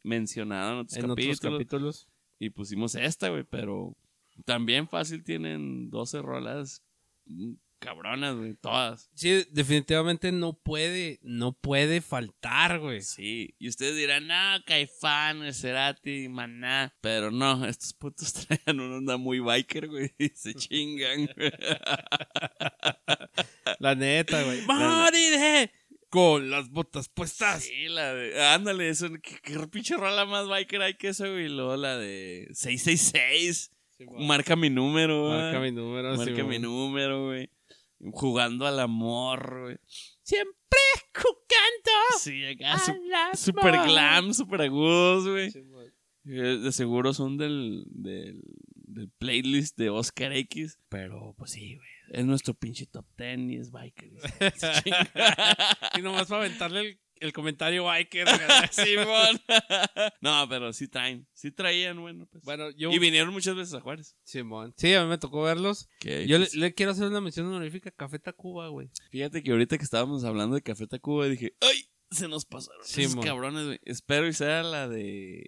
mencionado 0.03 0.72
en 0.72 0.78
otros 0.78 0.97
En 0.97 1.09
capítulos. 1.09 1.39
otros 1.39 1.53
capítulos. 1.53 2.09
Y 2.39 2.51
pusimos 2.51 2.95
esta, 2.95 3.30
güey, 3.30 3.43
pero 3.43 3.97
también 4.45 4.87
fácil 4.89 5.24
tienen 5.24 5.91
12 5.91 6.22
rolas 6.22 6.85
cabronas, 7.83 8.37
güey, 8.37 8.55
todas. 8.55 9.11
Sí, 9.14 9.45
definitivamente 9.51 10.33
no 10.33 10.55
puede, 10.55 11.18
no 11.22 11.53
puede 11.53 12.01
faltar, 12.01 12.78
güey. 12.78 13.03
Sí, 13.03 13.55
y 13.59 13.68
ustedes 13.68 13.97
dirán, 13.97 14.28
no, 14.28 14.64
Caifán, 14.64 15.53
Cerati, 15.53 16.28
Maná. 16.28 16.95
Pero 17.01 17.30
no, 17.30 17.66
estos 17.66 17.93
putos 17.93 18.33
traían 18.47 18.80
una 18.80 18.97
onda 18.97 19.16
muy 19.16 19.41
biker, 19.41 19.89
güey, 19.89 20.14
y 20.16 20.28
se 20.28 20.55
chingan, 20.55 21.28
güey. 21.37 21.53
La 23.80 23.95
neta, 23.95 24.43
güey. 24.45 24.62
¡Moriré! 24.62 25.72
Con 26.09 26.51
las 26.51 26.68
botas 26.68 27.09
puestas. 27.09 27.64
Sí, 27.64 27.89
la 27.89 28.12
de. 28.12 28.45
Ándale, 28.45 28.91
eso, 28.91 29.09
¿qué, 29.22 29.39
qué 29.43 29.59
pinche 29.68 29.97
rola 29.97 30.26
más 30.26 30.47
biker 30.47 30.83
hay 30.83 30.95
que 30.95 31.09
eso, 31.09 31.24
güey. 31.24 31.49
Luego 31.49 31.76
la 31.76 31.97
de 31.97 32.49
666. 32.53 33.72
Marca 34.19 34.57
mi 34.57 34.71
número, 34.71 35.29
güey. 35.29 35.41
Marca 35.41 35.61
mi 35.61 35.73
número. 35.73 36.17
Marca 36.17 36.45
mi 36.45 36.59
número, 36.59 37.27
güey. 37.27 37.51
Jugando 38.13 38.67
al 38.67 38.81
amor, 38.81 39.61
güey. 39.63 39.77
Siempre 40.23 40.81
jugando. 41.15 42.19
Sí, 42.19 42.45
acá 42.47 42.79
su- 42.79 43.45
super 43.53 43.73
glam, 43.85 44.35
super 44.35 44.63
agudos, 44.63 45.29
güey. 45.29 45.53
Eh, 46.25 46.59
De 46.59 46.73
seguro 46.73 47.13
son 47.15 47.37
del, 47.37 47.85
del, 47.89 48.41
del 48.75 49.09
playlist 49.11 49.77
de 49.77 49.91
Oscar 49.91 50.33
X. 50.33 50.79
Pero, 50.89 51.35
pues 51.37 51.53
sí, 51.53 51.77
güey. 51.77 51.89
Es 52.11 52.25
nuestro 52.27 52.55
pinche 52.55 52.87
top 52.87 53.07
10 53.17 53.39
y 53.51 53.57
es 53.57 53.71
biker. 53.71 54.11
Y 55.99 56.03
nomás 56.03 56.27
para 56.27 56.45
aventarle 56.45 56.81
el, 56.81 56.99
el 57.23 57.33
comentario 57.33 57.85
biker. 57.85 58.27
Simón. 58.70 59.41
no, 60.20 60.47
pero 60.49 60.73
sí 60.73 60.89
traen. 60.89 61.27
Sí 61.33 61.53
traían, 61.53 62.01
bueno, 62.01 62.27
pues. 62.27 62.45
bueno, 62.45 62.70
yo. 62.70 62.91
Y 62.91 62.99
vinieron 62.99 63.33
muchas 63.33 63.55
veces 63.55 63.75
a 63.75 63.81
Juárez. 63.81 64.16
Simón. 64.25 64.75
Sí, 64.77 64.93
a 64.95 65.03
mí 65.03 65.09
me 65.09 65.18
tocó 65.18 65.43
verlos. 65.43 65.89
Yo 66.01 66.39
le, 66.39 66.47
pues, 66.47 66.55
le 66.55 66.75
quiero 66.75 66.93
hacer 66.93 67.07
una 67.07 67.20
mención 67.20 67.47
honorífica 67.47 67.91
a 67.91 67.93
Café 67.93 68.18
Tacuba, 68.18 68.68
güey. 68.68 68.91
Fíjate 69.11 69.43
que 69.43 69.53
ahorita 69.53 69.79
que 69.79 69.85
estábamos 69.85 70.25
hablando 70.25 70.57
de 70.57 70.62
Café 70.62 70.87
Tacuba 70.87 71.27
dije, 71.27 71.55
¡ay! 71.61 71.89
Se 72.11 72.29
nos 72.29 72.45
pasaron. 72.45 72.83
Sí, 72.85 73.05
esos 73.05 73.25
cabrones, 73.25 73.64
güey. 73.66 73.81
Espero 73.85 74.27
y 74.27 74.35
sea 74.35 74.62
la 74.62 74.87
de 74.87 75.45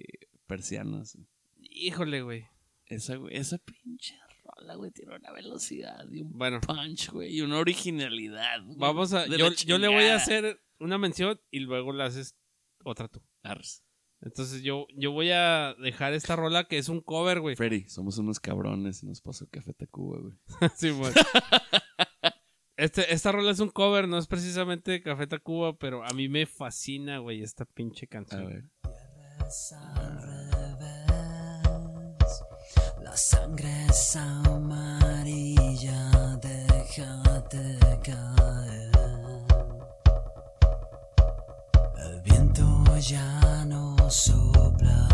Persianas. 0.46 1.18
Híjole, 1.60 2.22
güey. 2.22 2.46
Esa, 2.86 3.16
güey. 3.16 3.36
Esa 3.36 3.58
pinche 3.58 4.16
rola, 4.64 4.74
güey. 4.76 4.90
Tiene 4.90 5.16
una 5.16 5.32
velocidad 5.32 6.04
y 6.10 6.22
un 6.22 6.36
Bueno, 6.36 6.60
punch, 6.60 7.10
güey. 7.10 7.34
Y 7.36 7.40
una 7.42 7.58
originalidad. 7.58 8.64
güey, 8.64 8.78
vamos 8.78 9.12
a. 9.12 9.26
Yo, 9.26 9.78
le 9.78 9.88
voy 9.88 10.04
a 10.04 10.16
hacer 10.16 10.60
una 10.80 10.98
mención 10.98 11.40
y 11.50 11.60
luego 11.60 11.92
le 11.92 12.04
haces 12.04 12.36
otra 12.84 13.08
tú. 13.08 13.22
Arres. 13.42 13.82
Entonces 14.20 14.62
yo, 14.62 14.86
yo 14.96 15.12
voy 15.12 15.30
a 15.32 15.74
dejar 15.78 16.14
esta 16.14 16.34
rola 16.34 16.64
que 16.64 16.78
es 16.78 16.88
un 16.88 17.02
cover, 17.02 17.40
güey. 17.40 17.56
Freddy, 17.56 17.86
somos 17.90 18.16
unos 18.16 18.40
cabrones 18.40 19.02
y 19.02 19.06
nos 19.06 19.20
pasó 19.20 19.46
Café 19.50 19.74
Tacuba, 19.74 20.18
güey. 20.18 20.34
Sí, 20.76 20.90
güey. 20.90 21.12
Este, 22.76 23.12
esta 23.12 23.32
rola 23.32 23.50
es 23.50 23.60
un 23.60 23.68
cover, 23.68 24.08
no 24.08 24.16
es 24.18 24.26
precisamente 24.26 25.02
Café 25.02 25.26
Tacuba, 25.26 25.76
pero 25.76 26.02
a 26.04 26.10
mí 26.14 26.28
me 26.28 26.46
fascina, 26.46 27.18
güey, 27.18 27.42
esta 27.42 27.66
pinche 27.66 28.06
A 28.06 28.08
canción. 28.08 28.46
ver. 28.46 28.64
La 33.14 33.18
sangre 33.18 33.70
es 33.88 34.16
amarilla, 34.16 36.10
déjate 36.42 37.78
caer. 38.02 38.90
El 42.06 42.20
viento 42.22 42.66
ya 42.98 43.64
no 43.66 44.10
sopla, 44.10 45.08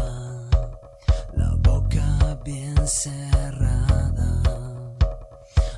la 1.34 1.54
boca 1.58 2.38
bien 2.42 2.88
cerrada. 2.88 4.40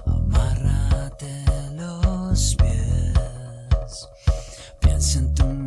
Amárrate 0.07 1.45
los 1.75 2.55
pies. 2.55 4.09
Piensa 4.79 5.18
en 5.18 5.35
tu 5.35 5.62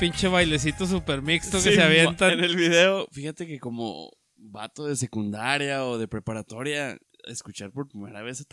Pinche 0.00 0.28
bailecito 0.28 0.86
super 0.86 1.22
mixto 1.22 1.56
que 1.58 1.62
Sí, 1.62 1.68
se 1.70 1.74
En 1.76 1.80
avientan. 1.82 2.38
el 2.40 2.56
video, 2.56 3.06
fíjate 3.12 3.46
que 3.46 3.58
como 3.58 4.10
vato 4.36 4.86
de 4.86 4.96
secundaria 4.96 5.84
o 5.86 5.96
de 5.98 6.08
preparatoria, 6.08 6.98
escuchar 7.26 7.70
por 7.72 7.88
primera 7.88 8.22
vez 8.22 8.42
a, 8.42 8.44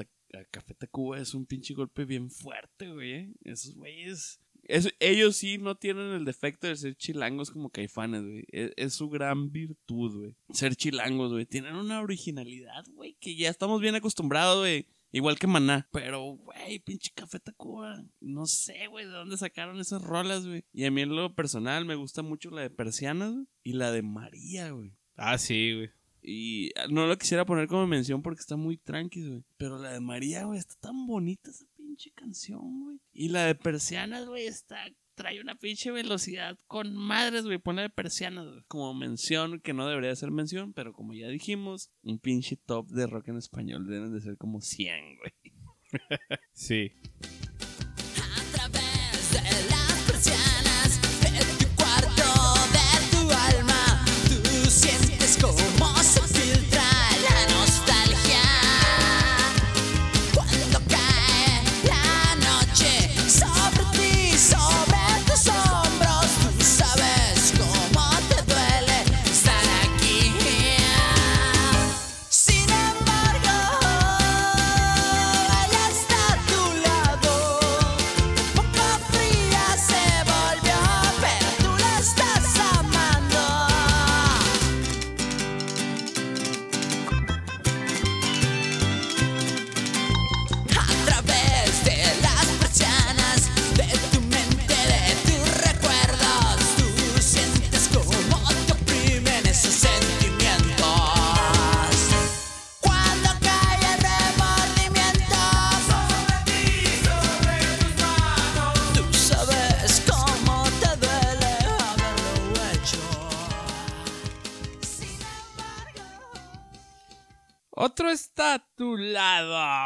Café 0.51 0.73
Tacuba 0.75 1.19
es 1.19 1.33
un 1.33 1.45
pinche 1.45 1.73
golpe 1.73 2.05
bien 2.05 2.29
fuerte, 2.29 2.87
güey. 2.89 3.11
¿eh? 3.13 3.33
Esos 3.43 3.75
güeyes. 3.75 4.39
es- 4.63 4.93
ellos 4.99 5.35
sí 5.35 5.57
no 5.57 5.75
tienen 5.75 6.11
el 6.13 6.23
defecto 6.23 6.67
de 6.67 6.75
ser 6.77 6.95
chilangos 6.95 7.51
como 7.51 7.69
caifanes, 7.69 8.21
güey. 8.23 8.45
Es, 8.51 8.71
es 8.77 8.93
su 8.93 9.09
gran 9.09 9.51
virtud, 9.51 10.15
güey. 10.21 10.35
Ser 10.53 10.75
chilangos, 10.75 11.31
güey. 11.33 11.45
Tienen 11.45 11.75
una 11.75 11.99
originalidad, 12.01 12.85
güey, 12.93 13.17
que 13.19 13.35
ya 13.35 13.49
estamos 13.49 13.81
bien 13.81 13.95
acostumbrados, 13.95 14.59
güey. 14.59 14.85
Igual 15.11 15.37
que 15.37 15.47
Maná. 15.47 15.87
Pero, 15.91 16.21
güey, 16.23 16.79
pinche 16.79 17.11
Café 17.13 17.39
Tacuba. 17.39 18.03
No 18.19 18.45
sé, 18.45 18.87
güey, 18.87 19.05
de 19.05 19.11
dónde 19.11 19.37
sacaron 19.37 19.79
esas 19.79 20.01
rolas, 20.01 20.45
güey. 20.45 20.63
Y 20.73 20.85
a 20.85 20.91
mí 20.91 21.01
en 21.01 21.15
lo 21.15 21.35
personal 21.35 21.85
me 21.85 21.95
gusta 21.95 22.21
mucho 22.21 22.49
la 22.49 22.61
de 22.61 22.69
Persianas, 22.69 23.33
güey. 23.33 23.47
Y 23.63 23.73
la 23.73 23.91
de 23.91 24.01
María, 24.01 24.71
güey. 24.71 24.93
Ah, 25.15 25.37
sí, 25.37 25.73
güey. 25.75 25.89
Y 26.23 26.71
no 26.89 27.07
lo 27.07 27.17
quisiera 27.17 27.45
poner 27.45 27.67
como 27.67 27.87
mención 27.87 28.21
porque 28.21 28.41
está 28.41 28.55
muy 28.55 28.77
tranqui, 28.77 29.27
güey. 29.27 29.43
Pero 29.57 29.79
la 29.79 29.91
de 29.91 29.99
María, 29.99 30.45
güey, 30.45 30.59
está 30.59 30.75
tan 30.79 31.07
bonita 31.07 31.49
esa 31.49 31.65
pinche 31.75 32.11
canción, 32.11 32.83
güey. 32.83 32.99
Y 33.11 33.29
la 33.29 33.45
de 33.45 33.55
Persianas, 33.55 34.27
güey, 34.27 34.45
está... 34.45 34.85
Trae 35.21 35.39
una 35.39 35.53
pinche 35.53 35.91
velocidad 35.91 36.57
con 36.65 36.95
madres, 36.95 37.45
güey. 37.45 37.59
Ponla 37.59 37.83
de 37.83 37.91
persianas, 37.91 38.47
güey. 38.47 38.63
Como 38.67 38.91
mención, 38.95 39.59
que 39.59 39.71
no 39.71 39.87
debería 39.87 40.15
ser 40.15 40.31
mención, 40.31 40.73
pero 40.73 40.93
como 40.93 41.13
ya 41.13 41.27
dijimos, 41.27 41.91
un 42.01 42.17
pinche 42.17 42.55
top 42.55 42.87
de 42.87 43.05
rock 43.05 43.27
en 43.27 43.37
español 43.37 43.85
deben 43.85 44.13
de 44.13 44.21
ser 44.21 44.35
como 44.37 44.61
100, 44.61 45.17
güey. 45.17 45.31
Sí. 46.53 46.91
A 48.17 48.51
través 48.55 49.31
de 49.31 49.69
las 49.69 49.80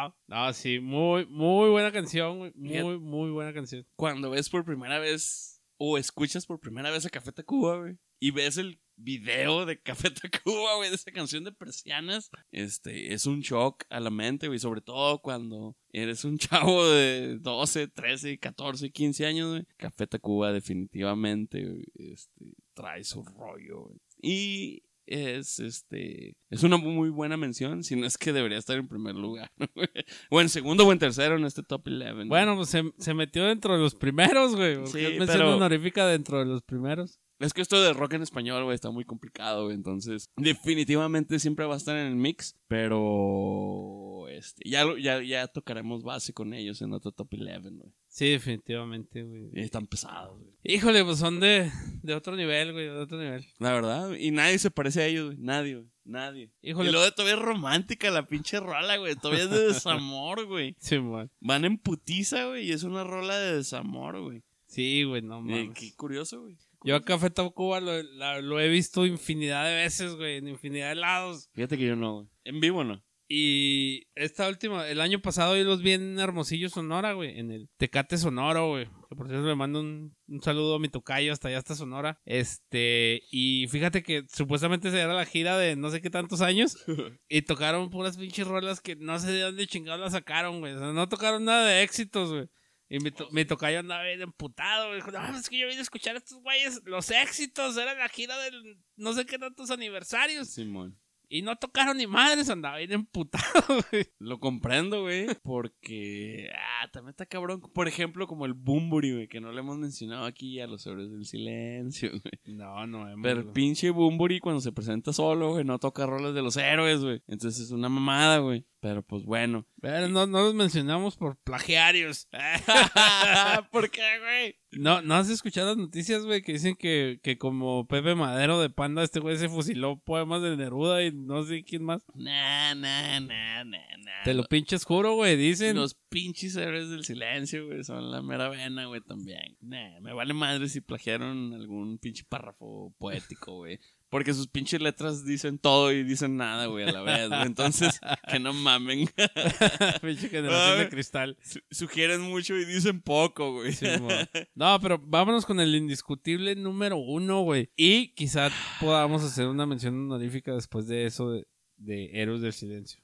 lado. 0.05 0.17
No, 0.27 0.53
sí, 0.53 0.79
muy, 0.79 1.25
muy 1.27 1.69
buena 1.69 1.91
canción. 1.91 2.51
Muy, 2.55 2.99
muy 2.99 3.31
buena 3.31 3.53
canción. 3.53 3.85
Cuando 3.95 4.29
ves 4.29 4.49
por 4.49 4.65
primera 4.65 4.99
vez 4.99 5.61
o 5.77 5.97
escuchas 5.97 6.45
por 6.45 6.59
primera 6.59 6.91
vez 6.91 7.05
a 7.05 7.09
Café 7.09 7.31
Tacuba, 7.31 7.77
güey, 7.77 7.97
y 8.19 8.31
ves 8.31 8.57
el 8.57 8.79
video 8.97 9.65
de 9.65 9.81
Café 9.81 10.09
Tacuba, 10.11 10.75
güey, 10.77 10.89
de 10.89 10.95
esa 10.95 11.11
canción 11.11 11.43
de 11.43 11.51
persianas, 11.51 12.29
este, 12.51 13.13
es 13.13 13.25
un 13.25 13.41
shock 13.41 13.83
a 13.89 13.99
la 13.99 14.09
mente, 14.09 14.47
güey, 14.47 14.59
sobre 14.59 14.81
todo 14.81 15.21
cuando 15.21 15.75
eres 15.91 16.23
un 16.23 16.37
chavo 16.39 16.87
de 16.87 17.37
12, 17.39 17.87
13, 17.89 18.37
14, 18.39 18.91
15 18.91 19.25
años, 19.25 19.49
güey. 19.51 19.65
Café 19.77 20.07
Tacuba 20.07 20.51
definitivamente, 20.51 21.65
güey, 21.65 21.83
este, 21.95 22.53
trae 22.73 23.03
su 23.03 23.23
rollo, 23.23 23.81
güey. 23.81 23.97
Y 24.21 24.83
es 25.07 25.59
este 25.59 26.35
es 26.49 26.63
una 26.63 26.77
muy 26.77 27.09
buena 27.09 27.37
mención, 27.37 27.83
si 27.83 27.95
no 27.95 28.05
es 28.05 28.17
que 28.17 28.33
debería 28.33 28.57
estar 28.57 28.77
en 28.77 28.87
primer 28.87 29.15
lugar, 29.15 29.51
güey. 29.75 29.87
o 30.29 30.41
en 30.41 30.49
segundo 30.49 30.85
o 30.87 30.91
en 30.91 30.99
tercero 30.99 31.35
en 31.37 31.45
este 31.45 31.63
top 31.63 31.87
11. 31.87 32.11
güey. 32.13 32.27
Bueno, 32.27 32.55
pues 32.55 32.69
se, 32.69 32.83
se 32.97 33.13
metió 33.13 33.45
dentro 33.45 33.73
de 33.73 33.79
los 33.79 33.95
primeros, 33.95 34.55
güey. 34.55 34.75
Porque 34.77 34.91
Sí, 34.91 34.99
es 35.05 35.19
mención 35.19 35.37
pero- 35.39 35.55
honorífica 35.55 36.07
dentro 36.07 36.39
de 36.39 36.45
los 36.45 36.61
primeros. 36.63 37.19
Es 37.37 37.51
que 37.53 37.61
esto 37.61 37.81
de 37.81 37.91
rock 37.91 38.13
en 38.13 38.21
español, 38.21 38.63
güey, 38.63 38.75
está 38.75 38.91
muy 38.91 39.03
complicado, 39.03 39.65
güey. 39.65 39.75
Entonces, 39.75 40.29
definitivamente 40.37 41.37
siempre 41.39 41.65
va 41.65 41.73
a 41.73 41.77
estar 41.77 41.97
en 41.97 42.07
el 42.07 42.15
mix. 42.15 42.55
Pero, 42.69 44.27
este, 44.29 44.67
ya, 44.69 44.85
ya, 45.01 45.21
ya 45.21 45.47
tocaremos 45.47 46.03
base 46.03 46.33
con 46.33 46.53
ellos 46.53 46.81
en 46.81 46.93
otro 46.93 47.11
top 47.11 47.27
11, 47.33 47.59
güey. 47.71 47.91
Sí, 48.15 48.29
definitivamente, 48.29 49.23
güey. 49.23 49.49
Y 49.53 49.59
Están 49.59 49.87
pesados, 49.87 50.39
güey. 50.39 50.53
Híjole, 50.63 51.03
pues 51.03 51.17
son 51.19 51.41
de, 51.41 51.69
de 52.01 52.13
otro 52.15 52.35
nivel, 52.37 52.71
güey, 52.71 52.85
de 52.85 52.91
otro 52.97 53.17
nivel. 53.19 53.45
La 53.59 53.73
verdad, 53.73 54.13
y 54.17 54.31
nadie 54.31 54.57
se 54.57 54.71
parece 54.71 55.01
a 55.01 55.05
ellos, 55.07 55.25
güey. 55.25 55.37
Nadie, 55.37 55.75
güey. 55.75 55.89
Nadie. 56.05 56.49
Híjole. 56.61 56.89
Y 56.89 56.91
luego 56.93 57.11
todavía 57.11 57.35
es 57.35 57.41
romántica 57.41 58.09
la 58.11 58.25
pinche 58.25 58.59
rola, 58.61 58.95
güey. 58.95 59.15
Todavía 59.15 59.43
es 59.43 59.49
de 59.49 59.59
desamor, 59.73 60.45
güey. 60.45 60.77
Sí, 60.79 60.97
man. 60.99 61.29
Van 61.41 61.65
en 61.65 61.77
putiza, 61.77 62.45
güey, 62.45 62.67
y 62.69 62.71
es 62.71 62.83
una 62.83 63.03
rola 63.03 63.37
de 63.37 63.57
desamor, 63.57 64.21
güey. 64.21 64.43
Sí, 64.67 65.03
güey, 65.03 65.21
no 65.21 65.39
Eh, 65.39 65.41
mames. 65.41 65.77
qué 65.77 65.93
curioso, 65.95 66.41
güey. 66.41 66.57
Yo 66.85 66.95
a 66.95 67.01
Café 67.01 67.29
Tacuba 67.31 67.79
lo, 67.81 68.01
la- 68.01 68.41
lo 68.41 68.59
he 68.61 68.69
visto 68.69 69.05
infinidad 69.05 69.65
de 69.65 69.75
veces, 69.75 70.15
güey, 70.15 70.37
en 70.37 70.47
infinidad 70.47 70.89
de 70.89 70.95
lados. 70.95 71.49
Fíjate 71.53 71.77
que 71.77 71.87
yo 71.87 71.95
no, 71.97 72.13
güey. 72.13 72.27
En 72.45 72.59
vivo 72.61 72.83
no. 72.85 73.03
Y 73.27 74.03
esta 74.13 74.47
última, 74.47 74.87
el 74.87 75.01
año 75.01 75.19
pasado 75.19 75.57
yo 75.57 75.63
los 75.63 75.81
vi 75.81 75.93
en 75.93 76.19
Hermosillo, 76.19 76.69
Sonora, 76.69 77.13
güey, 77.13 77.39
en 77.39 77.49
el 77.51 77.69
Tecate 77.77 78.17
Sonoro, 78.19 78.69
güey. 78.69 78.85
Que 79.09 79.15
por 79.15 79.27
cierto 79.27 79.47
le 79.47 79.55
mando 79.55 79.79
un, 79.79 80.15
un 80.27 80.41
saludo 80.43 80.75
a 80.75 80.79
mi 80.79 80.89
tocayo 80.89 81.33
hasta 81.33 81.47
allá, 81.47 81.57
hasta 81.57 81.73
Sonora. 81.75 82.19
Este, 82.25 83.23
y 83.31 83.67
fíjate 83.69 84.03
que 84.03 84.25
supuestamente 84.31 84.91
se 84.91 84.99
era 84.99 85.13
la 85.15 85.25
gira 85.25 85.57
de 85.57 85.75
no 85.75 85.89
sé 85.89 86.01
qué 86.01 86.09
tantos 86.11 86.41
años. 86.41 86.77
y 87.27 87.41
tocaron 87.41 87.89
puras 87.89 88.17
pinches 88.17 88.45
rolas 88.47 88.79
que 88.79 88.95
no 88.95 89.17
sé 89.17 89.31
de 89.31 89.41
dónde 89.41 89.65
chingados 89.65 90.01
las 90.01 90.13
sacaron, 90.13 90.59
güey. 90.59 90.73
O 90.73 90.79
sea, 90.79 90.91
no 90.93 91.09
tocaron 91.09 91.45
nada 91.45 91.65
de 91.65 91.81
éxitos, 91.81 92.29
güey. 92.31 92.47
Y 92.87 92.99
mi, 92.99 93.09
to- 93.09 93.27
mi 93.31 93.43
tocayo 93.45 93.79
andaba 93.79 94.03
bien 94.03 94.21
emputado, 94.21 94.89
güey. 94.89 94.97
Dijo, 94.97 95.09
no, 95.09 95.35
es 95.35 95.49
que 95.49 95.57
yo 95.57 95.65
vine 95.67 95.79
a 95.79 95.81
escuchar 95.81 96.13
a 96.13 96.19
estos 96.19 96.39
güeyes. 96.43 96.81
Los 96.85 97.09
éxitos, 97.09 97.75
era 97.77 97.95
la 97.95 98.07
gira 98.09 98.37
del 98.37 98.77
no 98.95 99.13
sé 99.13 99.25
qué 99.25 99.39
tantos 99.39 99.71
aniversarios. 99.71 100.49
Simón. 100.49 100.99
Y 101.29 101.41
no 101.41 101.55
tocaron 101.57 101.97
ni 101.97 102.07
madres, 102.07 102.49
andaba 102.49 102.77
bien 102.77 102.93
emputado, 102.93 103.43
güey. 103.91 104.07
Lo 104.19 104.39
comprendo, 104.39 105.01
güey, 105.03 105.27
porque 105.43 106.49
ah, 106.81 106.89
también 106.91 107.11
está 107.11 107.25
cabrón. 107.25 107.61
Por 107.61 107.87
ejemplo, 107.87 108.27
como 108.27 108.45
el 108.45 108.53
Bumburi, 108.53 109.13
güey, 109.13 109.27
que 109.27 109.39
no 109.39 109.51
le 109.51 109.59
hemos 109.59 109.77
mencionado 109.77 110.25
aquí 110.25 110.59
a 110.59 110.67
los 110.67 110.85
héroes 110.85 111.11
del 111.11 111.25
silencio, 111.25 112.09
güey. 112.11 112.55
No, 112.55 112.85
no, 112.87 113.09
hemos... 113.09 113.23
Pero 113.23 113.41
el 113.41 113.47
pinche 113.47 113.89
Bumburi 113.89 114.39
cuando 114.39 114.61
se 114.61 114.71
presenta 114.71 115.13
solo, 115.13 115.51
güey, 115.51 115.65
no 115.65 115.79
toca 115.79 116.05
roles 116.05 116.33
de 116.33 116.41
los 116.41 116.57
héroes, 116.57 117.01
güey. 117.01 117.21
Entonces 117.27 117.65
es 117.65 117.71
una 117.71 117.89
mamada, 117.89 118.39
güey. 118.39 118.65
Pero 118.85 119.01
pues 119.01 119.23
bueno. 119.23 119.65
Pero 119.81 120.07
no, 120.09 120.27
no 120.27 120.43
los 120.43 120.53
mencionamos 120.53 121.15
por 121.15 121.37
plagiarios. 121.37 122.27
¿Por 123.71 123.89
qué, 123.89 124.19
güey? 124.19 124.55
No, 124.73 125.01
¿no 125.01 125.15
has 125.15 125.27
escuchado 125.27 125.69
las 125.69 125.77
noticias, 125.77 126.23
güey? 126.23 126.43
Que 126.43 126.53
dicen 126.53 126.75
que, 126.75 127.19
que 127.23 127.39
como 127.39 127.87
Pepe 127.87 128.13
Madero 128.13 128.59
de 128.59 128.69
Panda, 128.69 129.01
este 129.03 129.19
güey 129.19 129.37
se 129.37 129.49
fusiló 129.49 129.97
poemas 129.97 130.43
de 130.43 130.55
Neruda 130.55 131.03
y 131.03 131.11
no 131.11 131.43
sé 131.43 131.63
quién 131.63 131.83
más. 131.83 132.03
Nah, 132.13 132.75
nah, 132.75 133.19
nah, 133.21 133.63
nah, 133.63 133.97
nah. 133.97 134.23
Te 134.23 134.35
lo 134.35 134.43
pinches 134.43 134.85
juro, 134.85 135.15
güey. 135.15 135.35
Dicen. 135.35 135.77
Los 135.77 135.95
pinches 136.15 136.55
héroes 136.55 136.89
del 136.89 137.03
silencio, 137.03 137.65
güey, 137.67 137.83
son 137.83 138.09
la 138.09 138.21
mera 138.21 138.47
vena, 138.47 138.85
güey, 138.85 139.01
también. 139.01 139.57
Nah, 139.59 139.99
me 139.99 140.13
vale 140.13 140.33
madre 140.33 140.69
si 140.69 140.79
plagiaron 140.79 141.51
algún 141.53 141.97
pinche 141.97 142.23
párrafo 142.23 142.95
poético, 142.97 143.57
güey. 143.57 143.79
Porque 144.07 144.33
sus 144.33 144.47
pinches 144.47 144.79
letras 144.79 145.25
dicen 145.25 145.57
todo 145.59 145.91
y 145.91 146.03
dicen 146.03 146.37
nada, 146.37 146.67
güey, 146.67 146.87
a 146.87 146.91
la 146.93 147.01
vez, 147.01 147.27
güey. 147.27 147.41
Entonces, 147.41 147.99
que 148.31 148.39
no 148.39 148.53
mamen. 148.53 149.09
Pinche 150.01 150.29
generación 150.29 150.77
de 150.77 150.83
Ay. 150.83 150.89
cristal. 150.89 151.37
Su- 151.43 151.59
Sugieren 151.69 152.21
mucho 152.21 152.55
y 152.55 152.63
dicen 152.63 153.01
poco, 153.01 153.51
güey. 153.51 153.73
Sí, 153.73 153.85
no, 154.55 154.79
pero 154.79 154.99
vámonos 155.05 155.45
con 155.45 155.59
el 155.59 155.75
indiscutible 155.75 156.55
número 156.55 156.95
uno, 156.95 157.41
güey. 157.41 157.69
Y 157.75 158.13
quizá 158.13 158.49
podamos 158.79 159.21
hacer 159.21 159.47
una 159.47 159.65
mención 159.65 159.95
honorífica 159.95 160.53
después 160.53 160.87
de 160.87 161.07
eso 161.07 161.31
de, 161.31 161.45
de 161.75 162.11
Héroes 162.13 162.39
del 162.41 162.53
Silencio. 162.53 163.01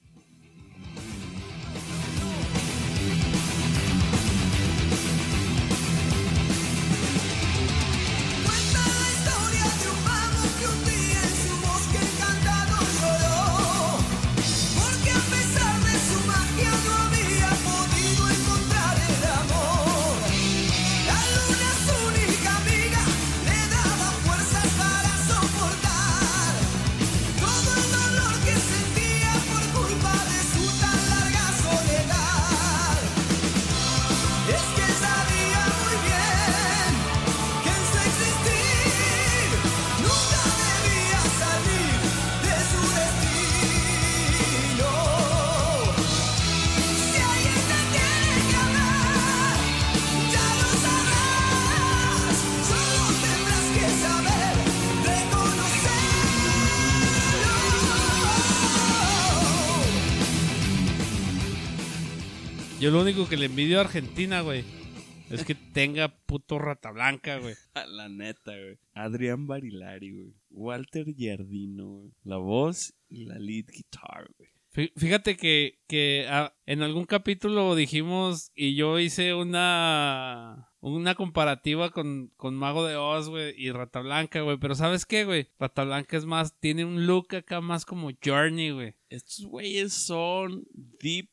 Yo 62.82 62.90
lo 62.90 63.02
único 63.02 63.30
que 63.30 63.38
le 63.38 63.46
envidio 63.46 63.78
a 63.78 63.82
Argentina, 63.82 64.42
güey, 64.42 64.64
es 65.30 65.44
que 65.46 65.54
tenga 65.54 66.08
puto 66.26 66.58
rata 66.58 66.90
blanca, 66.92 67.38
güey. 67.38 67.54
La 67.88 68.10
neta, 68.10 68.52
güey. 68.58 68.80
Adrián 68.94 69.46
Barilari, 69.46 70.12
güey. 70.12 70.34
Walter 70.50 71.06
Giardino, 71.16 71.86
güey. 71.88 72.12
La 72.24 72.38
voz 72.38 72.94
y 73.08 73.26
la 73.26 73.38
lead 73.38 73.66
guitar, 73.72 74.28
güey. 74.38 74.50
Fí- 74.74 74.92
Fíjate 74.98 75.38
que, 75.38 75.80
que 75.88 76.26
ah, 76.30 76.56
en 76.66 76.82
algún 76.82 77.06
capítulo 77.06 77.76
dijimos 77.76 78.52
y 78.56 78.74
yo 78.76 78.98
hice 79.00 79.34
una 79.36 80.70
una 80.80 81.14
comparativa 81.14 81.92
con, 81.92 82.32
con 82.38 82.56
Mago 82.56 82.84
de 82.88 82.96
Oz, 82.96 83.30
güey, 83.30 83.54
y 83.56 83.70
Rata 83.72 84.00
Blanca, 84.00 84.42
güey. 84.42 84.58
Pero 84.58 84.74
¿sabes 84.74 85.06
qué, 85.06 85.26
güey? 85.26 85.50
Rata 85.60 85.84
Blanca 85.84 86.18
es 86.18 86.26
más, 86.26 86.58
tiene 86.60 86.84
un 86.86 87.06
look 87.06 87.36
acá 87.36 87.62
más 87.62 87.86
como 87.86 88.10
Journey, 88.26 88.72
güey. 88.72 88.96
Estos 89.10 89.46
güeyes 89.46 89.94
son 89.94 90.64
Deep 90.74 91.30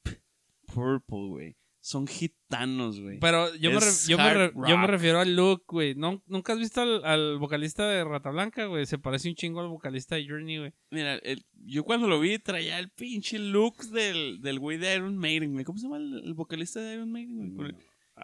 Purple, 0.73 1.29
güey. 1.29 1.57
Son 1.81 2.07
gitanos, 2.07 3.01
güey. 3.01 3.19
Pero 3.21 3.55
yo, 3.55 3.71
me, 3.71 3.79
yo, 4.09 4.19
yo 4.67 4.87
refiero 4.87 5.21
al 5.21 5.35
look, 5.37 5.65
güey. 5.69 5.95
¿No, 5.95 6.23
¿Nunca 6.27 6.53
has 6.53 6.59
visto 6.59 6.81
al, 6.83 7.03
al 7.05 7.39
vocalista 7.39 7.89
de 7.89 8.05
Rata 8.05 8.31
Blanca, 8.31 8.67
güey? 8.67 8.85
Se 8.85 8.99
parece 8.99 9.29
un 9.29 9.37
chingo 9.37 9.61
al 9.61 9.69
vocalista 9.69 10.17
de 10.17 10.27
Journey, 10.29 10.59
güey. 10.59 10.73
Mira, 10.91 11.15
el- 11.17 11.47
yo 11.65 11.85
cuando 11.85 12.07
lo 12.09 12.21
vi 12.21 12.39
traía 12.41 12.79
el 12.79 12.91
pinche 12.91 13.39
look 13.39 13.77
del, 13.91 14.41
del 14.43 14.59
güey 14.59 14.77
de 14.77 14.97
Iron 14.97 15.17
Maiden, 15.17 15.53
güey. 15.53 15.65
¿Cómo 15.65 15.79
se 15.79 15.85
llama 15.85 15.97
el, 15.99 16.23
el 16.25 16.35
vocalista 16.35 16.81
de 16.81 16.95
Iron 16.95 17.11
Maiden, 17.11 17.55
güey? 17.55 17.73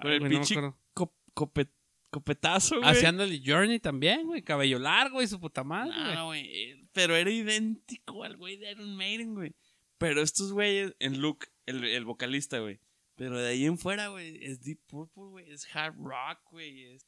Con 0.02 0.10
el, 0.12 0.20
con 0.20 0.28
pinche 0.28 0.54
acuerdo. 0.54 0.78
cop- 0.94 1.14
copet- 1.34 1.72
copetazo, 2.10 2.76
güey. 2.80 2.90
Haciéndole 2.90 3.40
Journey 3.44 3.78
también, 3.78 4.26
güey. 4.26 4.42
Cabello 4.42 4.78
largo 4.78 5.22
y 5.22 5.26
su 5.28 5.40
puta 5.40 5.62
madre. 5.64 5.94
No, 6.14 6.26
güey. 6.26 6.44
eh, 6.44 6.88
Pero 6.92 7.14
era 7.16 7.30
idéntico 7.30 8.24
al 8.24 8.36
güey 8.36 8.56
de 8.56 8.72
Iron 8.72 8.94
Maiden, 8.96 9.34
güey. 9.34 9.54
Pero 9.96 10.20
estos 10.20 10.52
güeyes, 10.52 10.94
en 10.98 11.20
look, 11.22 11.46
el, 11.66 11.84
el 11.84 12.04
vocalista, 12.04 12.58
güey. 12.60 12.80
Pero 13.16 13.38
de 13.38 13.48
ahí 13.48 13.64
en 13.64 13.78
fuera, 13.78 14.08
güey, 14.08 14.44
es 14.44 14.60
Deep 14.62 14.80
Purple, 14.88 15.24
güey. 15.30 15.50
Es 15.50 15.66
hard 15.74 15.94
rock, 15.98 16.40
güey. 16.50 16.94
Es, 16.94 17.06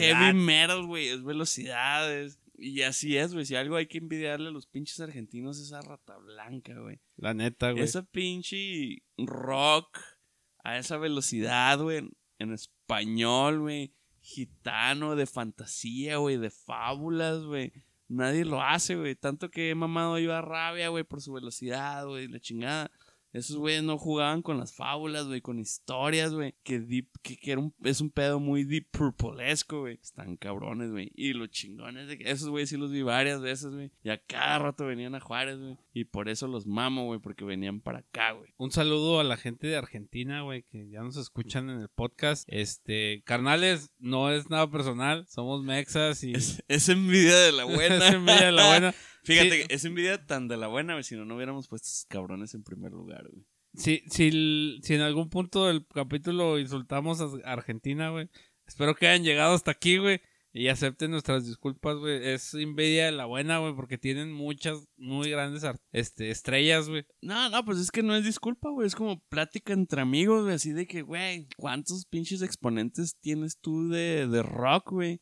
heavy 0.00 0.32
metal, 0.34 0.86
güey. 0.86 1.08
Es 1.08 1.22
velocidad. 1.22 2.10
es- 2.12 2.38
Y 2.56 2.80
así 2.82 3.18
es, 3.18 3.34
güey. 3.34 3.44
Si 3.44 3.54
algo 3.54 3.76
hay 3.76 3.86
que 3.86 3.98
envidiarle 3.98 4.48
a 4.48 4.52
los 4.52 4.66
pinches 4.66 4.98
argentinos 5.00 5.58
es 5.58 5.72
a 5.74 5.82
Rata 5.82 6.16
Blanca, 6.16 6.78
güey. 6.78 7.00
La 7.16 7.34
neta, 7.34 7.72
güey. 7.72 7.84
Esa 7.84 8.02
pinche 8.02 9.02
rock 9.18 9.98
a 10.64 10.78
esa 10.78 10.96
velocidad, 10.96 11.78
güey, 11.80 11.98
en, 11.98 12.12
en 12.38 12.52
español, 12.52 13.60
güey, 13.60 13.92
gitano, 14.20 15.16
de 15.16 15.26
fantasía, 15.26 16.16
güey, 16.16 16.36
de 16.38 16.50
fábulas, 16.50 17.42
güey. 17.42 17.72
Nadie 18.08 18.44
lo 18.44 18.62
hace, 18.62 18.94
güey. 18.96 19.16
Tanto 19.16 19.50
que 19.50 19.70
he 19.70 19.74
mamado 19.74 20.18
yo 20.18 20.34
a 20.34 20.40
rabia, 20.40 20.88
güey, 20.88 21.04
por 21.04 21.20
su 21.20 21.32
velocidad, 21.32 22.06
güey, 22.06 22.28
la 22.28 22.38
chingada. 22.40 22.90
Esos 23.32 23.56
güeyes 23.56 23.82
no 23.82 23.96
jugaban 23.98 24.42
con 24.42 24.58
las 24.58 24.74
fábulas, 24.74 25.26
güey, 25.26 25.40
con 25.40 25.58
historias, 25.58 26.34
güey. 26.34 26.54
Que, 26.62 26.80
deep, 26.80 27.08
que, 27.22 27.36
que 27.36 27.52
era 27.52 27.60
un, 27.60 27.74
es 27.82 28.00
un 28.00 28.10
pedo 28.10 28.40
muy 28.40 28.64
deep 28.64 28.88
purplesco, 28.90 29.80
güey. 29.80 29.98
Están 30.02 30.36
cabrones, 30.36 30.90
güey. 30.90 31.10
Y 31.14 31.32
los 31.32 31.50
chingones 31.50 32.08
de 32.08 32.18
que 32.18 32.30
esos 32.30 32.48
güeyes 32.50 32.68
sí 32.68 32.76
los 32.76 32.90
vi 32.90 33.02
varias 33.02 33.40
veces, 33.40 33.72
güey. 33.72 33.90
Y 34.02 34.10
a 34.10 34.18
cada 34.18 34.58
rato 34.58 34.84
venían 34.84 35.14
a 35.14 35.20
Juárez, 35.20 35.58
güey. 35.58 35.78
Y 35.94 36.04
por 36.04 36.28
eso 36.28 36.46
los 36.46 36.66
mamo, 36.66 37.06
güey, 37.06 37.20
porque 37.20 37.44
venían 37.44 37.80
para 37.80 38.00
acá, 38.00 38.32
güey. 38.32 38.52
Un 38.58 38.70
saludo 38.70 39.20
a 39.20 39.24
la 39.24 39.36
gente 39.36 39.66
de 39.66 39.76
Argentina, 39.76 40.42
güey, 40.42 40.62
que 40.64 40.88
ya 40.90 41.02
nos 41.02 41.16
escuchan 41.16 41.70
en 41.70 41.80
el 41.80 41.88
podcast. 41.88 42.48
Este, 42.48 43.22
carnales, 43.24 43.90
no 43.98 44.30
es 44.30 44.50
nada 44.50 44.70
personal, 44.70 45.26
somos 45.28 45.62
mexas 45.64 46.22
y 46.24 46.32
Es, 46.32 46.62
es 46.68 46.88
envidia 46.88 47.38
de 47.38 47.52
la 47.52 47.64
buena. 47.64 48.08
es 48.08 48.14
envidia 48.14 48.46
de 48.46 48.52
la 48.52 48.68
buena. 48.68 48.94
Fíjate, 49.22 49.62
Sí. 49.62 49.68
que 49.68 49.74
es 49.74 49.84
envidia 49.84 50.24
tan 50.26 50.48
de 50.48 50.56
la 50.56 50.66
buena, 50.68 50.94
güey, 50.94 51.04
si 51.04 51.14
no, 51.16 51.24
no 51.24 51.36
hubiéramos 51.36 51.68
puesto 51.68 51.86
esos 51.88 52.06
cabrones 52.06 52.54
en 52.54 52.62
primer 52.64 52.92
lugar, 52.92 53.28
güey. 53.30 53.44
Si, 53.74 54.02
si, 54.10 54.80
si 54.82 54.94
en 54.94 55.00
algún 55.00 55.30
punto 55.30 55.66
del 55.66 55.86
capítulo 55.86 56.58
insultamos 56.58 57.20
a 57.20 57.30
Argentina, 57.50 58.10
güey, 58.10 58.28
espero 58.66 58.94
que 58.94 59.06
hayan 59.08 59.24
llegado 59.24 59.54
hasta 59.54 59.70
aquí, 59.70 59.96
güey, 59.98 60.20
y 60.52 60.68
acepten 60.68 61.10
nuestras 61.12 61.46
disculpas, 61.46 61.96
güey. 61.96 62.22
Es 62.28 62.52
envidia 62.52 63.06
de 63.06 63.12
la 63.12 63.24
buena, 63.24 63.58
güey, 63.60 63.74
porque 63.74 63.96
tienen 63.96 64.30
muchas 64.32 64.86
muy 64.98 65.30
grandes 65.30 65.64
este, 65.92 66.30
estrellas, 66.30 66.90
güey. 66.90 67.06
No, 67.22 67.48
no, 67.48 67.64
pues 67.64 67.78
es 67.78 67.90
que 67.90 68.02
no 68.02 68.14
es 68.14 68.24
disculpa, 68.26 68.68
güey. 68.68 68.86
Es 68.86 68.94
como 68.94 69.20
plática 69.30 69.72
entre 69.72 70.02
amigos, 70.02 70.42
güey. 70.42 70.56
Así 70.56 70.72
de 70.72 70.86
que, 70.86 71.00
güey, 71.00 71.46
¿cuántos 71.56 72.04
pinches 72.04 72.42
exponentes 72.42 73.16
tienes 73.20 73.58
tú 73.58 73.88
de, 73.88 74.26
de 74.26 74.42
rock, 74.42 74.90
güey? 74.90 75.20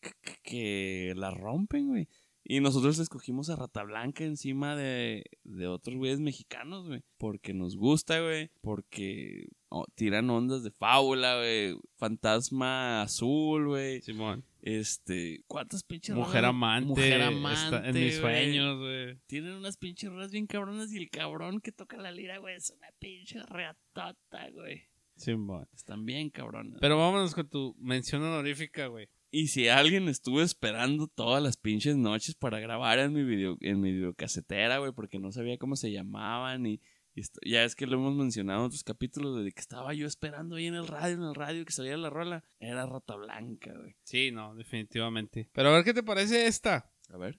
que- 0.00 0.12
que 0.42 1.12
la 1.14 1.30
rompen, 1.30 1.88
güey. 1.88 2.08
Y 2.44 2.60
nosotros 2.60 2.98
escogimos 2.98 3.50
a 3.50 3.56
Rata 3.56 3.84
Blanca 3.84 4.24
encima 4.24 4.74
de, 4.74 5.24
de 5.44 5.66
otros 5.66 5.96
güeyes 5.96 6.20
mexicanos, 6.20 6.88
güey. 6.88 7.02
Porque 7.18 7.54
nos 7.54 7.76
gusta, 7.76 8.20
güey. 8.20 8.50
Porque 8.60 9.46
oh, 9.68 9.86
tiran 9.94 10.30
ondas 10.30 10.62
de 10.62 10.70
fábula, 10.70 11.36
güey. 11.36 11.76
Fantasma 11.96 13.02
azul, 13.02 13.68
güey. 13.68 14.00
Simón. 14.02 14.44
Este, 14.62 15.42
¿cuántas 15.46 15.84
pinches 15.84 16.14
Mujer 16.16 16.42
rolas? 16.42 16.50
amante. 16.50 16.88
Mujer 16.88 17.20
está 17.20 17.26
amante. 17.28 17.88
en 17.88 17.94
mis 17.94 18.16
sueños, 18.16 18.78
güey. 18.78 19.16
Tienen 19.26 19.52
unas 19.52 19.76
pinches 19.76 20.10
rolas 20.10 20.32
bien 20.32 20.46
cabronas 20.46 20.92
y 20.92 20.98
el 20.98 21.10
cabrón 21.10 21.60
que 21.60 21.72
toca 21.72 21.96
la 21.96 22.10
lira, 22.10 22.38
güey, 22.38 22.56
es 22.56 22.70
una 22.70 22.88
pinche 22.98 23.42
reatota, 23.44 24.50
güey. 24.50 24.82
Simón. 25.16 25.68
Están 25.74 26.06
bien 26.06 26.30
cabronas. 26.30 26.78
Pero 26.80 26.98
vámonos 26.98 27.34
con 27.34 27.48
tu 27.48 27.74
mención 27.78 28.22
honorífica, 28.22 28.86
güey. 28.86 29.08
Y 29.32 29.48
si 29.48 29.68
alguien 29.68 30.08
estuvo 30.08 30.42
esperando 30.42 31.06
todas 31.06 31.42
las 31.42 31.56
pinches 31.56 31.96
noches 31.96 32.34
para 32.34 32.58
grabar 32.58 32.98
en 32.98 33.12
mi 33.12 33.22
video, 33.22 33.56
en 33.60 33.80
mi 33.80 33.92
videocasetera, 33.92 34.78
güey, 34.78 34.92
porque 34.92 35.18
no 35.20 35.30
sabía 35.30 35.56
cómo 35.58 35.76
se 35.76 35.92
llamaban 35.92 36.66
y, 36.66 36.80
y 37.14 37.20
esto- 37.20 37.38
ya 37.46 37.62
es 37.62 37.76
que 37.76 37.86
lo 37.86 37.94
hemos 37.96 38.14
mencionado 38.16 38.60
en 38.60 38.66
otros 38.66 38.82
capítulos, 38.82 39.44
de 39.44 39.52
que 39.52 39.60
estaba 39.60 39.94
yo 39.94 40.06
esperando 40.08 40.56
ahí 40.56 40.66
en 40.66 40.74
el 40.74 40.86
radio, 40.88 41.14
en 41.14 41.22
el 41.22 41.34
radio 41.36 41.64
que 41.64 41.72
saliera 41.72 41.96
la 41.96 42.10
rola, 42.10 42.44
era 42.58 42.86
Rata 42.86 43.14
Blanca, 43.14 43.72
güey. 43.72 43.94
Sí, 44.02 44.32
no, 44.32 44.54
definitivamente. 44.56 45.48
Pero 45.52 45.68
a 45.68 45.72
ver 45.74 45.84
qué 45.84 45.94
te 45.94 46.02
parece 46.02 46.46
esta. 46.48 46.90
A 47.08 47.16
ver. 47.16 47.38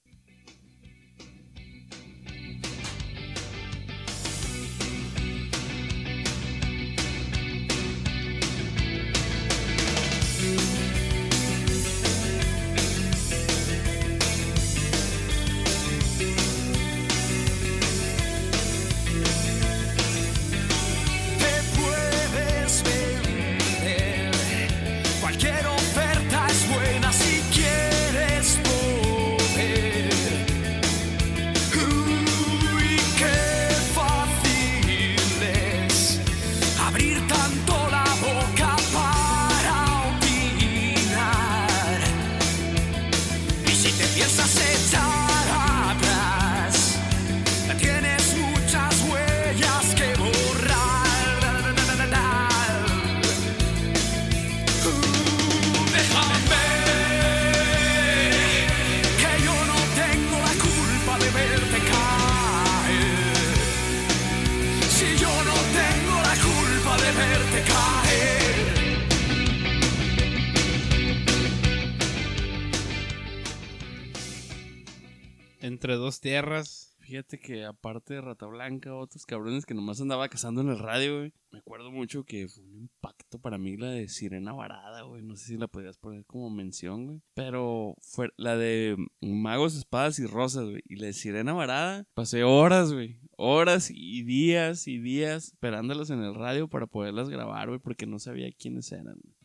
Entre 75.82 75.95
dos 75.95 76.21
tierras. 76.21 76.95
Fíjate 76.99 77.39
que 77.39 77.65
aparte 77.65 78.13
de 78.13 78.21
Rata 78.21 78.45
Blanca, 78.45 78.93
otros 78.93 79.25
cabrones 79.25 79.65
que 79.65 79.73
nomás 79.73 79.99
andaba 79.99 80.29
cazando 80.29 80.61
en 80.61 80.69
el 80.69 80.77
radio, 80.77 81.17
güey. 81.17 81.34
Me 81.49 81.57
acuerdo 81.57 81.89
mucho 81.89 82.23
que 82.23 82.47
fue 82.47 82.63
un 82.63 82.75
impacto 82.82 83.39
para 83.39 83.57
mí 83.57 83.77
la 83.77 83.89
de 83.89 84.07
Sirena 84.07 84.53
Varada, 84.53 85.01
güey. 85.01 85.23
No 85.23 85.36
sé 85.36 85.47
si 85.47 85.57
la 85.57 85.67
podías 85.67 85.97
poner 85.97 86.23
como 86.25 86.51
mención, 86.51 87.07
güey. 87.07 87.21
Pero 87.34 87.95
fue 87.99 88.29
la 88.38 88.55
de 88.57 88.95
Magos, 89.21 89.75
Espadas 89.75 90.19
y 90.19 90.27
Rosas, 90.27 90.69
güey. 90.69 90.84
Y 90.86 90.97
la 90.97 91.07
de 91.07 91.13
Sirena 91.13 91.53
Varada, 91.53 92.05
pasé 92.13 92.43
horas, 92.43 92.93
güey. 92.93 93.17
Horas 93.36 93.89
y 93.89 94.21
días 94.21 94.88
y 94.88 94.99
días 94.99 95.45
esperándolas 95.45 96.11
en 96.11 96.21
el 96.21 96.36
radio 96.36 96.67
para 96.67 96.86
poderlas 96.86 97.27
grabar, 97.27 97.69
güey. 97.69 97.79
Porque 97.79 98.05
no 98.05 98.19
sabía 98.19 98.51
quiénes 98.51 98.91
eran. 98.91 99.15
güey. 99.15 99.40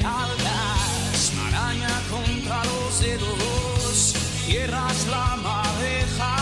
Algas, 0.00 1.32
maraña 1.36 2.00
contra 2.10 2.64
los 2.64 3.00
dedos, 3.00 4.14
tierras 4.46 5.06
la 5.08 5.36
madeja, 5.36 6.36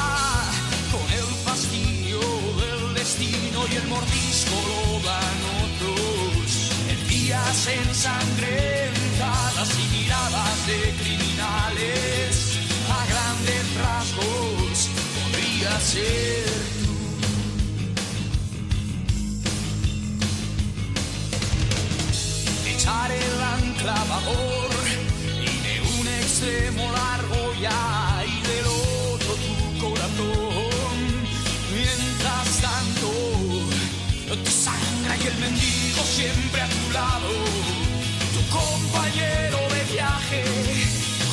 con 0.92 1.02
el 1.12 1.26
fastidio 1.44 2.20
del 2.60 2.94
destino 2.94 3.66
y 3.70 3.74
el 3.76 3.86
mordisco 3.88 4.54
lo 4.70 5.00
dan 5.00 5.38
otros. 5.64 6.70
En 6.88 6.98
días 7.08 7.66
ensangrentadas 7.66 9.70
y 9.78 9.88
miradas 9.96 10.66
de 10.66 10.94
criminales, 11.02 12.58
a 12.88 13.06
grandes 13.06 13.64
rasgos 13.82 14.88
podría 15.14 15.80
ser 15.80 16.49
echar 22.90 23.10
el 23.12 23.42
ancla 23.42 24.04
y 25.40 25.52
de 25.66 25.80
un 25.98 26.08
extremo 26.08 26.90
largo 26.92 27.54
ya 27.60 28.24
y 28.26 28.40
del 28.48 28.66
otro 28.66 29.34
tu 29.34 29.54
corazón. 29.78 30.96
Mientras 31.72 32.48
tanto, 32.60 33.08
tu 34.44 34.50
sangre 34.50 35.16
y 35.22 35.26
el 35.26 35.36
mendigo 35.38 36.02
siempre 36.04 36.62
a 36.62 36.68
tu 36.68 36.92
lado, 36.92 37.30
tu 38.34 38.42
compañero 38.58 39.58
de 39.74 39.92
viaje. 39.92 40.44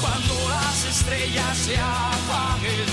Cuando 0.02 0.34
las 0.50 0.86
estrellas 0.86 1.58
se 1.58 1.78
apaguen 1.78 2.87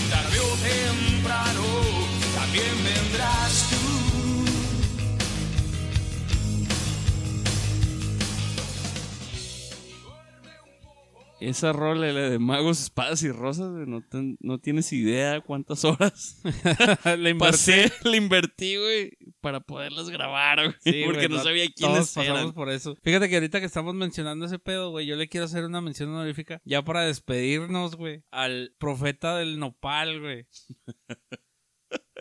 Esa 11.49 11.73
rola, 11.73 12.13
la 12.13 12.31
de 12.31 12.39
Magos, 12.39 12.81
Espadas 12.81 13.23
y 13.23 13.31
Rosas, 13.31 13.71
güey, 13.73 13.87
no, 13.87 14.03
ten- 14.03 14.37
no 14.41 14.59
tienes 14.59 14.93
idea 14.93 15.41
cuántas 15.41 15.85
horas 15.85 16.41
La 17.19 17.29
invertí. 17.31 17.73
le 18.05 18.17
invertí, 18.17 18.77
güey, 18.77 19.13
para 19.41 19.61
poderlas 19.61 20.09
grabar, 20.11 20.59
güey. 20.65 20.75
Sí, 20.81 21.03
porque 21.05 21.27
güey, 21.27 21.39
no 21.39 21.43
sabía 21.45 21.65
Todos 21.67 21.75
quiénes 21.77 22.15
pasamos 22.15 22.41
eran. 22.41 22.53
por 22.55 22.71
eso. 22.71 22.97
Fíjate 23.03 23.29
que 23.29 23.35
ahorita 23.37 23.61
que 23.61 23.67
estamos 23.67 23.95
mencionando 23.95 24.47
ese 24.47 24.59
pedo, 24.59 24.91
güey, 24.91 25.07
yo 25.07 25.17
le 25.17 25.29
quiero 25.29 25.47
hacer 25.47 25.65
una 25.65 25.81
mención 25.81 26.09
honorífica 26.11 26.61
ya 26.65 26.83
para 26.83 27.03
despedirnos, 27.03 27.97
güey, 27.97 28.23
al 28.31 28.75
profeta 28.79 29.37
del 29.37 29.59
nopal, 29.59 30.21
güey. 30.21 30.47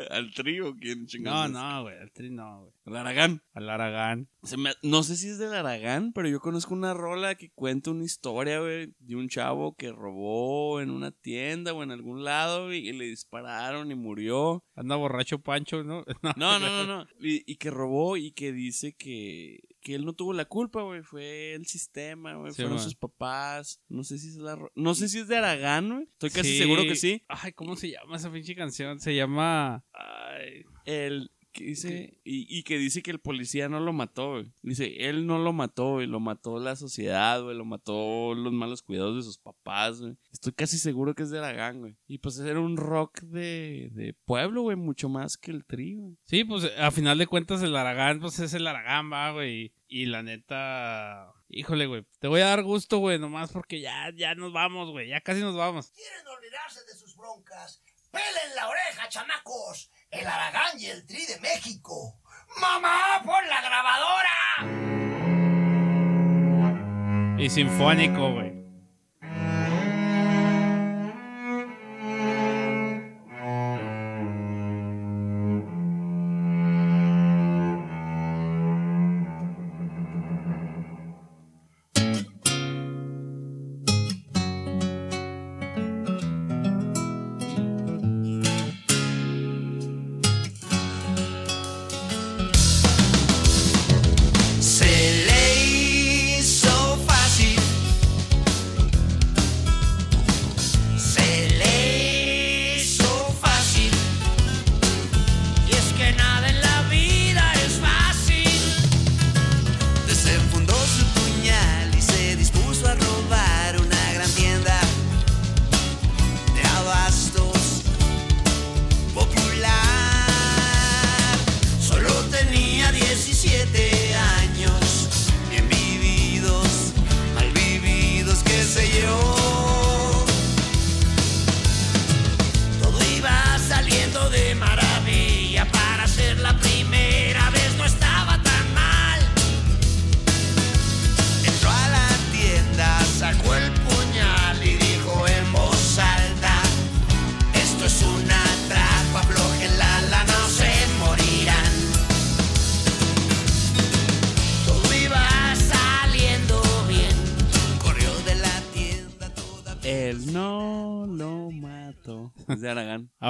Al 0.09 0.33
trío, 0.33 0.75
¿quién 0.79 1.01
No, 1.01 1.05
chingados? 1.07 1.45
es? 1.47 1.51
no, 1.51 1.81
güey, 1.83 1.97
al 1.99 2.11
tri 2.11 2.29
no, 2.31 2.61
güey. 2.61 2.73
Al 2.85 2.95
Aragán. 2.97 3.41
Al 3.53 3.69
Aragán. 3.69 4.27
Se 4.41 4.57
me- 4.57 4.73
no 4.81 5.03
sé 5.03 5.15
si 5.15 5.29
es 5.29 5.37
del 5.37 5.53
Aragán, 5.53 6.13
pero 6.13 6.27
yo 6.27 6.39
conozco 6.39 6.73
una 6.73 6.93
rola 6.95 7.35
que 7.35 7.51
cuenta 7.51 7.91
una 7.91 8.03
historia, 8.03 8.59
güey, 8.59 8.93
de 8.99 9.15
un 9.15 9.29
chavo 9.29 9.75
que 9.75 9.91
robó 9.91 10.81
en 10.81 10.89
una 10.89 11.11
tienda 11.11 11.73
o 11.73 11.83
en 11.83 11.91
algún 11.91 12.23
lado, 12.23 12.65
güey, 12.65 12.87
y 12.87 12.93
le 12.93 13.05
dispararon 13.05 13.91
y 13.91 13.95
murió. 13.95 14.63
Anda 14.75 14.95
borracho 14.95 15.39
Pancho, 15.39 15.83
¿no? 15.83 16.03
No, 16.21 16.33
No, 16.37 16.59
no, 16.59 16.85
no, 16.85 16.85
no. 16.85 17.07
Y, 17.19 17.43
y 17.51 17.57
que 17.57 17.69
robó 17.69 18.17
y 18.17 18.31
que 18.31 18.51
dice 18.51 18.93
que, 18.93 19.59
que 19.83 19.93
él 19.95 20.05
no 20.05 20.13
tuvo 20.13 20.33
la 20.33 20.45
culpa, 20.45 20.81
güey. 20.81 21.03
Fue 21.03 21.53
el 21.53 21.65
sistema, 21.67 22.35
güey. 22.35 22.51
Sí, 22.51 22.57
Fueron 22.57 22.75
man. 22.75 22.83
sus 22.83 22.95
papás. 22.95 23.81
No 23.89 24.03
sé 24.03 24.17
si 24.17 24.29
es 24.29 24.35
la 24.37 24.57
No 24.75 24.95
sé 24.95 25.09
si 25.09 25.19
es 25.19 25.27
de 25.27 25.37
Aragán, 25.37 25.89
güey. 25.89 26.03
Estoy 26.03 26.29
casi 26.31 26.51
Sí. 26.53 26.57
seguro 26.57 26.83
que 26.83 26.95
sí. 26.95 27.21
Ay, 27.27 27.51
¿cómo 27.53 27.75
se 27.75 27.91
llama 27.91 28.15
esa 28.15 28.31
pinche 28.31 28.55
canción? 28.55 28.99
Se 28.99 29.13
llama... 29.15 29.83
Ay, 29.93 30.63
el 30.85 31.29
que 31.53 31.63
dice 31.63 32.19
y, 32.23 32.45
y 32.49 32.63
que 32.63 32.77
dice 32.77 33.01
que 33.01 33.11
el 33.11 33.19
policía 33.19 33.69
no 33.69 33.79
lo 33.79 33.93
mató, 33.93 34.31
güey. 34.31 34.51
Dice, 34.61 35.07
él 35.07 35.25
no 35.25 35.37
lo 35.39 35.53
mató, 35.53 35.93
güey, 35.93 36.07
lo 36.07 36.19
mató 36.19 36.59
la 36.59 36.75
sociedad, 36.75 37.41
güey, 37.41 37.55
lo 37.55 37.63
mató 37.63 38.33
los 38.33 38.51
malos 38.51 38.81
cuidados 38.81 39.15
de 39.15 39.23
sus 39.23 39.37
papás, 39.37 40.01
güey. 40.01 40.17
Estoy 40.31 40.51
casi 40.53 40.77
seguro 40.77 41.15
que 41.15 41.23
es 41.23 41.29
de 41.29 41.39
Aragán, 41.39 41.79
güey. 41.79 41.95
Y 42.07 42.17
pues 42.17 42.37
era 42.39 42.59
un 42.59 42.75
rock 42.75 43.21
de, 43.21 43.89
de 43.93 44.13
pueblo, 44.25 44.63
güey, 44.63 44.75
mucho 44.75 45.07
más 45.07 45.37
que 45.37 45.51
el 45.51 45.63
tri, 45.63 45.95
güey. 45.95 46.17
Sí, 46.25 46.43
pues 46.43 46.69
a 46.77 46.91
final 46.91 47.17
de 47.17 47.27
cuentas 47.27 47.61
el 47.61 47.75
Aragán, 47.75 48.19
pues 48.19 48.39
es 48.39 48.53
el 48.53 48.67
Aragán, 48.67 49.11
va, 49.11 49.31
güey. 49.31 49.73
Y 49.87 50.07
la 50.07 50.23
neta... 50.23 51.31
Híjole, 51.49 51.85
güey. 51.85 52.03
Te 52.19 52.27
voy 52.27 52.41
a 52.41 52.47
dar 52.47 52.63
gusto, 52.63 52.97
güey, 52.97 53.19
nomás 53.19 53.51
porque 53.51 53.79
ya, 53.79 54.11
ya 54.15 54.33
nos 54.33 54.51
vamos, 54.51 54.89
güey. 54.89 55.09
Ya 55.09 55.21
casi 55.21 55.41
nos 55.41 55.55
vamos. 55.55 55.91
quieren 55.91 56.27
olvidarse 56.27 56.79
de 56.85 56.97
sus 56.97 57.15
broncas, 57.15 57.83
¡Pelen 58.13 58.55
la 58.55 58.69
oreja, 58.69 59.09
chamacos! 59.09 59.89
El 60.13 60.27
Aragán 60.27 60.79
y 60.79 60.85
el 60.85 61.05
Tri 61.07 61.25
de 61.25 61.39
México. 61.39 62.19
¡Mamá, 62.61 63.23
por 63.25 63.43
la 63.47 63.61
grabadora! 63.61 64.29
Y 67.39 67.49
sinfónico, 67.49 68.31
güey. 68.33 68.62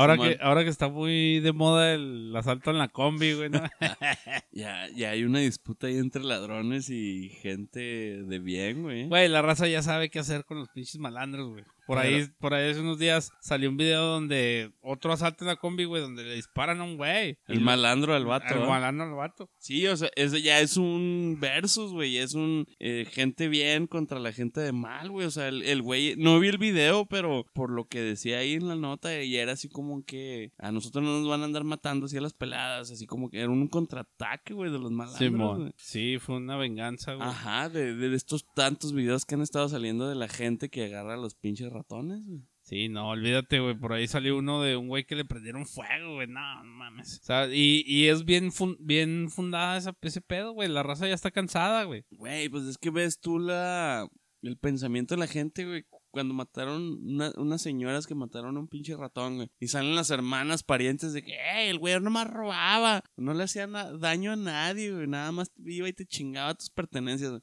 Ahora 0.04 0.18
que, 0.18 0.38
ahora 0.41 0.64
que 0.64 0.70
está 0.70 0.89
muy 0.89 1.39
de 1.39 1.54
moda 1.54 1.93
el 1.93 2.34
asalto 2.36 2.72
en 2.72 2.78
la 2.78 2.89
combi, 2.89 3.34
güey. 3.34 3.49
¿no? 3.49 3.62
Ya, 4.51 4.88
ya 4.95 5.10
hay 5.10 5.24
una 5.24 5.39
disputa 5.39 5.88
ahí 5.88 5.97
entre 5.97 6.24
ladrones 6.24 6.89
y 6.89 7.30
gente 7.41 7.80
de 7.80 8.39
bien, 8.39 8.84
güey. 8.84 9.08
Güey, 9.08 9.28
la 9.28 9.41
raza 9.41 9.68
ya 9.68 9.82
sabe 9.82 10.10
qué 10.10 10.20
hacer 10.20 10.45
con 10.45 10.60
los 10.60 10.70
pinches 10.70 10.99
malandros, 10.99 11.49
güey. 11.49 11.64
Por 11.86 11.97
ahí, 11.97 12.27
por 12.39 12.53
ahí 12.53 12.71
hace 12.71 12.79
unos 12.79 12.97
días 12.97 13.31
salió 13.41 13.69
un 13.69 13.77
video 13.77 14.03
donde 14.03 14.71
otro 14.81 15.11
asalto 15.11 15.43
en 15.43 15.49
la 15.49 15.55
combi, 15.57 15.86
güey, 15.86 16.01
donde 16.01 16.23
le 16.23 16.36
disparan 16.36 16.79
a 16.79 16.84
un 16.84 16.97
güey. 16.97 17.38
El 17.47 17.61
malandro 17.61 18.15
al 18.15 18.25
vato. 18.25 18.53
El 18.53 18.67
malandro 18.67 19.05
al 19.05 19.13
vato. 19.13 19.49
Sí, 19.57 19.86
o 19.88 19.97
sea, 19.97 20.09
eso 20.15 20.38
ya 20.38 20.59
es 20.59 20.77
un 20.77 21.38
versus, 21.39 21.91
güey. 21.91 22.17
Es 22.17 22.34
un 22.34 22.67
eh, 22.79 23.05
gente 23.09 23.47
bien 23.47 23.88
contra 23.88 24.19
la 24.19 24.31
gente 24.31 24.61
de 24.61 24.72
mal, 24.72 25.10
güey. 25.10 25.27
O 25.27 25.31
sea, 25.31 25.47
el, 25.47 25.64
el 25.64 25.81
güey, 25.81 26.15
no 26.18 26.39
vi 26.39 26.47
el 26.47 26.57
video, 26.57 27.05
pero 27.05 27.45
por 27.53 27.69
lo 27.69 27.85
que 27.85 28.01
decía 28.01 28.39
ahí 28.39 28.53
en 28.53 28.68
la 28.68 28.76
nota, 28.76 29.22
y 29.22 29.35
era 29.35 29.53
así 29.53 29.69
como 29.69 30.03
que 30.03 30.51
a 30.57 30.72
nosotros 30.72 31.03
no 31.03 31.19
nos 31.19 31.27
van 31.27 31.41
a 31.41 31.45
andar 31.45 31.64
matando 31.64 32.05
así 32.05 32.18
a 32.18 32.22
las 32.22 32.34
peladas, 32.34 32.91
así 32.91 33.05
como 33.05 33.30
que 33.30 33.39
era 33.39 33.49
un 33.49 33.68
contraataque, 33.68 34.53
güey, 34.53 34.72
de 34.72 34.80
los 34.80 34.91
malandros. 34.91 35.57
Güey. 35.60 35.73
Sí, 35.77 36.18
fue 36.19 36.38
una 36.38 36.55
venganza, 36.57 37.14
güey. 37.14 37.27
Ajá, 37.27 37.69
de, 37.69 37.95
de 37.95 38.15
estos 38.15 38.45
tantos 38.53 38.93
videos 38.93 39.26
que 39.26 39.35
han 39.35 39.41
estado 39.41 39.68
saliendo 39.68 40.07
de 40.07 40.15
la 40.15 40.27
gente 40.27 40.69
que 40.69 40.85
agarra 40.85 41.15
a 41.15 41.18
los 41.18 41.35
pinches 41.35 41.73
ratones, 41.74 42.26
güey. 42.28 42.41
Sí, 42.62 42.88
no, 42.88 43.10
olvídate, 43.10 43.60
güey. 43.60 43.76
Por 43.78 43.91
ahí 43.94 44.08
salió 44.08 44.38
uno 44.38 44.62
de 44.62 44.78
un 44.78 44.88
güey 44.88 45.04
que 45.06 45.16
le 45.16 45.26
prendieron 45.26 45.66
fuego, 45.66 46.14
güey. 46.16 46.28
No, 46.28 46.64
no 46.64 46.72
mames. 46.72 47.20
O 47.22 47.26
sea, 47.26 47.48
y, 47.54 47.84
y 47.86 48.08
es 48.08 48.24
bien, 48.24 48.52
fun- 48.54 48.78
bien 48.80 49.30
fundada 49.30 49.76
esa, 49.78 49.98
ese 50.02 50.22
pedo, 50.22 50.54
güey. 50.54 50.70
La 50.70 50.82
raza 50.84 51.08
ya 51.08 51.14
está 51.14 51.30
cansada, 51.32 51.84
güey. 51.84 52.06
Güey, 52.12 52.48
pues 52.50 52.64
es 52.64 52.78
que 52.78 52.90
ves 52.90 53.20
tú 53.20 53.40
la 53.40 54.08
el 54.41 54.58
pensamiento 54.58 55.16
de 55.16 55.20
la 55.20 55.28
gente, 55.28 55.66
güey. 55.66 55.86
Cuando 56.12 56.34
mataron 56.34 57.00
una- 57.04 57.32
unas 57.38 57.62
señoras 57.62 58.06
que 58.08 58.14
mataron 58.16 58.56
a 58.56 58.60
un 58.60 58.68
pinche 58.68 58.95
ratón, 58.95 59.38
güey. 59.38 59.50
Y 59.60 59.68
salen 59.68 59.95
las 59.95 60.10
hermanas 60.12 60.62
parientes 60.64 61.12
de 61.12 61.24
que, 61.24 61.34
"Ey, 61.34 61.70
el 61.70 61.80
güey 61.80 62.00
nomás 62.00 62.28
robaba. 62.30 63.02
No 63.18 63.34
le 63.34 63.44
hacía 63.44 63.68
daño 63.68 64.32
a 64.32 64.36
nadie, 64.36 64.91
güey. 64.94 65.08
Nada 65.08 65.32
más 65.32 65.52
iba 65.66 65.90
y 65.90 65.94
te 65.94 66.06
chingaba 66.06 66.54
tus 66.54 66.70
pertenencias, 66.70 67.32
güey. 67.32 67.41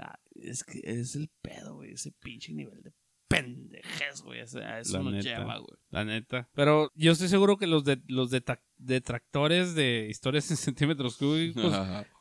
Ah, 0.00 0.18
es 0.36 0.64
que 0.64 0.80
es 0.84 1.16
el 1.16 1.28
pedo, 1.42 1.74
güey. 1.76 1.92
Ese 1.92 2.12
pinche 2.12 2.52
nivel 2.52 2.82
de 2.82 2.92
pendejez, 3.42 4.22
güey. 4.22 4.40
O 4.42 4.46
sea, 4.46 4.80
eso 4.80 4.98
La 4.98 5.04
nos 5.04 5.12
neta. 5.14 5.38
lleva, 5.38 5.58
güey. 5.58 5.78
La 5.90 6.04
neta. 6.04 6.48
Pero 6.54 6.90
yo 6.94 7.12
estoy 7.12 7.28
seguro 7.28 7.56
que 7.56 7.66
los 7.66 7.84
de 7.84 8.00
los 8.08 8.30
detractores 8.78 9.74
de 9.74 10.06
historias 10.10 10.50
en 10.50 10.56
centímetros 10.56 11.16
cúbicos 11.16 11.72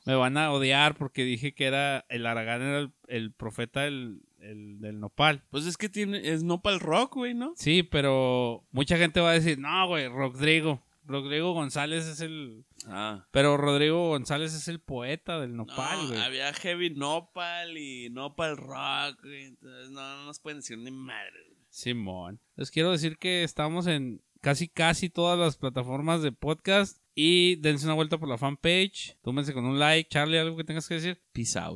me 0.05 0.15
van 0.15 0.37
a 0.37 0.51
odiar 0.51 0.95
porque 0.95 1.23
dije 1.23 1.53
que 1.53 1.65
era 1.65 2.05
el 2.09 2.25
Aragán 2.25 2.61
era 2.61 2.79
el, 2.79 2.93
el 3.07 3.31
profeta 3.33 3.81
del, 3.81 4.21
el- 4.39 4.79
del 4.79 4.99
nopal. 4.99 5.43
Pues 5.49 5.65
es 5.65 5.77
que 5.77 5.89
tiene, 5.89 6.29
es 6.29 6.43
no 6.43 6.61
para 6.61 6.75
el 6.75 6.79
rock, 6.81 7.15
güey, 7.15 7.33
¿no? 7.33 7.53
Sí, 7.55 7.83
pero 7.83 8.65
mucha 8.71 8.97
gente 8.97 9.19
va 9.21 9.31
a 9.31 9.33
decir, 9.33 9.59
no, 9.59 9.87
güey, 9.87 10.07
Rodrigo. 10.07 10.83
Rodrigo 11.05 11.53
González 11.53 12.05
es 12.05 12.19
el... 12.21 12.65
Ah. 12.87 13.25
Pero 13.31 13.57
Rodrigo 13.57 14.09
González 14.09 14.53
es 14.53 14.67
el 14.67 14.79
poeta 14.79 15.39
del 15.39 15.55
nopal, 15.55 16.01
No, 16.03 16.07
güey. 16.09 16.19
había 16.21 16.53
heavy 16.53 16.89
nopal 16.91 17.77
y 17.77 18.09
nopal 18.09 18.57
rock, 18.57 19.21
güey. 19.23 19.45
Entonces 19.45 19.89
no, 19.91 20.01
no 20.17 20.25
nos 20.25 20.39
pueden 20.39 20.59
decir 20.59 20.77
ni 20.77 20.91
madre. 20.91 21.31
güey. 21.47 21.57
Simón. 21.69 22.39
Les 22.55 22.71
quiero 22.71 22.91
decir 22.91 23.17
que 23.17 23.43
estamos 23.43 23.87
en 23.87 24.21
casi 24.41 24.67
casi 24.67 25.09
todas 25.09 25.39
las 25.39 25.57
plataformas 25.57 26.21
de 26.21 26.31
podcast 26.31 26.97
y 27.15 27.55
dense 27.57 27.85
una 27.85 27.93
vuelta 27.95 28.17
por 28.17 28.27
la 28.29 28.37
fanpage. 28.37 29.17
Túmense 29.23 29.53
con 29.53 29.65
un 29.65 29.79
like. 29.79 30.09
Charlie, 30.09 30.37
algo 30.37 30.57
que 30.57 30.63
tengas 30.63 30.87
que 30.87 30.95
decir. 30.95 31.21
Peace 31.31 31.57
out. 31.57 31.71